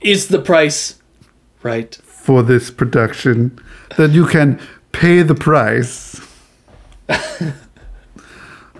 Is 0.01 0.27
the 0.27 0.41
price 0.41 1.01
right? 1.63 1.95
for 1.95 2.43
this 2.43 2.73
production? 2.73 3.57
Then 3.97 4.13
you 4.13 4.27
can 4.27 4.61
pay 4.93 5.23
the 5.23 5.35
price. 5.35 6.21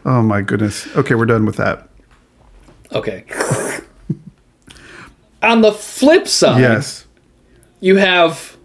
oh 0.05 0.23
my 0.23 0.41
goodness. 0.43 0.95
Okay, 0.97 1.15
we're 1.15 1.27
done 1.27 1.45
with 1.47 1.57
that. 1.57 1.89
Okay. 2.93 3.25
On 5.43 5.61
the 5.61 5.73
flip 5.73 6.27
side, 6.27 6.61
Yes. 6.61 7.07
you 7.81 7.97
have 7.97 8.57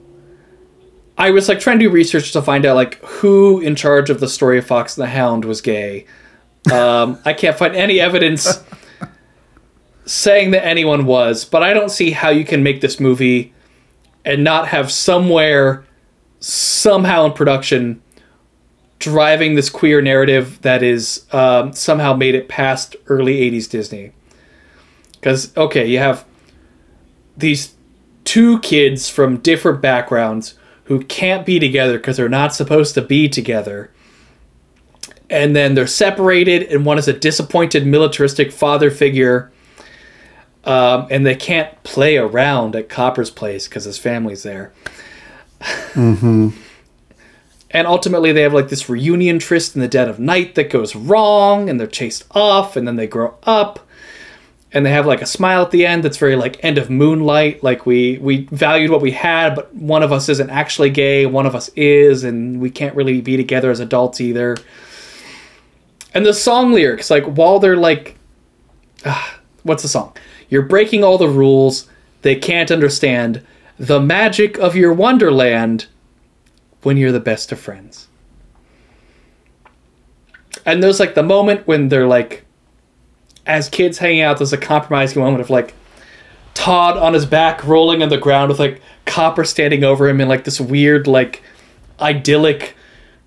I 1.18 1.30
was 1.30 1.48
like 1.48 1.60
trying 1.60 1.78
to 1.80 1.86
do 1.86 1.92
research 1.92 2.32
to 2.32 2.42
find 2.42 2.66
out 2.66 2.76
like 2.76 2.96
who 3.04 3.60
in 3.60 3.76
charge 3.76 4.10
of 4.10 4.20
the 4.20 4.28
story 4.28 4.58
of 4.58 4.66
Fox 4.66 4.98
and 4.98 5.04
the 5.04 5.10
Hound 5.10 5.46
was 5.46 5.62
gay. 5.62 6.06
Um, 6.72 7.20
I 7.26 7.34
can't 7.34 7.58
find 7.58 7.76
any 7.76 8.00
evidence 8.00 8.64
saying 10.06 10.52
that 10.52 10.66
anyone 10.66 11.06
was, 11.06 11.46
but 11.46 11.62
I 11.64 11.74
don't 11.74 11.90
see 11.90 12.12
how 12.12 12.30
you 12.30 12.44
can 12.44 12.64
make 12.64 12.82
this 12.82 13.00
movie 13.00 13.54
and 14.26 14.44
not 14.44 14.70
have 14.70 14.92
somewhere 14.92 15.86
somehow 16.44 17.26
in 17.26 17.32
production 17.32 18.02
driving 19.00 19.56
this 19.56 19.70
queer 19.70 20.02
narrative 20.02 20.62
that 20.62 20.84
is 20.84 21.26
um, 21.32 21.72
somehow 21.72 22.14
made 22.14 22.36
it 22.36 22.50
past 22.50 22.96
early 23.08 23.50
80s 23.50 23.70
Disney. 23.70 24.12
Because, 25.14 25.56
okay, 25.56 25.86
you 25.88 26.00
have 26.00 26.26
these 27.38 27.76
two 28.26 28.60
kids 28.60 29.10
from 29.10 29.38
different 29.38 29.82
backgrounds 29.82 30.56
who 30.86 31.04
can't 31.06 31.46
be 31.46 31.60
together 31.60 31.98
because 31.98 32.18
they're 32.18 32.28
not 32.28 32.54
supposed 32.54 32.94
to 32.96 33.02
be 33.02 33.30
together. 33.30 33.90
And 35.30 35.56
then 35.56 35.76
they're 35.76 35.88
separated, 35.88 36.64
and 36.64 36.86
one 36.86 36.98
is 36.98 37.08
a 37.08 37.14
disappointed 37.14 37.88
militaristic 37.88 38.52
father 38.52 38.92
figure. 38.92 39.52
Um, 40.66 41.08
and 41.10 41.26
they 41.26 41.36
can't 41.36 41.82
play 41.84 42.18
around 42.18 42.76
at 42.76 42.90
Copper's 42.90 43.32
place 43.32 43.68
because 43.68 43.86
his 43.86 43.98
family's 43.98 44.44
there. 44.44 44.74
And 47.74 47.88
ultimately, 47.88 48.32
they 48.32 48.44
have 48.44 48.54
like 48.54 48.70
this 48.70 48.88
reunion 48.88 49.40
tryst 49.40 49.76
in 49.76 49.82
the 49.82 49.88
dead 49.88 50.08
of 50.08 50.20
night 50.20 50.54
that 50.56 50.70
goes 50.70 50.96
wrong, 50.96 51.70
and 51.70 51.80
they're 51.80 51.88
chased 51.88 52.24
off, 52.32 52.76
and 52.76 52.88
then 52.88 52.98
they 52.98 53.08
grow 53.08 53.36
up. 53.44 53.80
And 54.72 54.84
they 54.84 54.92
have 54.92 55.06
like 55.06 55.22
a 55.22 55.28
smile 55.28 55.62
at 55.62 55.72
the 55.72 55.86
end 55.86 56.04
that's 56.04 56.18
very 56.18 56.36
like 56.36 56.64
end 56.64 56.80
of 56.80 56.90
moonlight. 56.90 57.64
Like 57.64 57.86
we 57.86 58.18
we 58.18 58.48
valued 58.52 58.90
what 58.90 59.02
we 59.02 59.12
had 59.12 59.54
but 59.54 59.74
one 59.76 60.02
of 60.02 60.12
us 60.12 60.30
isn't 60.30 60.50
actually 60.50 60.90
gay 60.90 61.28
one 61.28 61.46
of 61.46 61.54
us 61.54 61.70
is 61.76 62.24
and 62.24 62.60
we 62.60 62.72
can't 62.72 62.96
really 62.96 63.22
be 63.22 63.38
together 63.38 63.70
as 63.70 63.80
adults 63.80 64.20
either. 64.20 64.58
And 66.16 66.26
the 66.26 66.34
song 66.34 66.74
lyrics 66.74 67.12
like 67.12 67.24
while 67.24 67.60
they're 67.60 67.78
like 67.78 68.18
ah, 69.06 69.40
what's 69.62 69.84
the 69.84 69.90
song? 69.90 70.18
You're 70.50 70.64
breaking 70.64 71.04
all 71.04 71.20
the 71.20 71.30
rules. 71.30 71.88
They 72.24 72.36
can't 72.36 72.72
understand 72.72 73.46
the 73.78 74.00
magic 74.00 74.58
of 74.58 74.76
your 74.76 74.94
wonderland 74.94 75.88
when 76.84 76.98
you're 76.98 77.12
the 77.12 77.20
best 77.20 77.52
of 77.52 77.60
friends 77.60 78.08
and 80.66 80.82
there's 80.82 81.00
like 81.00 81.16
the 81.16 81.24
moment 81.24 81.66
when 81.68 81.90
they're 81.90 82.08
like 82.08 82.46
as 83.46 83.70
kids 83.70 83.98
hanging 83.98 84.22
out, 84.22 84.38
there's 84.38 84.54
a 84.54 84.58
compromising 84.58 85.22
moment 85.22 85.42
of 85.42 85.50
like 85.50 85.74
Todd 86.54 86.98
on 86.98 87.14
his 87.14 87.26
back 87.26 87.64
rolling 87.66 88.02
on 88.02 88.10
the 88.10 88.18
ground 88.18 88.50
with 88.50 88.60
like 88.60 88.82
Copper 89.06 89.44
standing 89.44 89.84
over 89.84 90.08
him 90.08 90.22
in 90.22 90.28
like 90.28 90.44
this 90.44 90.62
weird 90.62 91.08
like 91.08 91.44
idyllic 92.00 92.76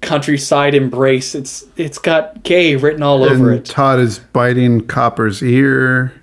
countryside 0.01 0.75
embrace. 0.75 1.35
It's 1.35 1.65
it's 1.77 1.99
got 1.99 2.43
gay 2.43 2.77
written 2.77 3.03
all 3.03 3.25
over 3.25 3.53
it. 3.53 3.65
Todd 3.67 3.99
is 3.99 4.19
biting 4.19 4.87
Copper's 4.87 5.43
ear. 5.43 6.15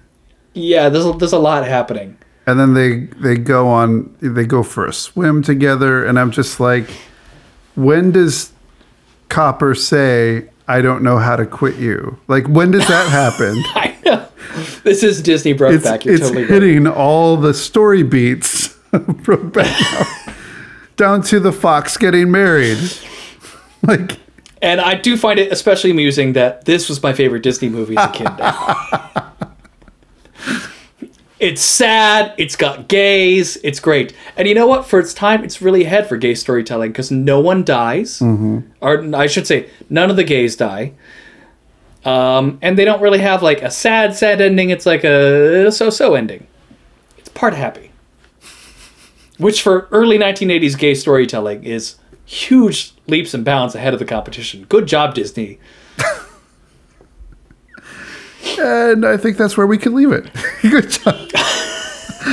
Yeah, 0.53 0.89
there's 0.89 1.05
a, 1.05 1.11
there's 1.13 1.33
a 1.33 1.39
lot 1.39 1.65
happening. 1.65 2.17
And 2.45 2.59
then 2.59 2.73
they 2.73 2.99
they 3.21 3.35
go 3.35 3.67
on 3.67 4.13
they 4.21 4.45
go 4.45 4.63
for 4.63 4.85
a 4.85 4.93
swim 4.93 5.41
together 5.41 6.05
and 6.05 6.19
i'm 6.19 6.31
just 6.31 6.59
like 6.59 6.89
when 7.75 8.11
does 8.11 8.51
copper 9.29 9.73
say 9.73 10.49
i 10.67 10.81
don't 10.81 11.01
know 11.03 11.17
how 11.17 11.35
to 11.35 11.45
quit 11.45 11.75
you 11.77 12.17
like 12.27 12.47
when 12.47 12.71
does 12.71 12.87
that 12.87 13.09
happen 13.09 13.61
I 13.75 13.95
know. 14.05 14.27
This 14.83 15.01
is 15.01 15.21
Disney 15.21 15.51
it's, 15.51 15.61
Brokeback. 15.61 16.05
You're 16.05 16.15
it's 16.15 16.23
totally 16.23 16.43
right. 16.43 16.51
hitting 16.51 16.87
all 16.87 17.37
the 17.37 17.53
story 17.53 18.03
beats 18.03 18.67
Brokeback 18.91 19.93
Mountain, 19.93 20.33
down 20.95 21.21
to 21.23 21.39
the 21.39 21.51
fox 21.51 21.97
getting 21.97 22.29
married 22.29 22.77
like 23.81 24.19
And 24.61 24.79
I 24.79 24.95
do 24.95 25.17
find 25.17 25.39
it 25.39 25.51
especially 25.51 25.91
amusing 25.91 26.33
that 26.33 26.65
this 26.65 26.89
was 26.89 27.01
my 27.01 27.13
favorite 27.13 27.41
Disney 27.43 27.69
movie 27.69 27.97
as 27.97 28.09
a 28.09 28.13
kid. 28.13 29.22
It's 31.43 31.61
sad, 31.61 32.33
it's 32.37 32.55
got 32.55 32.87
gays, 32.87 33.57
it's 33.65 33.81
great. 33.81 34.13
And 34.37 34.47
you 34.47 34.55
know 34.55 34.65
what? 34.65 34.85
For 34.85 34.97
its 34.97 35.13
time, 35.13 35.43
it's 35.43 35.61
really 35.61 35.83
ahead 35.83 36.07
for 36.07 36.15
gay 36.15 36.35
storytelling 36.35 36.93
because 36.93 37.11
no 37.11 37.41
one 37.41 37.65
dies. 37.65 38.21
Or 38.79 39.13
I 39.13 39.27
should 39.27 39.45
say, 39.45 39.69
none 39.89 40.09
of 40.09 40.15
the 40.15 40.23
gays 40.23 40.55
die. 40.55 40.93
Um, 42.05 42.59
and 42.61 42.77
they 42.77 42.85
don't 42.85 43.01
really 43.01 43.19
have 43.19 43.43
like 43.43 43.61
a 43.61 43.69
sad, 43.69 44.15
sad 44.15 44.39
ending. 44.39 44.69
It's 44.69 44.85
like 44.85 45.03
a 45.03 45.69
so 45.69 45.89
so 45.89 46.15
ending. 46.15 46.47
It's 47.17 47.29
part 47.29 47.53
happy. 47.53 47.91
Which 49.37 49.61
for 49.61 49.89
early 49.91 50.17
1980s 50.17 50.77
gay 50.77 50.95
storytelling 50.95 51.65
is 51.65 51.95
huge 52.23 52.93
leaps 53.07 53.33
and 53.33 53.43
bounds 53.43 53.75
ahead 53.75 53.91
of 53.91 53.99
the 53.99 54.05
competition. 54.05 54.65
Good 54.69 54.87
job, 54.87 55.13
Disney. 55.13 55.59
And 58.59 59.05
i 59.05 59.17
think 59.17 59.37
that's 59.37 59.55
where 59.57 59.67
we 59.67 59.77
can 59.77 59.93
leave 59.93 60.11
it 60.11 60.29
good 60.61 60.89
job 60.89 61.15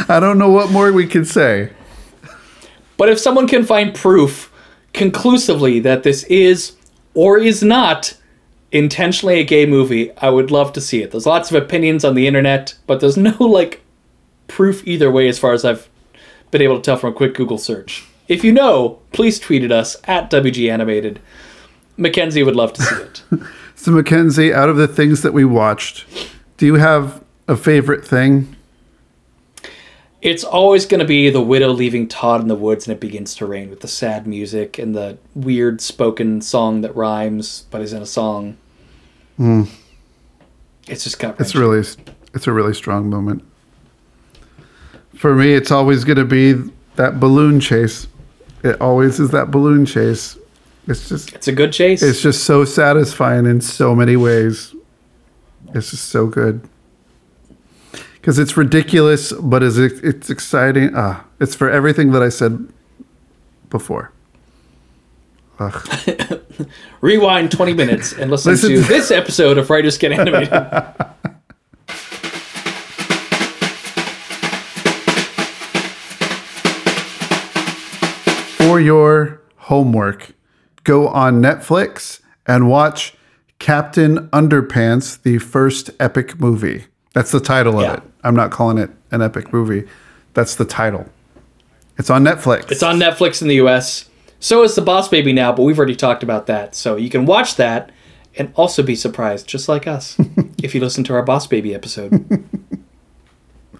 i 0.08 0.18
don't 0.20 0.38
know 0.38 0.50
what 0.50 0.70
more 0.70 0.92
we 0.92 1.06
can 1.06 1.24
say 1.24 1.70
But 2.96 3.08
if 3.08 3.18
someone 3.18 3.48
can 3.48 3.64
find 3.64 3.94
proof 3.94 4.52
conclusively 4.92 5.80
that 5.80 6.02
this 6.02 6.24
is 6.24 6.76
or 7.14 7.38
is 7.38 7.62
not 7.62 8.14
intentionally 8.72 9.40
a 9.40 9.44
gay 9.44 9.64
movie, 9.66 10.12
I 10.18 10.28
would 10.28 10.50
love 10.50 10.72
to 10.74 10.80
see 10.82 11.02
it. 11.02 11.10
There's 11.10 11.24
lots 11.26 11.50
of 11.50 11.60
opinions 11.60 12.04
on 12.04 12.14
the 12.14 12.26
internet, 12.26 12.74
but 12.86 13.00
there's 13.00 13.16
no 13.16 13.34
like 13.40 13.80
proof 14.48 14.86
either 14.86 15.10
way 15.10 15.28
as 15.28 15.38
far 15.38 15.54
as 15.54 15.64
I've 15.64 15.88
been 16.50 16.60
able 16.60 16.76
to 16.76 16.82
tell 16.82 16.98
from 16.98 17.10
a 17.10 17.16
quick 17.16 17.34
Google 17.34 17.56
search. 17.56 18.04
If 18.28 18.44
you 18.44 18.52
know, 18.52 19.00
please 19.12 19.38
tweet 19.40 19.64
at 19.64 19.72
us 19.72 19.96
at 20.04 20.30
WG 20.30 20.70
Animated. 20.70 21.20
Mackenzie 21.96 22.42
would 22.42 22.54
love 22.56 22.74
to 22.74 22.82
see 22.82 22.94
it. 22.96 23.22
So, 23.80 23.92
Mackenzie, 23.92 24.52
out 24.52 24.68
of 24.68 24.76
the 24.76 24.86
things 24.86 25.22
that 25.22 25.32
we 25.32 25.42
watched, 25.46 26.04
do 26.58 26.66
you 26.66 26.74
have 26.74 27.24
a 27.48 27.56
favorite 27.56 28.06
thing? 28.06 28.54
It's 30.20 30.44
always 30.44 30.84
going 30.84 30.98
to 30.98 31.06
be 31.06 31.30
the 31.30 31.40
widow 31.40 31.68
leaving 31.68 32.06
Todd 32.06 32.42
in 32.42 32.48
the 32.48 32.54
woods 32.54 32.86
and 32.86 32.94
it 32.94 33.00
begins 33.00 33.34
to 33.36 33.46
rain 33.46 33.70
with 33.70 33.80
the 33.80 33.88
sad 33.88 34.26
music 34.26 34.78
and 34.78 34.94
the 34.94 35.16
weird 35.34 35.80
spoken 35.80 36.42
song 36.42 36.82
that 36.82 36.94
rhymes 36.94 37.64
but 37.70 37.80
is 37.80 37.94
in 37.94 38.02
a 38.02 38.06
song. 38.06 38.58
Hmm. 39.38 39.62
It's 40.86 41.04
just 41.04 41.18
got 41.18 41.40
It's 41.40 41.54
really, 41.54 41.78
it's 42.34 42.46
a 42.46 42.52
really 42.52 42.74
strong 42.74 43.08
moment. 43.08 43.42
For 45.14 45.34
me, 45.34 45.54
it's 45.54 45.70
always 45.70 46.04
going 46.04 46.18
to 46.18 46.26
be 46.26 46.70
that 46.96 47.18
balloon 47.18 47.60
chase. 47.60 48.08
It 48.62 48.78
always 48.78 49.18
is 49.18 49.30
that 49.30 49.50
balloon 49.50 49.86
chase. 49.86 50.36
It's 50.86 51.08
just, 51.08 51.32
It's 51.34 51.46
a 51.48 51.52
good 51.52 51.72
chase. 51.72 52.02
it's 52.02 52.20
just 52.22 52.44
so 52.44 52.64
satisfying 52.64 53.46
in 53.46 53.60
so 53.60 53.94
many 53.94 54.16
ways. 54.16 54.74
It's 55.74 55.90
just 55.90 56.08
so 56.08 56.26
good. 56.26 56.66
Because 58.14 58.38
it's 58.38 58.56
ridiculous, 58.56 59.32
but 59.32 59.62
is 59.62 59.78
it, 59.78 59.92
it's 60.04 60.28
exciting. 60.30 60.90
Ah, 60.94 61.24
it's 61.38 61.54
for 61.54 61.70
everything 61.70 62.12
that 62.12 62.22
I 62.22 62.28
said 62.28 62.68
before. 63.70 64.12
Ugh. 65.58 65.88
Rewind 67.00 67.52
20 67.52 67.72
minutes 67.74 68.12
and 68.12 68.30
listen, 68.30 68.52
Listen 68.52 68.70
to 68.70 68.82
to- 68.82 68.88
this 68.88 69.10
episode 69.10 69.58
of 69.58 69.70
Writers 69.70 69.96
Get 69.98 70.12
Animated. 70.12 70.50
for 78.58 78.80
your 78.80 79.40
homework, 79.56 80.32
go 80.84 81.08
on 81.08 81.40
Netflix 81.40 82.20
and 82.46 82.68
watch 82.68 83.14
Captain 83.58 84.28
Underpants, 84.28 85.22
the 85.22 85.38
first 85.38 85.90
epic 86.00 86.40
movie. 86.40 86.84
That's 87.12 87.30
the 87.30 87.40
title 87.40 87.80
of 87.80 87.98
it. 87.98 88.02
I'm 88.22 88.34
not 88.34 88.50
calling 88.50 88.78
it 88.78 88.90
an 89.10 89.22
epic 89.22 89.52
movie. 89.52 89.88
That's 90.34 90.54
the 90.54 90.64
title. 90.64 91.06
It's 91.98 92.10
on 92.10 92.24
Netflix. 92.24 92.70
It's 92.70 92.82
on 92.82 92.98
Netflix 92.98 93.42
in 93.42 93.48
the 93.48 93.56
US. 93.56 94.08
So 94.38 94.62
is 94.62 94.74
The 94.74 94.80
Boss 94.80 95.08
Baby 95.08 95.34
now, 95.34 95.52
but 95.52 95.64
we've 95.64 95.76
already 95.76 95.96
talked 95.96 96.22
about 96.22 96.46
that. 96.46 96.74
So 96.74 96.96
you 96.96 97.10
can 97.10 97.26
watch 97.26 97.56
that 97.56 97.92
and 98.36 98.52
also 98.56 98.82
be 98.82 98.96
surprised, 98.96 99.46
just 99.46 99.68
like 99.68 99.86
us, 99.86 100.16
if 100.62 100.74
you 100.74 100.80
listen 100.80 101.04
to 101.04 101.12
our 101.12 101.22
Boss 101.22 101.46
Baby 101.46 101.74
episode. 101.74 102.48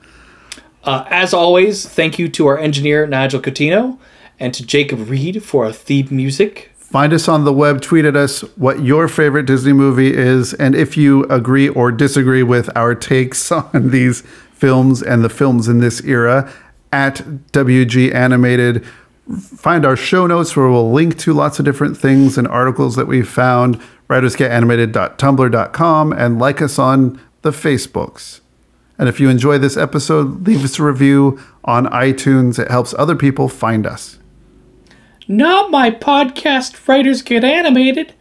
uh, 0.85 1.05
as 1.09 1.33
always, 1.33 1.89
thank 1.89 2.19
you 2.19 2.29
to 2.29 2.47
our 2.47 2.59
engineer, 2.59 3.07
Nigel 3.07 3.41
Coutinho, 3.41 3.99
and 4.39 4.53
to 4.53 4.67
Jacob 4.67 5.09
Reed 5.09 5.43
for 5.43 5.65
our 5.65 5.73
theme 5.73 6.09
music. 6.11 6.70
Find 6.91 7.13
us 7.13 7.29
on 7.29 7.45
the 7.45 7.53
web, 7.53 7.81
tweet 7.81 8.05
at 8.05 8.17
us 8.17 8.41
what 8.57 8.83
your 8.83 9.07
favorite 9.07 9.47
Disney 9.47 9.73
movie 9.73 10.13
is, 10.13 10.55
and 10.55 10.75
if 10.75 10.97
you 10.97 11.23
agree 11.25 11.69
or 11.69 11.93
disagree 11.93 12.43
with 12.43 12.69
our 12.77 12.97
takes 12.97 13.53
on 13.53 13.91
these 13.91 14.23
films 14.53 15.01
and 15.01 15.23
the 15.23 15.29
films 15.29 15.69
in 15.69 15.79
this 15.79 16.03
era, 16.03 16.53
at 16.93 17.19
WG 17.53 18.13
Animated. 18.13 18.85
Find 19.39 19.87
our 19.87 19.95
show 19.95 20.27
notes 20.27 20.57
where 20.57 20.69
we'll 20.69 20.91
link 20.91 21.17
to 21.21 21.33
lots 21.33 21.61
of 21.61 21.65
different 21.65 21.97
things 21.97 22.37
and 22.37 22.49
articles 22.49 22.97
that 22.97 23.07
we've 23.07 23.29
found, 23.29 23.81
writersgetanimated.tumblr.com, 24.09 26.13
and 26.13 26.41
like 26.41 26.61
us 26.61 26.77
on 26.79 27.21
the 27.43 27.53
Facebooks. 27.53 28.41
And 28.99 29.09
if 29.09 29.21
you 29.21 29.31
enjoy 29.31 29.59
this 29.59 29.77
episode, 29.77 30.45
leave 30.47 30.65
us 30.65 30.81
a 30.81 30.83
review 30.83 31.41
on 31.65 31.87
iTunes. 31.87 32.59
It 32.59 32.69
helps 32.69 32.93
other 32.99 33.15
people 33.15 33.49
find 33.49 33.87
us. 33.87 34.19
Not 35.31 35.71
my 35.71 35.93
podcast, 35.93 36.89
Writers 36.89 37.23
Get 37.23 37.45
Animated. 37.45 38.15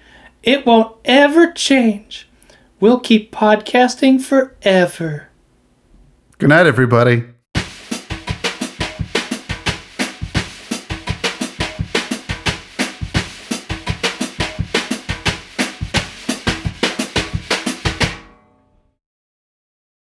It 0.44 0.64
won't 0.64 0.96
ever 1.04 1.52
change. 1.52 2.30
We'll 2.80 3.00
keep 3.00 3.32
podcasting 3.32 4.22
forever. 4.22 5.28
Good 6.38 6.50
night, 6.50 6.68
everybody. 6.68 7.24